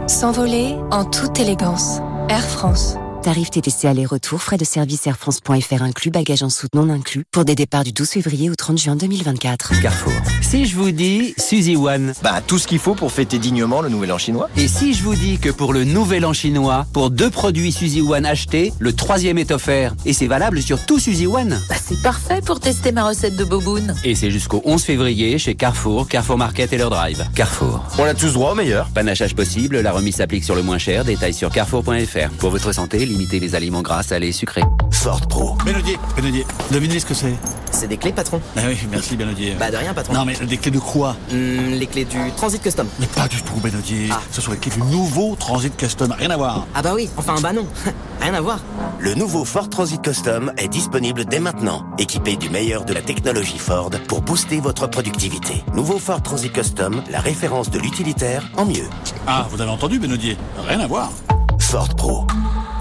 S'envoler 0.08 0.78
en 0.92 1.06
toute 1.06 1.40
élégance. 1.40 2.00
Air 2.30 2.44
France. 2.44 2.96
Tarif 3.22 3.50
TTC 3.52 3.86
aller-retour, 3.86 4.42
frais 4.42 4.56
de 4.56 4.64
service 4.64 5.06
airfrance.fr 5.06 5.84
inclus, 5.84 6.10
bagages 6.10 6.42
en 6.42 6.50
soute 6.50 6.74
non 6.74 6.90
inclus, 6.90 7.26
pour 7.32 7.44
des 7.44 7.54
départs 7.54 7.84
du 7.84 7.92
12 7.92 8.08
février 8.08 8.50
au 8.50 8.56
30 8.56 8.78
juin 8.78 8.96
2024. 8.96 9.82
Carrefour. 9.82 10.14
Si 10.42 10.66
je 10.66 10.76
vous 10.76 10.92
dis 10.92 11.34
Suzy 11.38 11.76
One. 11.76 12.14
Bah, 12.24 12.40
tout 12.46 12.58
ce 12.58 12.66
qu'il 12.66 12.80
faut 12.80 12.96
pour 12.96 13.12
fêter 13.12 13.38
dignement 13.38 13.82
le 13.82 13.90
nouvel 13.90 14.14
an 14.14 14.18
chinois. 14.18 14.50
Et 14.56 14.70
si 14.70 14.94
je 14.94 15.04
vous 15.04 15.16
dis 15.16 15.38
que 15.38 15.50
pour 15.50 15.74
le 15.74 15.84
nouvel 15.84 16.26
an 16.26 16.32
chinois, 16.32 16.88
pour 16.94 17.10
deux 17.10 17.30
produits 17.30 17.74
Suzy 17.74 18.02
One 18.02 18.26
achetés, 18.26 18.72
le 18.80 18.94
troisième 18.94 19.38
est 19.38 19.52
offert. 19.52 19.96
Et 20.06 20.14
c'est 20.14 20.28
valable 20.28 20.62
sur 20.62 20.86
tout 20.86 20.98
Suzy 20.98 21.28
One. 21.28 21.60
Bah, 21.68 21.76
c'est 21.84 22.02
parfait 22.02 22.40
pour 22.46 22.62
tester 22.62 22.94
ma 22.94 23.06
recette 23.06 23.36
de 23.36 23.44
boboon. 23.44 23.96
Et 24.06 24.16
c'est 24.16 24.32
jusqu'au 24.32 24.62
11 24.64 24.82
février 24.82 25.38
chez 25.38 25.56
Carrefour, 25.56 26.08
Carrefour 26.08 26.38
Market 26.38 26.72
et 26.72 26.78
leur 26.78 26.90
drive. 26.90 27.26
Carrefour. 27.36 27.84
On 27.98 28.06
a 28.06 28.14
tous 28.14 28.32
droit 28.32 28.54
au 28.54 28.56
meilleur. 28.56 28.88
Panachage 28.92 29.36
possible, 29.36 29.82
la 29.82 29.92
remise 29.92 30.16
s'applique 30.16 30.46
sur 30.46 30.56
le 30.56 30.64
moins 30.64 30.78
cher, 30.78 31.04
détail 31.04 31.34
sur 31.34 31.52
carrefour.fr. 31.52 32.30
Pour 32.38 32.52
votre 32.52 32.72
santé, 32.72 33.09
limitez 33.10 33.40
les 33.40 33.56
aliments 33.56 33.82
gras, 33.82 34.04
salés 34.04 34.30
et 34.30 34.32
sucrés. 34.32 34.64
Ford 34.92 35.22
Pro. 35.28 35.56
Benodier, 35.66 35.98
Benodier, 36.16 36.46
devinez 36.72 37.00
ce 37.00 37.06
que 37.06 37.14
c'est 37.14 37.34
C'est 37.72 37.88
des 37.88 37.98
clés, 37.98 38.12
patron. 38.12 38.42
Ah 38.56 38.62
oui, 38.68 38.78
merci 38.92 39.16
Benodier. 39.16 39.56
Bah, 39.58 39.72
de 39.72 39.78
rien, 39.78 39.94
patron. 39.94 40.14
Non, 40.14 40.26
mais 40.26 40.36
des 40.36 40.58
clés 40.58 40.72
de 40.72 40.80
quoi? 40.80 41.16
Hmm, 41.32 41.72
les 41.72 41.88
clés 41.88 42.06
du 42.06 42.18
Transit 42.36 42.62
Custom. 42.62 42.88
Mais 43.00 43.08
pas 43.08 43.28
du 43.28 43.42
tout, 43.42 43.56
Benodier. 43.56 44.10
Ce 44.32 44.42
sont 44.42 44.52
les 44.52 44.58
clés 44.58 44.72
du 44.72 44.82
nouveau 44.84 45.36
Transit 45.36 45.76
Custom. 45.76 46.14
Rien 46.18 46.30
à 46.30 46.38
voir. 46.38 46.68
Ah 46.76 46.82
bah 46.82 46.92
oui, 46.96 47.10
enfin 47.18 47.36
bah 47.42 47.54
non. 47.54 47.66
rien 48.22 48.34
à 48.34 48.42
voir. 48.42 48.60
Le 49.00 49.16
nouveau 49.16 49.46
Ford 49.46 49.70
Transit 49.70 50.02
Custom 50.02 50.52
est 50.58 50.68
disponible 50.68 51.26
dès 51.26 51.40
maintenant, 51.40 51.86
équipé 51.98 52.36
du 52.36 52.50
meilleur 52.50 52.86
de 52.86 52.94
la 52.94 53.02
technologie 53.02 53.58
Ford 53.58 53.90
pour 54.08 54.22
booster 54.22 54.60
votre 54.60 54.88
productivité. 54.88 55.64
Nouveau 55.74 55.98
Ford 55.98 56.22
Transit 56.22 56.52
Custom, 56.52 57.02
la 57.10 57.20
référence 57.20 57.70
de 57.70 57.80
l'utilitaire 57.80 58.44
en 58.58 58.66
mieux. 58.66 58.90
Ah, 59.26 59.48
vous 59.50 59.62
avez 59.62 59.72
entendu, 59.72 60.00
Benodier 60.00 60.38
Rien 60.68 60.80
à 60.80 60.88
voir. 60.88 61.12
Ford 61.60 61.90
Pro. 61.96 62.26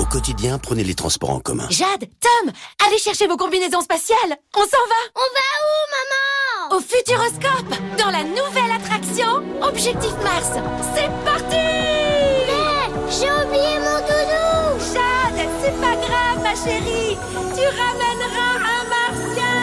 Au 0.09 0.11
quotidien, 0.11 0.59
prenez 0.59 0.85
les 0.85 0.95
transports 0.95 1.29
en 1.29 1.41
commun. 1.41 1.67
Jade, 1.69 2.09
Tom, 2.19 2.51
allez 2.87 2.97
chercher 2.97 3.27
vos 3.27 3.37
combinaisons 3.37 3.83
spatiales. 3.83 4.39
On 4.57 4.61
s'en 4.61 4.87
va. 4.89 5.03
On 5.15 5.21
va 5.21 5.49
où, 5.67 5.77
maman? 6.71 6.77
Au 6.77 6.81
Futuroscope, 6.81 7.75
dans 7.99 8.11
la 8.11 8.25
nouvelle 8.25 8.73
attraction 8.75 9.43
Objectif 9.61 10.13
Mars. 10.25 10.53
C'est 10.95 11.11
parti 11.27 11.57
J'ai 13.11 13.31
oublié 13.31 13.79
mon 13.81 13.99
doudou 14.01 14.81
Jade, 14.95 15.47
c'est 15.63 15.79
pas 15.79 15.97
grave, 15.97 16.43
ma 16.43 16.55
chérie. 16.55 17.19
Tu 17.55 17.67
ramèneras 17.67 18.55
un 18.65 18.85
martien. 18.89 19.57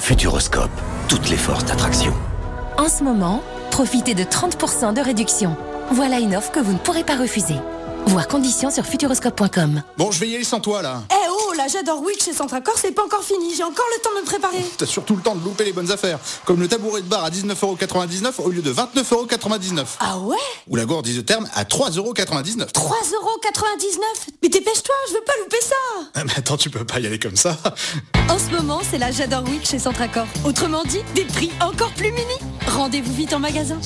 Futuroscope, 0.00 0.72
toutes 1.08 1.30
les 1.30 1.36
forces 1.36 1.64
d'attraction. 1.64 2.12
En 2.76 2.88
ce 2.88 3.04
moment, 3.04 3.40
profitez 3.70 4.14
de 4.14 4.24
30% 4.24 4.94
de 4.94 5.00
réduction. 5.00 5.56
Voilà 5.92 6.18
une 6.18 6.34
offre 6.34 6.50
que 6.50 6.58
vous 6.58 6.72
ne 6.72 6.78
pourrez 6.78 7.04
pas 7.04 7.16
refuser. 7.16 7.60
Voir 8.06 8.28
conditions 8.28 8.70
sur 8.70 8.84
futuroscope.com. 8.84 9.82
Bon, 9.96 10.10
je 10.10 10.20
vais 10.20 10.28
y 10.28 10.34
aller 10.34 10.44
sans 10.44 10.60
toi 10.60 10.82
là. 10.82 11.02
Eh 11.10 11.28
oh, 11.30 11.52
la 11.56 11.66
j'adore 11.68 12.00
Week 12.02 12.22
chez 12.22 12.32
Centracor, 12.32 12.74
c'est 12.76 12.92
pas 12.92 13.02
encore 13.04 13.22
fini. 13.24 13.54
J'ai 13.56 13.64
encore 13.64 13.86
le 13.96 14.02
temps 14.02 14.10
de 14.16 14.20
me 14.20 14.26
préparer. 14.26 14.64
T'as 14.76 14.86
surtout 14.86 15.16
le 15.16 15.22
temps 15.22 15.34
de 15.34 15.42
louper 15.42 15.64
les 15.64 15.72
bonnes 15.72 15.90
affaires. 15.90 16.18
Comme 16.44 16.60
le 16.60 16.68
tabouret 16.68 17.00
de 17.00 17.06
bar 17.06 17.24
à 17.24 17.30
19,99€ 17.30 18.40
au 18.42 18.50
lieu 18.50 18.62
de 18.62 18.72
29,99€. 18.72 19.84
Ah 20.00 20.18
ouais? 20.18 20.36
Ou 20.68 20.76
la 20.76 20.84
gourde 20.84 21.06
isotherme 21.06 21.48
à 21.54 21.64
3,99€. 21.64 22.70
3,99€ 22.72 24.00
Mais 24.42 24.48
dépêche-toi, 24.48 24.94
je 25.08 25.14
veux 25.14 25.24
pas 25.24 25.32
louper 25.42 25.60
ça 25.60 25.74
Ah, 26.14 26.24
Mais 26.24 26.32
attends, 26.36 26.56
tu 26.56 26.70
peux 26.70 26.84
pas 26.84 27.00
y 27.00 27.06
aller 27.06 27.18
comme 27.18 27.36
ça. 27.36 27.56
En 28.28 28.38
ce 28.38 28.54
moment, 28.54 28.80
c'est 28.88 28.98
la 28.98 29.10
J'adore 29.10 29.44
Week 29.44 29.66
chez 29.66 29.78
Centracor. 29.78 30.26
Autrement 30.44 30.82
dit, 30.84 31.00
des 31.14 31.24
prix 31.24 31.50
encore 31.60 31.92
plus 31.92 32.12
mini. 32.12 32.34
Rendez-vous 32.66 33.12
vite 33.14 33.32
en 33.32 33.38
magasin. 33.38 33.78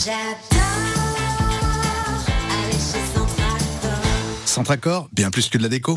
Centracor, 4.59 5.09
bien 5.13 5.31
plus 5.31 5.49
que 5.49 5.57
de 5.57 5.63
la 5.63 5.69
déco. 5.69 5.95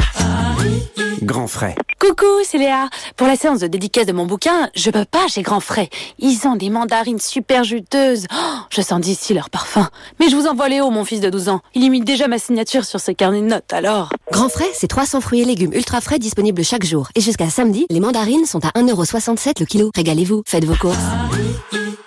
Grand 1.21 1.45
frais. 1.45 1.75
Coucou, 1.99 2.25
c'est 2.43 2.57
Léa. 2.57 2.89
Pour 3.15 3.27
la 3.27 3.35
séance 3.35 3.59
de 3.59 3.67
dédicace 3.67 4.07
de 4.07 4.11
mon 4.11 4.25
bouquin, 4.25 4.69
je 4.75 4.89
peux 4.89 5.05
pas 5.05 5.27
chez 5.27 5.43
Grand 5.43 5.59
Frais. 5.59 5.89
Ils 6.17 6.47
ont 6.47 6.55
des 6.55 6.71
mandarines 6.71 7.19
super 7.19 7.63
juteuses. 7.63 8.25
Oh, 8.33 8.57
je 8.71 8.81
sens 8.81 8.99
d'ici 8.99 9.35
leur 9.35 9.51
parfum. 9.51 9.87
Mais 10.19 10.29
je 10.29 10.35
vous 10.35 10.47
envoie 10.47 10.67
Léo, 10.67 10.89
mon 10.89 11.05
fils 11.05 11.19
de 11.21 11.29
12 11.29 11.49
ans. 11.49 11.61
Il 11.75 11.83
imite 11.83 12.05
déjà 12.05 12.27
ma 12.27 12.39
signature 12.39 12.85
sur 12.85 12.99
ses 12.99 13.13
carnets 13.13 13.41
de 13.41 13.45
notes, 13.47 13.71
alors. 13.71 14.09
Grand 14.31 14.49
frais, 14.49 14.69
c'est 14.73 14.87
300 14.87 15.21
fruits 15.21 15.41
et 15.41 15.45
légumes 15.45 15.73
ultra 15.73 16.01
frais 16.01 16.17
disponibles 16.17 16.63
chaque 16.63 16.85
jour. 16.85 17.09
Et 17.13 17.21
jusqu'à 17.21 17.51
samedi, 17.51 17.85
les 17.91 17.99
mandarines 17.99 18.45
sont 18.45 18.65
à 18.65 18.69
1,67€ 18.69 19.59
le 19.59 19.65
kilo. 19.67 19.91
Régalez-vous, 19.95 20.41
faites 20.47 20.65
vos 20.65 20.75
courses. 20.75 20.97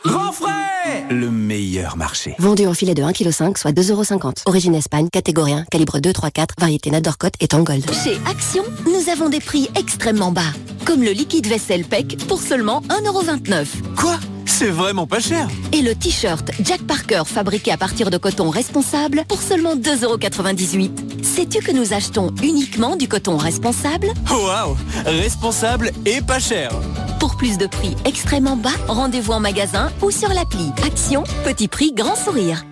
Grand 0.04 0.32
frais 0.32 1.04
Le 1.08 1.30
meilleur 1.30 1.96
marché. 1.96 2.34
Vendu 2.38 2.66
en 2.66 2.74
filet 2.74 2.94
de 2.94 3.02
1,5 3.02 3.52
kg, 3.52 3.56
soit 3.58 3.72
2,50€. 3.72 4.42
Origine 4.46 4.74
Espagne, 4.74 5.08
catégorie 5.08 5.52
1, 5.52 5.64
calibre 5.70 6.00
2, 6.00 6.12
3, 6.12 6.30
4, 6.30 6.54
variété 6.58 6.90
Nadorcote 6.90 7.34
et 7.40 7.46
Tangold. 7.48 7.84
Chez 7.92 8.18
Action, 8.28 8.64
nous 8.86 9.03
avons 9.08 9.28
des 9.28 9.40
prix 9.40 9.68
extrêmement 9.78 10.32
bas. 10.32 10.52
Comme 10.84 11.02
le 11.02 11.10
liquide 11.10 11.46
vaisselle 11.46 11.84
PEC 11.84 12.26
pour 12.26 12.40
seulement 12.40 12.82
1,29€. 12.88 13.66
Quoi? 13.96 14.18
C'est 14.46 14.68
vraiment 14.68 15.06
pas 15.06 15.20
cher. 15.20 15.48
Et 15.72 15.82
le 15.82 15.94
t-shirt 15.94 16.50
Jack 16.60 16.82
Parker 16.82 17.22
fabriqué 17.26 17.72
à 17.72 17.76
partir 17.76 18.10
de 18.10 18.18
coton 18.18 18.50
responsable 18.50 19.24
pour 19.26 19.40
seulement 19.42 19.74
2,98€. 19.74 21.24
Sais-tu 21.24 21.60
que 21.60 21.72
nous 21.72 21.92
achetons 21.92 22.32
uniquement 22.42 22.96
du 22.96 23.08
coton 23.08 23.36
responsable? 23.36 24.08
Waouh 24.30 24.76
Responsable 25.06 25.90
et 26.06 26.20
pas 26.20 26.38
cher. 26.38 26.70
Pour 27.18 27.36
plus 27.36 27.58
de 27.58 27.66
prix 27.66 27.96
extrêmement 28.04 28.56
bas, 28.56 28.70
rendez-vous 28.86 29.32
en 29.32 29.40
magasin 29.40 29.90
ou 30.02 30.10
sur 30.10 30.28
l'appli. 30.28 30.70
Action, 30.86 31.24
petit 31.44 31.68
prix, 31.68 31.92
grand 31.92 32.14
sourire. 32.14 32.64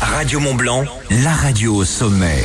Radio 0.00 0.38
Mont 0.40 0.54
Blanc, 0.54 0.84
la 1.10 1.32
radio 1.32 1.74
au 1.76 1.84
sommet. 1.84 2.44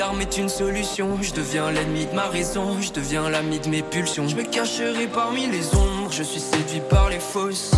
Larmes 0.00 0.22
est 0.22 0.38
une 0.38 0.48
solution. 0.48 1.18
Je 1.20 1.30
deviens 1.34 1.70
l'ennemi 1.70 2.06
de 2.06 2.14
ma 2.14 2.26
raison, 2.28 2.80
je 2.80 2.90
deviens 2.90 3.28
l'ami 3.28 3.60
de 3.60 3.68
mes 3.68 3.82
pulsions. 3.82 4.26
Je 4.26 4.34
me 4.34 4.44
cacherai 4.44 5.06
parmi 5.06 5.46
les 5.46 5.74
ombres, 5.74 6.10
je 6.10 6.22
suis 6.22 6.40
séduit 6.40 6.80
par 6.88 7.10
les 7.10 7.20
fausses. 7.20 7.72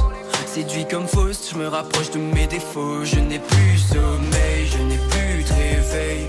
Séduit 0.46 0.86
comme 0.86 1.08
fausse, 1.08 1.50
je 1.52 1.58
me 1.58 1.66
rapproche 1.66 2.12
de 2.12 2.18
mes 2.18 2.46
défauts. 2.46 3.04
Je 3.04 3.18
n'ai 3.18 3.40
plus 3.40 3.76
sommeil, 3.76 4.66
je 4.70 4.78
n'ai 4.78 4.98
plus 4.98 5.42
de 5.42 5.52
réveil. 5.52 6.28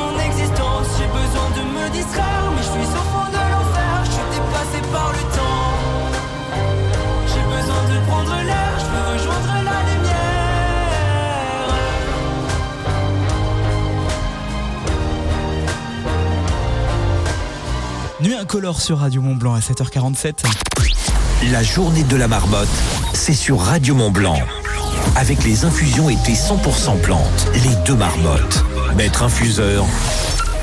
incolore 18.41 18.81
sur 18.81 18.97
Radio 18.97 19.21
Mont 19.21 19.35
Blanc 19.35 19.53
à 19.53 19.59
7h47. 19.59 20.45
La 21.51 21.61
journée 21.61 22.01
de 22.03 22.15
la 22.15 22.27
marmotte, 22.27 22.67
c'est 23.13 23.35
sur 23.35 23.59
Radio 23.59 23.93
Mont 23.93 24.09
Blanc. 24.09 24.39
Avec 25.15 25.43
les 25.43 25.63
infusions 25.63 26.09
été 26.09 26.33
100% 26.33 26.99
plantes, 27.01 27.47
les 27.53 27.75
deux 27.85 27.95
marmottes. 27.95 28.65
Maître 28.95 29.21
infuseur, 29.21 29.85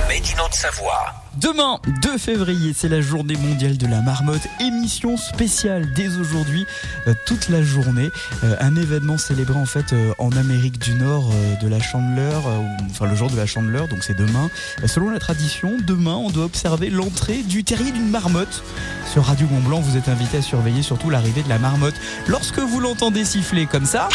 Made 0.09 0.25
in 0.37 0.45
Haute-Savoie. 0.45 1.18
Demain, 1.41 1.79
2 2.03 2.19
février, 2.19 2.73
c'est 2.75 2.89
la 2.89 3.01
journée 3.01 3.37
mondiale 3.37 3.77
de 3.77 3.87
la 3.87 4.01
marmotte. 4.01 4.49
Émission 4.61 5.17
spéciale 5.17 5.87
dès 5.95 6.17
aujourd'hui, 6.17 6.67
euh, 7.07 7.15
toute 7.27 7.49
la 7.49 7.63
journée. 7.63 8.11
Euh, 8.43 8.57
un 8.59 8.75
événement 8.75 9.19
célébré 9.19 9.57
en 9.57 9.65
fait 9.65 9.93
euh, 9.93 10.13
en 10.19 10.33
Amérique 10.33 10.81
du 10.81 10.95
Nord 10.95 11.31
de 11.63 11.69
la 11.69 11.79
Chandeleur, 11.81 12.43
enfin 12.91 13.07
le 13.07 13.15
jour 13.15 13.31
de 13.31 13.37
la 13.37 13.47
Chandeleur, 13.47 13.87
donc 13.87 14.03
c'est 14.03 14.17
demain. 14.17 14.51
Selon 14.87 15.11
la 15.11 15.21
tradition, 15.21 15.77
demain, 15.87 16.17
on 16.17 16.31
doit 16.31 16.45
observer 16.45 16.91
l'entrée 16.91 17.43
du 17.43 17.63
terrier 17.63 17.93
d'une 17.93 18.11
marmotte. 18.11 18.65
Sur 19.07 19.25
Radio 19.25 19.47
Mont 19.49 19.61
Blanc, 19.61 19.81
vous 19.81 19.97
êtes 19.97 20.09
invité 20.09 20.39
à 20.39 20.43
surveiller 20.43 20.83
surtout 20.83 21.09
l'arrivée 21.09 21.43
de 21.43 21.49
la 21.49 21.61
marmotte. 21.61 21.97
Lorsque 22.27 22.59
vous 22.59 22.81
l'entendez 22.81 23.25
siffler 23.25 23.67
comme 23.67 23.87
ça. 23.87 24.09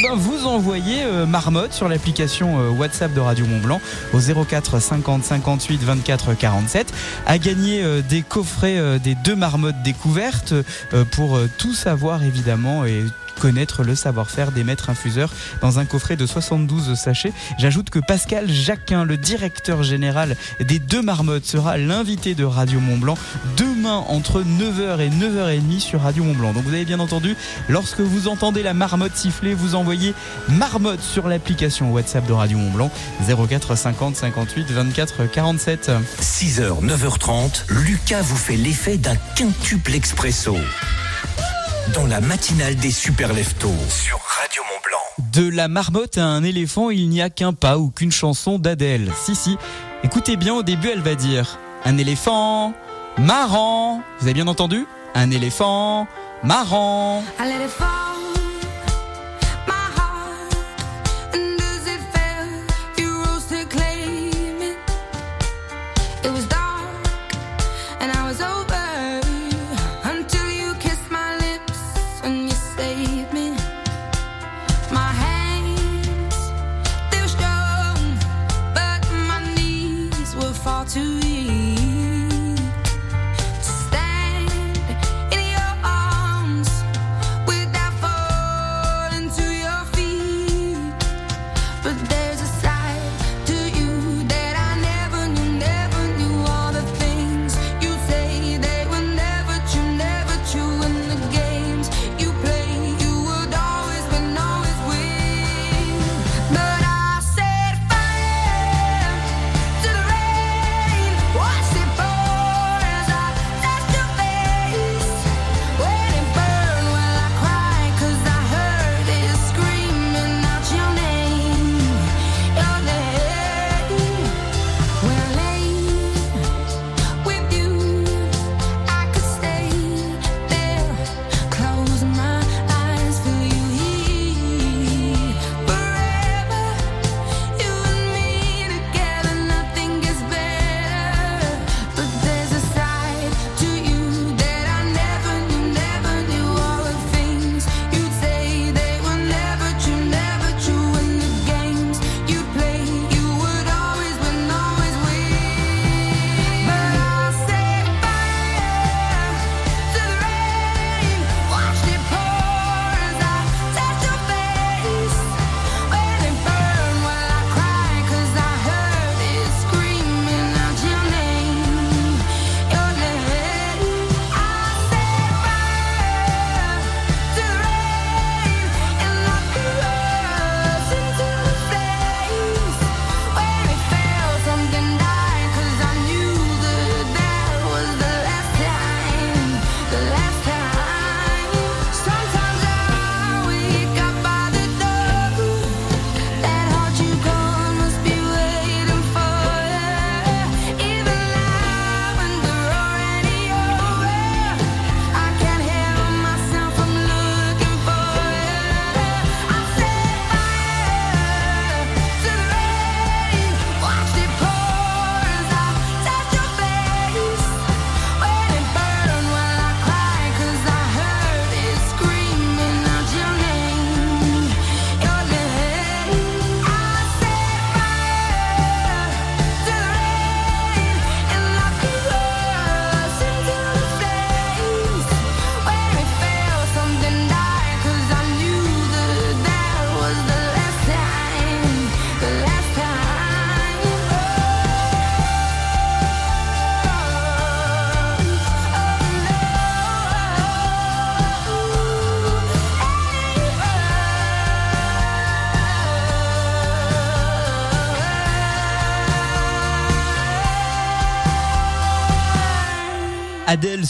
Eh 0.00 0.02
ben, 0.02 0.14
vous 0.14 0.46
envoyez 0.46 1.02
euh, 1.02 1.26
Marmotte 1.26 1.74
sur 1.74 1.86
l'application 1.86 2.58
euh, 2.58 2.70
WhatsApp 2.70 3.12
de 3.12 3.20
Radio 3.20 3.44
Mont 3.44 3.58
Blanc 3.58 3.82
au 4.14 4.18
04 4.18 4.80
50 4.80 5.22
58 5.24 5.82
24 5.82 6.32
47 6.32 6.90
à 7.26 7.36
gagner 7.36 7.82
euh, 7.82 8.00
des 8.00 8.22
coffrets 8.22 8.98
des 8.98 9.14
deux 9.14 9.36
marmottes 9.36 9.82
découvertes 9.84 10.54
pour 11.10 11.38
tout 11.58 11.74
savoir 11.74 12.22
évidemment 12.22 12.86
et 12.86 13.04
connaître 13.40 13.82
le 13.82 13.94
savoir-faire 13.94 14.52
des 14.52 14.62
maîtres 14.64 14.90
infuseurs 14.90 15.32
dans 15.60 15.78
un 15.78 15.86
coffret 15.86 16.16
de 16.16 16.26
72 16.26 16.94
sachets. 16.94 17.32
J'ajoute 17.58 17.90
que 17.90 17.98
Pascal 17.98 18.48
Jacquin, 18.48 19.04
le 19.04 19.16
directeur 19.16 19.82
général 19.82 20.36
des 20.60 20.78
deux 20.78 21.02
marmottes, 21.02 21.46
sera 21.46 21.78
l'invité 21.78 22.34
de 22.34 22.44
Radio 22.44 22.80
Mont 22.80 22.98
Blanc 22.98 23.16
demain 23.56 24.04
entre 24.08 24.42
9h 24.42 25.00
et 25.00 25.08
9h30 25.08 25.80
sur 25.80 26.02
Radio 26.02 26.22
Mont 26.22 26.34
Blanc. 26.34 26.52
Donc 26.52 26.64
vous 26.64 26.74
avez 26.74 26.84
bien 26.84 27.00
entendu, 27.00 27.34
lorsque 27.68 28.00
vous 28.00 28.28
entendez 28.28 28.62
la 28.62 28.74
marmotte 28.74 29.16
siffler, 29.16 29.54
vous 29.54 29.74
envoyez 29.74 30.14
marmotte 30.48 31.00
sur 31.00 31.26
l'application 31.26 31.92
WhatsApp 31.92 32.26
de 32.26 32.32
Radio 32.32 32.58
Mont 32.58 32.70
Blanc 32.70 32.90
04 33.26 33.74
50 33.76 34.16
58 34.16 34.70
24 34.70 35.30
47. 35.30 35.90
6h, 36.20 36.84
9h30, 36.84 37.64
Lucas 37.70 38.22
vous 38.22 38.36
fait 38.36 38.56
l'effet 38.56 38.98
d'un 38.98 39.16
quintuple 39.34 39.94
expresso. 39.94 40.56
Dans 41.88 42.06
la 42.06 42.20
matinale 42.20 42.76
des 42.76 42.90
super 42.90 43.32
leftos 43.32 43.68
sur 43.88 44.18
Radio 44.18 44.62
Mont 44.62 44.80
Blanc. 44.84 45.32
De 45.32 45.48
la 45.48 45.66
marmotte 45.66 46.18
à 46.18 46.24
un 46.24 46.44
éléphant, 46.44 46.90
il 46.90 47.08
n'y 47.08 47.20
a 47.20 47.30
qu'un 47.30 47.52
pas 47.52 47.78
ou 47.78 47.90
qu'une 47.90 48.12
chanson 48.12 48.58
d'Adèle. 48.58 49.10
Si, 49.16 49.34
si. 49.34 49.56
Écoutez 50.04 50.36
bien, 50.36 50.54
au 50.54 50.62
début, 50.62 50.88
elle 50.88 51.00
va 51.00 51.16
dire 51.16 51.58
Un 51.84 51.98
éléphant 51.98 52.74
marrant. 53.18 54.02
Vous 54.20 54.26
avez 54.26 54.34
bien 54.34 54.46
entendu? 54.46 54.86
Un 55.14 55.30
éléphant 55.32 56.06
marrant. 56.44 57.24
I 57.40 57.48
let 57.48 57.68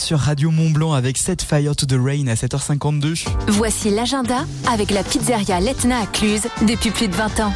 sur 0.01 0.19
Radio 0.19 0.51
Mont 0.51 0.71
Blanc 0.71 0.93
avec 0.93 1.17
Set 1.17 1.43
Fire 1.43 1.75
to 1.75 1.85
the 1.85 1.97
Rain 1.97 2.27
à 2.27 2.33
7h52. 2.33 3.25
Voici 3.47 3.89
l'agenda 3.89 4.45
avec 4.71 4.89
la 4.91 5.03
pizzeria 5.03 5.59
Letna 5.59 6.01
à 6.01 6.05
Cluse 6.07 6.47
depuis 6.67 6.91
plus 6.91 7.07
de 7.07 7.15
20 7.15 7.39
ans. 7.39 7.53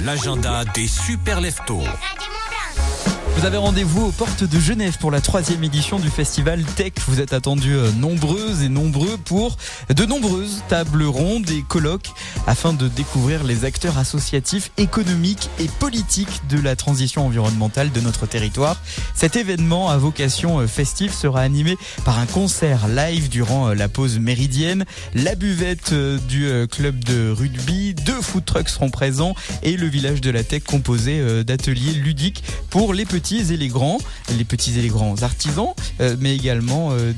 L'agenda 0.00 0.64
des 0.74 0.86
super 0.86 1.40
leftos. 1.40 1.82
Vous 3.42 3.48
avez 3.48 3.56
rendez-vous 3.56 4.04
aux 4.06 4.12
portes 4.12 4.44
de 4.44 4.60
Genève 4.60 4.98
pour 5.00 5.10
la 5.10 5.20
troisième 5.20 5.64
édition 5.64 5.98
du 5.98 6.10
festival 6.10 6.62
Tech. 6.62 6.92
Vous 7.08 7.20
êtes 7.20 7.32
attendus 7.32 7.74
euh, 7.74 7.90
nombreuses 7.98 8.62
et 8.62 8.68
nombreux 8.68 9.16
pour 9.16 9.56
de 9.92 10.04
nombreuses 10.04 10.62
tables 10.68 11.02
rondes 11.02 11.50
et 11.50 11.64
colloques 11.66 12.12
afin 12.46 12.72
de 12.72 12.86
découvrir 12.86 13.42
les 13.42 13.64
acteurs 13.64 13.98
associatifs, 13.98 14.70
économiques 14.76 15.50
et 15.58 15.66
politiques 15.80 16.42
de 16.48 16.60
la 16.60 16.76
transition 16.76 17.26
environnementale 17.26 17.90
de 17.90 18.00
notre 18.00 18.26
territoire. 18.26 18.80
Cet 19.12 19.34
événement 19.34 19.90
à 19.90 19.96
vocation 19.96 20.60
euh, 20.60 20.68
festive 20.68 21.12
sera 21.12 21.40
animé 21.40 21.76
par 22.04 22.20
un 22.20 22.26
concert 22.26 22.86
live 22.86 23.28
durant 23.28 23.70
euh, 23.70 23.74
la 23.74 23.88
pause 23.88 24.20
méridienne, 24.20 24.84
la 25.14 25.34
buvette 25.34 25.92
du 25.92 26.48
club 26.70 27.02
de 27.02 27.32
rugby, 27.32 27.92
deux 27.92 28.22
food 28.22 28.44
trucks 28.44 28.68
seront 28.68 28.90
présents 28.90 29.34
et 29.64 29.76
le 29.76 29.88
village 29.88 30.20
de 30.20 30.30
la 30.30 30.44
Tech 30.44 30.62
composé 30.62 31.42
d'ateliers 31.42 31.94
ludiques 31.94 32.44
pour 32.70 32.94
les 32.94 33.04
petits 33.04 33.31
et 33.40 33.56
les 33.56 33.68
grands, 33.68 33.98
les 34.36 34.44
petits 34.44 34.78
et 34.78 34.82
les 34.82 34.88
grands 34.88 35.22
artisans, 35.22 35.74
euh, 36.00 36.16
mais 36.20 36.34
également 36.34 36.90
euh, 36.92 37.12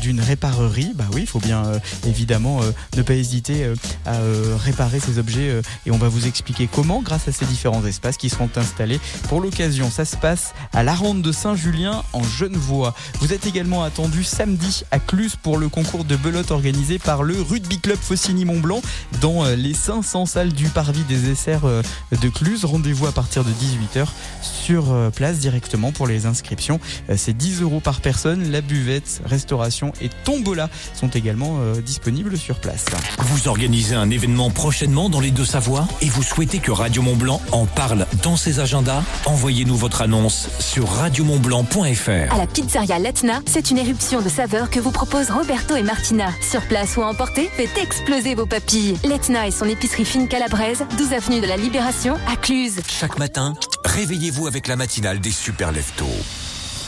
d'une 0.00 0.20
réparerie. 0.20 0.92
Bah 0.94 1.04
oui, 1.12 1.22
il 1.22 1.26
faut 1.26 1.40
bien 1.40 1.64
euh, 1.66 1.78
évidemment 2.06 2.60
ne 2.96 3.02
pas 3.02 3.14
hésiter 3.14 3.66
à 4.04 4.18
réparer 4.62 5.00
ces 5.00 5.18
objets 5.18 5.60
et 5.86 5.90
on 5.90 5.96
va 5.96 6.08
vous 6.08 6.26
expliquer 6.26 6.68
comment 6.72 7.02
grâce 7.02 7.28
à 7.28 7.32
ces 7.32 7.44
différents 7.44 7.84
espaces 7.84 8.16
qui 8.16 8.28
seront 8.28 8.50
installés 8.56 9.00
pour 9.28 9.40
l'occasion. 9.40 9.90
Ça 9.90 10.04
se 10.04 10.16
passe 10.16 10.54
à 10.72 10.82
la 10.82 10.94
ronde 10.94 11.22
de 11.22 11.32
Saint-Julien 11.32 12.02
en 12.12 12.22
Genevois. 12.22 12.94
Vous 13.20 13.32
êtes 13.32 13.46
également 13.46 13.82
attendu 13.82 14.24
samedi 14.24 14.84
à 14.90 14.98
Cluse 14.98 15.36
pour 15.36 15.58
le 15.58 15.68
concours 15.68 16.04
de 16.04 16.16
belote 16.16 16.50
organisé 16.50 16.98
par 16.98 17.22
le 17.22 17.40
Rugby 17.40 17.80
Club 17.80 17.98
Faucigny 18.00 18.44
Mont-Blanc 18.44 18.82
dans 19.20 19.44
les 19.44 19.74
500 19.74 20.26
salles 20.26 20.52
du 20.52 20.68
parvis 20.68 21.04
des 21.04 21.30
Essers 21.30 21.66
de 22.12 22.28
Cluse. 22.28 22.64
Rendez-vous 22.64 23.06
à 23.06 23.12
partir 23.12 23.44
de 23.44 23.50
18h 23.50 24.06
sur 24.42 24.94
place 25.12 25.38
directement 25.38 25.55
pour 25.94 26.06
les 26.06 26.26
inscriptions. 26.26 26.80
Euh, 27.10 27.14
C'est 27.16 27.36
10 27.36 27.62
euros 27.62 27.80
par 27.80 28.00
personne. 28.00 28.50
La 28.50 28.60
buvette, 28.60 29.20
restauration 29.24 29.92
et 30.00 30.10
tombola 30.24 30.68
sont 30.94 31.08
également 31.08 31.58
euh, 31.60 31.80
disponibles 31.80 32.36
sur 32.38 32.60
place. 32.60 32.86
Vous 33.18 33.48
organisez 33.48 33.94
un 33.94 34.10
événement 34.10 34.50
prochainement 34.50 35.08
dans 35.08 35.20
les 35.20 35.30
Deux-Savoies 35.30 35.86
et 36.00 36.08
vous 36.08 36.22
souhaitez 36.22 36.58
que 36.58 36.70
Radio 36.70 37.02
Mont-Blanc 37.02 37.40
en 37.52 37.66
parle 37.66 38.06
dans 38.22 38.36
ses 38.36 38.60
agendas? 38.60 39.02
Envoyez-nous 39.24 39.76
votre 39.76 40.02
annonce 40.02 40.48
sur 40.58 40.88
radiomontblanc.fr. 40.88 42.32
À 42.32 42.38
la 42.38 42.46
pizzeria 42.46 42.98
Letna, 42.98 43.40
c'est 43.46 43.70
une 43.70 43.78
éruption 43.78 44.22
de 44.22 44.28
saveurs 44.28 44.70
que 44.70 44.80
vous 44.80 44.90
proposent 44.92 45.30
Roberto 45.30 45.76
et 45.76 45.82
Martina. 45.82 46.30
Sur 46.48 46.62
place 46.62 46.96
ou 46.96 47.02
à 47.02 47.06
emporter, 47.06 47.48
faites 47.56 47.76
exploser 47.78 48.34
vos 48.34 48.46
papilles. 48.46 48.96
Letna 49.04 49.46
et 49.46 49.50
son 49.50 49.66
épicerie 49.66 50.04
fine 50.04 50.28
calabraise, 50.28 50.84
12 50.98 51.12
avenue 51.12 51.40
de 51.40 51.46
la 51.46 51.56
Libération, 51.56 52.16
à 52.30 52.36
Cluse. 52.36 52.80
Chaque 52.88 53.18
matin, 53.18 53.54
réveillez-vous 53.84 54.46
avec 54.46 54.68
la 54.68 54.76
matinale 54.76 55.20
des 55.20 55.30
super 55.46 55.70
leftos. 55.70 56.06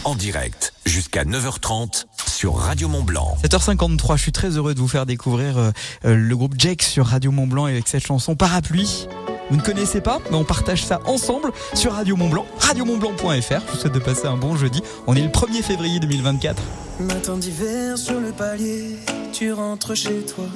En 0.02 0.16
direct, 0.16 0.72
jusqu'à 0.84 1.22
9h30 1.22 2.06
sur 2.26 2.56
Radio 2.56 2.88
Mont-Blanc. 2.88 3.36
7h53, 3.44 4.16
je 4.16 4.22
suis 4.22 4.32
très 4.32 4.48
heureux 4.48 4.74
de 4.74 4.80
vous 4.80 4.88
faire 4.88 5.06
découvrir 5.06 5.56
euh, 5.56 5.70
euh, 6.04 6.16
le 6.16 6.36
groupe 6.36 6.56
Jake 6.58 6.82
sur 6.82 7.06
Radio 7.06 7.30
Mont 7.30 7.46
Blanc 7.46 7.68
et 7.68 7.74
avec 7.74 7.86
cette 7.86 8.04
chanson 8.04 8.34
Parapluie. 8.34 9.06
Vous 9.48 9.56
ne 9.56 9.62
connaissez 9.62 10.00
pas, 10.00 10.18
mais 10.32 10.36
on 10.36 10.42
partage 10.42 10.84
ça 10.84 10.98
ensemble 11.04 11.52
sur 11.74 11.92
Radio 11.92 12.16
Mont 12.16 12.30
Blanc, 12.30 12.46
radiomontblanc.fr. 12.58 13.28
Je 13.28 13.72
vous 13.72 13.78
souhaite 13.78 13.94
de 13.94 14.00
passer 14.00 14.26
un 14.26 14.36
bon 14.36 14.56
jeudi. 14.56 14.82
On 15.06 15.14
est 15.14 15.22
le 15.22 15.28
1er 15.28 15.62
février 15.62 16.00
2024. 16.00 16.60
Matin 16.98 17.36
d'hiver 17.36 17.96
sur 17.96 18.18
le 18.18 18.32
palier, 18.32 18.96
tu 19.32 19.52
rentres 19.52 19.94
chez 19.94 20.26
toi. 20.26 20.46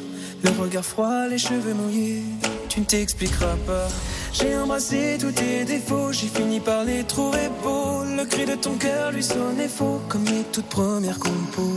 Le 0.43 0.51
regard 0.61 0.85
froid, 0.85 1.29
les 1.29 1.39
cheveux 1.39 1.73
mouillés, 1.73 2.25
tu 2.69 2.81
ne 2.81 2.85
t'expliqueras 2.85 3.55
pas. 3.65 3.87
J'ai 4.33 4.57
embrassé 4.57 5.19
tous 5.21 5.33
tes 5.33 5.65
défauts, 5.65 6.11
j'ai 6.11 6.27
fini 6.27 6.59
par 6.59 6.85
les 6.85 7.05
trouver 7.05 7.51
beaux. 7.63 8.03
Le 8.17 8.25
cri 8.25 8.47
de 8.47 8.55
ton 8.55 8.75
cœur 8.77 9.13
lui 9.13 9.23
sonnait 9.23 9.69
faux, 9.69 10.01
comme 10.09 10.25
les 10.25 10.43
toutes 10.53 10.69
premières 10.69 11.19
compos. 11.19 11.71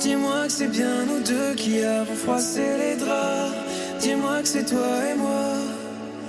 Dis-moi 0.00 0.46
que 0.46 0.52
c'est 0.52 0.68
bien 0.68 1.04
nous 1.06 1.22
deux 1.22 1.54
qui 1.54 1.82
avons 1.82 2.14
froissé 2.14 2.62
les 2.78 2.96
draps. 2.96 3.52
Dis-moi 4.00 4.40
que 4.42 4.48
c'est 4.48 4.64
toi 4.64 4.92
et 5.10 5.16
moi. 5.16 5.52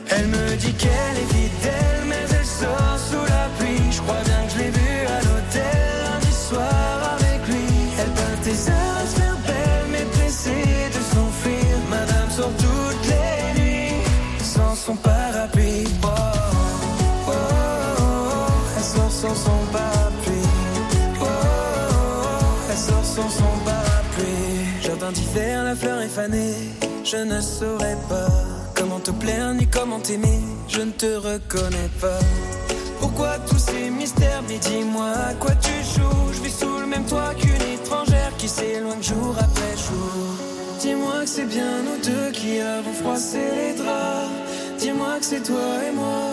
Elle 0.10 0.28
me 0.28 0.56
dit 0.58 0.74
qu'elle 0.74 1.18
est 1.24 1.34
fidèle, 1.34 2.04
mais 2.08 2.26
elle 2.38 2.46
sort 2.46 3.00
sous 3.10 3.26
la 3.26 3.48
pluie. 3.58 3.92
Je 3.92 4.02
crois 4.02 4.22
bien 4.26 4.42
que 4.46 4.52
je 4.54 4.58
l'ai 4.60 4.72
vue 4.72 5.06
à 5.08 5.20
l'hôtel 5.22 5.88
lundi 6.04 6.34
soir 6.34 7.18
avec 7.18 7.48
lui. 7.48 7.66
Elle 8.00 8.12
peint 8.12 8.40
tes 8.44 8.72
heures 8.72 8.98
à 9.02 9.06
se 9.08 9.16
faire 9.20 9.38
belle, 9.48 9.88
mais 9.92 10.06
pressée 10.18 10.90
de 10.96 11.02
s'enfuir. 11.16 11.76
Madame 11.90 12.30
sort 12.30 12.52
toutes 12.58 13.08
les 13.08 13.62
nuits 13.62 14.04
sans 14.42 14.76
son 14.76 14.96
sans 19.26 19.36
son. 19.36 19.66
Jardin 24.82 25.12
d'hiver, 25.12 25.64
la 25.64 25.76
fleur 25.76 26.02
est 26.02 26.10
fanée. 26.10 26.54
Je 27.04 27.18
ne 27.18 27.42
saurais 27.42 27.98
pas 28.08 28.28
comment 28.76 29.00
te 29.00 29.12
plaire 29.12 29.54
ni 29.54 29.66
comment 29.68 30.00
t'aimer. 30.00 30.42
Je 30.68 30.82
ne 30.82 30.92
te 30.92 31.16
reconnais 31.16 31.90
pas. 32.00 32.20
Pourquoi 33.00 33.40
tous 33.48 33.58
ces 33.58 33.90
mystères? 33.90 34.44
Mais 34.48 34.58
dis-moi 34.58 35.12
à 35.30 35.34
quoi 35.34 35.52
tu 35.56 35.72
joues? 35.94 36.34
Je 36.34 36.42
vis 36.42 36.56
sous 36.60 36.78
le 36.80 36.86
même 36.86 37.06
toit 37.06 37.34
qu'une 37.36 37.70
étrangère 37.74 38.32
qui 38.38 38.48
s'éloigne 38.48 39.02
jour 39.02 39.36
après 39.40 39.76
jour. 39.76 40.14
Dis-moi 40.82 41.22
que 41.22 41.30
c'est 41.30 41.46
bien 41.46 41.82
nous 41.84 42.04
deux 42.04 42.32
qui 42.32 42.60
avons 42.60 42.94
froissé 42.94 43.40
les 43.56 43.74
draps. 43.74 44.45
Dis-moi 44.78 45.20
que 45.20 45.26
c'est 45.26 45.44
toi 45.44 45.68
et 45.88 45.96
moi. 45.96 46.28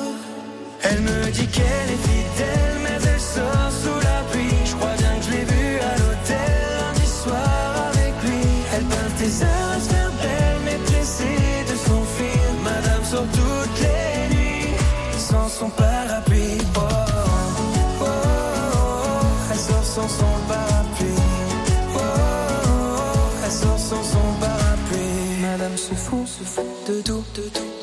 Elle 0.82 1.00
me 1.00 1.30
dit 1.30 1.46
qu'elle 1.46 1.90
est 1.94 2.02
fidèle, 2.08 2.76
mais 2.82 2.98
elle 3.10 3.20
sort 3.20 3.70
sous 3.82 4.00
la 4.08 4.22
pluie. 4.30 4.56
Je 4.64 4.74
crois 4.74 4.94
bien 4.98 5.14
que 5.18 5.24
je 5.26 5.30
l'ai 5.30 5.44
vue 5.44 5.78
à 5.80 5.92
l'hôtel 6.00 6.52
lundi 6.80 7.06
soir 7.06 7.74
avec 7.90 8.14
lui. 8.24 8.42
Elle 8.74 8.84
peint 8.84 9.12
tes 9.18 9.44
heures 9.44 9.70
à 9.76 9.80
se 9.80 9.88
faire 9.88 10.12
belle, 10.22 10.58
mais 10.64 10.78
pressée 10.86 11.64
de 11.70 11.76
s'enfuir. 11.76 12.42
Madame 12.64 13.04
sort 13.04 13.28
toutes 13.32 13.80
les 13.80 14.34
nuits 14.34 14.74
sans 15.16 15.48
son 15.48 15.68
parapluie. 15.70 16.58
Oh, 16.76 16.80
oh, 16.80 16.86
oh, 18.00 18.04
oh, 18.04 19.26
elle 19.52 19.58
sort 19.58 19.84
sans 19.84 20.08
son 20.08 20.34
parapluie. 20.48 21.24
Oh, 21.94 21.98
oh, 21.98 22.02
oh, 22.66 23.44
elle 23.44 23.52
sort 23.52 23.78
sans 23.78 24.02
son 24.02 24.26
parapluie. 24.40 25.40
Madame 25.40 25.76
se 25.76 25.94
fout, 25.94 26.26
se 26.26 26.42
fout 26.42 26.64
de 26.88 27.00
tout, 27.02 27.24
de 27.36 27.42
tout, 27.42 27.71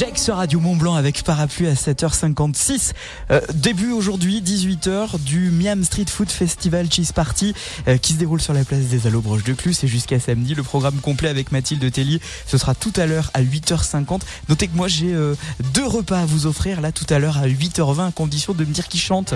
Jack 0.00 0.16
sur 0.16 0.36
Radio 0.36 0.60
Mont 0.60 0.76
Blanc 0.76 0.94
avec 0.94 1.22
parapluie 1.24 1.66
à 1.66 1.74
7h56. 1.74 2.92
Euh, 3.30 3.42
début 3.52 3.92
aujourd'hui, 3.92 4.40
18h, 4.40 5.18
du 5.22 5.50
Miam 5.50 5.84
Street 5.84 6.06
Food 6.08 6.30
Festival 6.30 6.90
Cheese 6.90 7.12
Party 7.14 7.52
euh, 7.86 7.98
qui 7.98 8.14
se 8.14 8.18
déroule 8.18 8.40
sur 8.40 8.54
la 8.54 8.64
place 8.64 8.84
des 8.84 9.06
Allobroches 9.06 9.44
de 9.44 9.52
Clus 9.52 9.74
et 9.82 9.86
jusqu'à 9.86 10.18
samedi. 10.18 10.54
Le 10.54 10.62
programme 10.62 10.96
complet 11.02 11.28
avec 11.28 11.52
Mathilde 11.52 11.92
Telly, 11.92 12.18
ce 12.46 12.56
sera 12.56 12.74
tout 12.74 12.94
à 12.96 13.04
l'heure 13.04 13.30
à 13.34 13.42
8h50. 13.42 14.22
Notez 14.48 14.68
que 14.68 14.76
moi 14.76 14.88
j'ai 14.88 15.12
euh, 15.12 15.34
deux 15.74 15.86
repas 15.86 16.20
à 16.20 16.24
vous 16.24 16.46
offrir 16.46 16.80
là 16.80 16.92
tout 16.92 17.06
à 17.10 17.18
l'heure 17.18 17.36
à 17.36 17.46
8h20 17.46 18.08
à 18.08 18.12
condition 18.12 18.54
de 18.54 18.64
me 18.64 18.72
dire 18.72 18.88
qui 18.88 18.96
chante. 18.96 19.34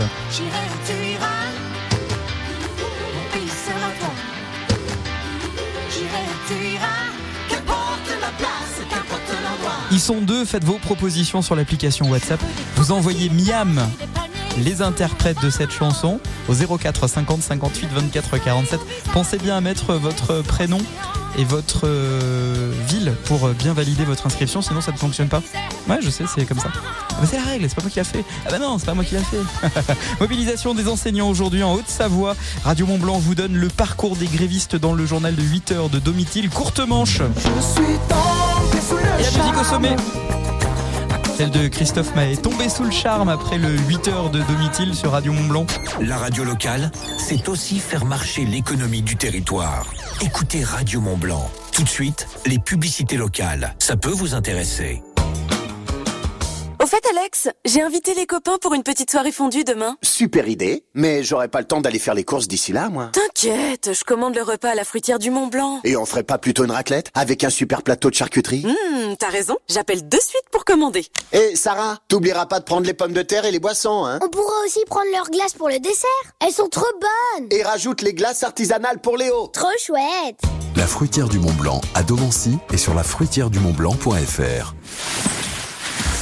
Ils 9.94 10.00
sont 10.00 10.20
deux, 10.20 10.44
faites 10.44 10.64
vos 10.64 10.78
propositions 10.78 11.40
sur 11.40 11.54
l'application 11.54 12.10
WhatsApp. 12.10 12.40
Vous 12.74 12.90
envoyez 12.90 13.30
Miam, 13.30 13.80
les 14.58 14.82
interprètes 14.82 15.40
de 15.40 15.50
cette 15.50 15.70
chanson, 15.70 16.18
au 16.48 16.76
04 16.76 17.06
50 17.06 17.40
58 17.40 17.90
24 17.92 18.38
47. 18.38 18.80
Pensez 19.12 19.38
bien 19.38 19.56
à 19.56 19.60
mettre 19.60 19.94
votre 19.94 20.42
prénom 20.42 20.78
et 21.38 21.44
votre 21.44 21.82
euh, 21.84 22.72
ville 22.88 23.14
pour 23.26 23.50
bien 23.50 23.72
valider 23.72 24.04
votre 24.04 24.26
inscription, 24.26 24.62
sinon 24.62 24.80
ça 24.80 24.90
ne 24.90 24.96
fonctionne 24.96 25.28
pas. 25.28 25.44
Ouais, 25.88 26.00
je 26.02 26.10
sais, 26.10 26.24
c'est 26.26 26.44
comme 26.44 26.58
ça. 26.58 26.70
Ah 26.74 27.14
bah 27.20 27.28
c'est 27.30 27.36
la 27.36 27.44
règle, 27.44 27.68
c'est 27.68 27.76
pas 27.76 27.82
moi 27.82 27.90
qui 27.92 27.98
l'a 27.98 28.04
fait. 28.04 28.24
Ah 28.46 28.50
bah 28.50 28.58
non, 28.58 28.78
c'est 28.78 28.86
pas 28.86 28.94
moi 28.94 29.04
qui 29.04 29.14
l'a 29.14 29.22
fait. 29.22 29.94
Mobilisation 30.20 30.74
des 30.74 30.88
enseignants 30.88 31.28
aujourd'hui 31.28 31.62
en 31.62 31.72
Haute-Savoie. 31.72 32.34
Radio 32.64 32.84
Mont-Blanc 32.86 33.18
vous 33.18 33.36
donne 33.36 33.54
le 33.54 33.68
parcours 33.68 34.16
des 34.16 34.26
grévistes 34.26 34.74
dans 34.74 34.92
le 34.92 35.06
journal 35.06 35.36
de 35.36 35.42
8 35.42 35.70
heures 35.70 35.88
de 35.88 36.00
Domitil. 36.00 36.50
Courte 36.50 36.80
manche. 36.80 37.20
Et 39.18 39.22
la 39.22 39.30
musique 39.30 39.60
au 39.60 39.64
sommet. 39.64 39.96
Celle 41.36 41.50
de 41.50 41.68
Christophe 41.68 42.14
Maé, 42.14 42.36
tombé 42.36 42.68
sous 42.68 42.84
le 42.84 42.90
charme 42.90 43.28
après 43.28 43.58
le 43.58 43.76
8 43.76 44.08
heures 44.08 44.30
de 44.30 44.40
Domitil 44.42 44.94
sur 44.94 45.12
Radio 45.12 45.32
Mont-Blanc. 45.32 45.66
La 46.00 46.16
radio 46.16 46.44
locale, 46.44 46.92
c'est 47.18 47.48
aussi 47.48 47.78
faire 47.80 48.04
marcher 48.04 48.44
l'économie 48.44 49.02
du 49.02 49.16
territoire. 49.16 49.86
Écoutez 50.20 50.62
Radio 50.62 51.00
Mont 51.00 51.16
Blanc. 51.16 51.50
Tout 51.72 51.82
de 51.82 51.88
suite, 51.88 52.28
les 52.46 52.58
publicités 52.58 53.16
locales. 53.16 53.74
Ça 53.78 53.96
peut 53.96 54.10
vous 54.10 54.34
intéresser. 54.34 55.02
Au 56.84 56.86
fait, 56.86 57.02
Alex, 57.18 57.48
j'ai 57.64 57.80
invité 57.80 58.12
les 58.12 58.26
copains 58.26 58.58
pour 58.60 58.74
une 58.74 58.82
petite 58.82 59.10
soirée 59.10 59.32
fondue 59.32 59.64
demain. 59.64 59.96
Super 60.02 60.46
idée, 60.48 60.84
mais 60.92 61.22
j'aurais 61.22 61.48
pas 61.48 61.60
le 61.60 61.66
temps 61.66 61.80
d'aller 61.80 61.98
faire 61.98 62.12
les 62.12 62.24
courses 62.24 62.46
d'ici 62.46 62.72
là, 62.72 62.90
moi. 62.90 63.10
T'inquiète, 63.10 63.92
je 63.94 64.04
commande 64.04 64.34
le 64.34 64.42
repas 64.42 64.68
à 64.68 64.74
la 64.74 64.84
fruitière 64.84 65.18
du 65.18 65.30
Mont 65.30 65.46
Blanc. 65.46 65.80
Et 65.84 65.96
on 65.96 66.04
ferait 66.04 66.24
pas 66.24 66.36
plutôt 66.36 66.62
une 66.62 66.72
raclette 66.72 67.08
avec 67.14 67.42
un 67.42 67.48
super 67.48 67.82
plateau 67.82 68.10
de 68.10 68.14
charcuterie? 68.14 68.66
Hum, 68.66 69.16
t'as 69.16 69.30
raison, 69.30 69.56
j'appelle 69.66 70.06
de 70.06 70.18
suite 70.20 70.44
pour 70.52 70.66
commander. 70.66 71.06
Et 71.32 71.56
Sarah, 71.56 71.96
t'oublieras 72.08 72.44
pas 72.44 72.60
de 72.60 72.64
prendre 72.66 72.86
les 72.86 72.92
pommes 72.92 73.14
de 73.14 73.22
terre 73.22 73.46
et 73.46 73.50
les 73.50 73.60
boissons, 73.60 74.04
hein 74.04 74.18
On 74.22 74.28
pourra 74.28 74.52
aussi 74.66 74.80
prendre 74.86 75.10
leurs 75.10 75.30
glaces 75.30 75.54
pour 75.54 75.70
le 75.70 75.78
dessert. 75.78 76.10
Elles 76.46 76.52
sont 76.52 76.68
trop 76.68 76.84
bonnes. 77.00 77.48
Et 77.50 77.62
rajoute 77.62 78.02
les 78.02 78.12
glaces 78.12 78.42
artisanales 78.42 79.00
pour 79.00 79.16
Léo. 79.16 79.46
Trop 79.54 79.68
chouette. 79.78 80.38
La 80.76 80.86
fruitière 80.86 81.30
du 81.30 81.38
Mont 81.38 81.54
Blanc 81.54 81.80
à 81.94 82.02
Domancy 82.02 82.58
et 82.74 82.76
sur 82.76 82.92
la 82.92 83.04
fruitière 83.04 83.48
du 83.48 83.58
Mont-Blanc.fr. 83.58 84.74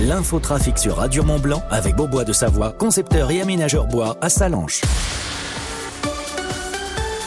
L'infotrafic 0.00 0.78
sur 0.78 0.96
Radio 0.96 1.22
Mont 1.22 1.38
Blanc 1.38 1.62
avec 1.70 1.94
Beaubois 1.94 2.24
de 2.24 2.32
Savoie, 2.32 2.72
concepteur 2.72 3.30
et 3.30 3.42
aménageur 3.42 3.86
bois 3.86 4.16
à 4.22 4.30
Salanches. 4.30 4.80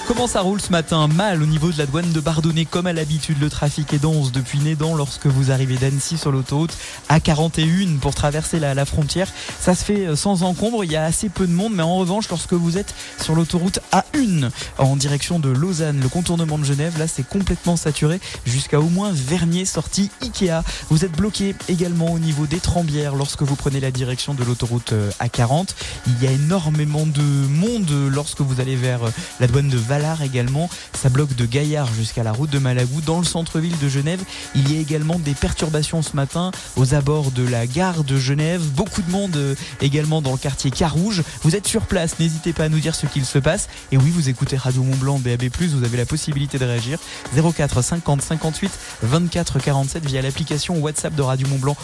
Comment 0.06 0.28
ça 0.28 0.42
roule 0.42 0.60
ce 0.60 0.70
matin 0.70 1.08
Mal 1.08 1.42
au 1.42 1.46
niveau 1.46 1.72
de 1.72 1.78
la 1.78 1.86
douane 1.86 2.12
de 2.12 2.20
Bardonnay, 2.20 2.66
comme 2.66 2.88
à 2.88 2.94
l'habitude. 2.94 3.40
Le 3.40 3.50
trafic 3.50 3.94
est 3.94 4.00
dense 4.00 4.34
depuis 4.34 4.60
Nédan 4.60 4.96
lorsque 4.96 5.28
vous 5.28 5.50
arrivez 5.50 5.78
d'Annecy 5.78 6.18
sur 6.18 6.30
l'autoroute 6.30 6.76
A41 7.10 8.00
pour 8.00 8.14
traverser 8.14 8.60
la, 8.60 8.74
la, 8.74 8.84
frontière. 8.84 9.30
Ça 9.62 9.74
se 9.76 9.86
fait 9.86 10.06
euh, 10.06 10.18
sans 10.18 10.44
encombre, 10.44 10.84
il 10.84 10.92
y 10.92 10.98
a 10.98 11.06
assez 11.06 11.30
peu 11.30 11.48
de 11.48 11.54
monde, 11.54 11.72
mais 11.74 11.84
en 11.84 11.96
revanche, 11.96 12.28
lorsque 12.30 12.52
vous 12.52 12.78
êtes 12.78 12.94
sur 13.22 13.34
l'autoroute 13.34 13.80
A1 13.94 14.50
en 14.78 14.98
direction 14.98 15.40
de 15.40 15.50
Lausanne, 15.50 16.02
le 16.02 16.10
contournement 16.10 16.58
de 16.58 16.66
Genève, 16.66 17.00
là 17.00 17.08
c'est 17.08 17.28
complètement 17.28 17.78
saturé 17.78 18.20
jusqu'à 18.46 18.82
au 18.82 18.90
moins 18.90 19.12
Vernier, 19.14 19.64
sortie 19.64 20.12
Ikea. 20.22 20.64
Vous 20.90 21.06
êtes 21.06 21.14
bloqué 21.14 21.56
également 21.70 22.12
au 22.12 22.20
niveau 22.20 22.46
des 22.46 22.60
Trembières 22.60 23.16
lorsque 23.16 23.42
vous 23.42 23.56
prenez 23.56 23.80
la 23.80 23.92
direction 23.92 24.34
de 24.34 24.44
l'autoroute 24.44 24.92
euh, 24.92 25.12
A40. 25.22 25.70
Il 26.08 26.22
y 26.22 26.28
a 26.28 26.32
énormément 26.32 27.06
de 27.06 27.22
monde 27.22 27.90
lorsque 28.12 28.42
vous 28.42 28.60
allez 28.60 28.76
vers 28.76 29.04
euh, 29.06 29.10
la 29.40 29.48
douane 29.48 29.70
de 29.70 29.78
Également. 30.24 30.70
Ça 30.94 31.10
bloque 31.10 31.36
de 31.36 31.46
Gaillard 31.46 31.94
jusqu'à 31.94 32.24
la 32.24 32.32
route 32.32 32.50
de 32.50 32.60
Malagou. 32.60 33.02
Dans 33.02 33.20
le 33.20 33.26
centre-ville 33.26 33.78
de 33.80 33.88
Genève, 33.88 34.22
il 34.54 34.72
y 34.72 34.78
a 34.78 34.82
également 34.82 35.18
des 35.18 35.34
perturbations 35.34 36.02
ce 36.02 36.16
matin 36.16 36.52
aux 36.76 36.94
abords 36.94 37.32
de 37.32 37.48
la 37.48 37.68
gare 37.68 38.04
de 38.04 38.18
Genève. 38.18 38.62
Beaucoup 38.76 39.02
de 39.02 39.10
monde 39.10 39.36
euh, 39.36 39.56
également 39.82 40.22
dans 40.22 40.32
le 40.32 40.38
quartier 40.38 40.72
Carouge. 40.72 41.24
Vous 41.44 41.56
êtes 41.56 41.68
sur 41.68 41.84
place, 41.84 42.20
n'hésitez 42.20 42.52
pas 42.54 42.66
à 42.66 42.70
nous 42.70 42.80
dire 42.80 42.96
ce 42.96 43.06
qu'il 43.06 43.26
se 43.26 43.40
passe. 43.40 43.70
Et 43.92 43.98
oui, 43.98 44.10
vous 44.10 44.30
écoutez 44.30 44.58
Radio 44.58 44.84
Mont 44.84 44.96
Blanc, 44.98 45.20
BAB+, 45.20 45.44
vous 45.62 45.84
avez 45.84 45.98
la 45.98 46.06
possibilité 46.06 46.58
de 46.58 46.66
réagir. 46.66 47.00
04 47.36 47.82
50 47.82 48.22
58 48.22 48.72
24 49.04 49.60
47 49.60 50.06
via 50.06 50.22
l'application 50.22 50.78
WhatsApp 50.80 51.16
de 51.16 51.22
Radio 51.22 51.48
Mont 51.48 51.60
Blanc. 51.60 51.78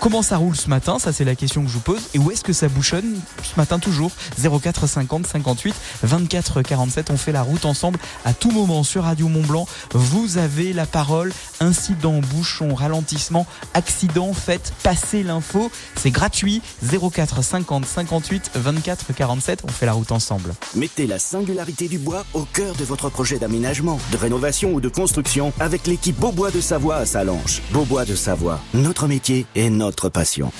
Comment 0.00 0.22
ça 0.22 0.36
roule 0.36 0.54
ce 0.54 0.68
matin 0.68 0.98
Ça, 0.98 1.12
c'est 1.12 1.24
la 1.24 1.34
question 1.34 1.62
que 1.62 1.68
je 1.68 1.74
vous 1.74 1.80
pose. 1.80 2.02
Et 2.14 2.18
où 2.18 2.30
est-ce 2.30 2.44
que 2.44 2.52
ça 2.52 2.68
bouchonne 2.68 3.18
ce 3.42 3.56
matin 3.56 3.78
toujours 3.78 4.12
04 4.38 4.86
50 4.86 5.26
58 5.26 5.74
24 6.02 6.62
47. 6.62 7.10
On 7.10 7.16
fait 7.16 7.32
la 7.32 7.42
route 7.42 7.64
ensemble 7.64 7.98
à 8.24 8.32
tout 8.32 8.50
moment 8.50 8.82
sur 8.84 9.04
Radio 9.04 9.28
Mont 9.28 9.42
Blanc. 9.42 9.66
Vous 9.92 10.38
avez 10.38 10.72
la 10.72 10.86
parole. 10.86 11.32
Incident, 11.60 12.20
bouchon, 12.34 12.74
ralentissement, 12.74 13.46
accident, 13.74 14.32
faites 14.32 14.72
passer 14.82 15.22
l'info. 15.22 15.70
C'est 15.96 16.10
gratuit. 16.10 16.62
04 16.82 17.42
50 17.42 17.84
58 17.86 18.50
24 18.54 19.12
47. 19.14 19.62
On 19.64 19.68
fait 19.68 19.86
la 19.86 19.92
route 19.92 20.12
ensemble. 20.12 20.54
Mettez 20.74 21.06
la 21.06 21.18
singularité 21.18 21.88
du 21.88 21.98
bois 21.98 22.24
au 22.34 22.42
cœur 22.42 22.74
de 22.74 22.84
votre 22.84 23.08
projet 23.10 23.38
d'aménagement, 23.38 23.98
de 24.12 24.16
rénovation 24.16 24.72
ou 24.72 24.80
de 24.80 24.88
construction 24.88 25.52
avec 25.60 25.86
l'équipe 25.86 26.18
Beaubois 26.18 26.50
de 26.50 26.60
Savoie 26.60 26.96
à 26.96 27.06
Salanches. 27.06 27.62
Beaubois 27.72 28.04
de 28.04 28.14
Savoie. 28.14 28.60
Notre 28.74 29.06
métier 29.06 29.46
est 29.54 29.70
notre 29.70 30.08
passion. 30.08 30.50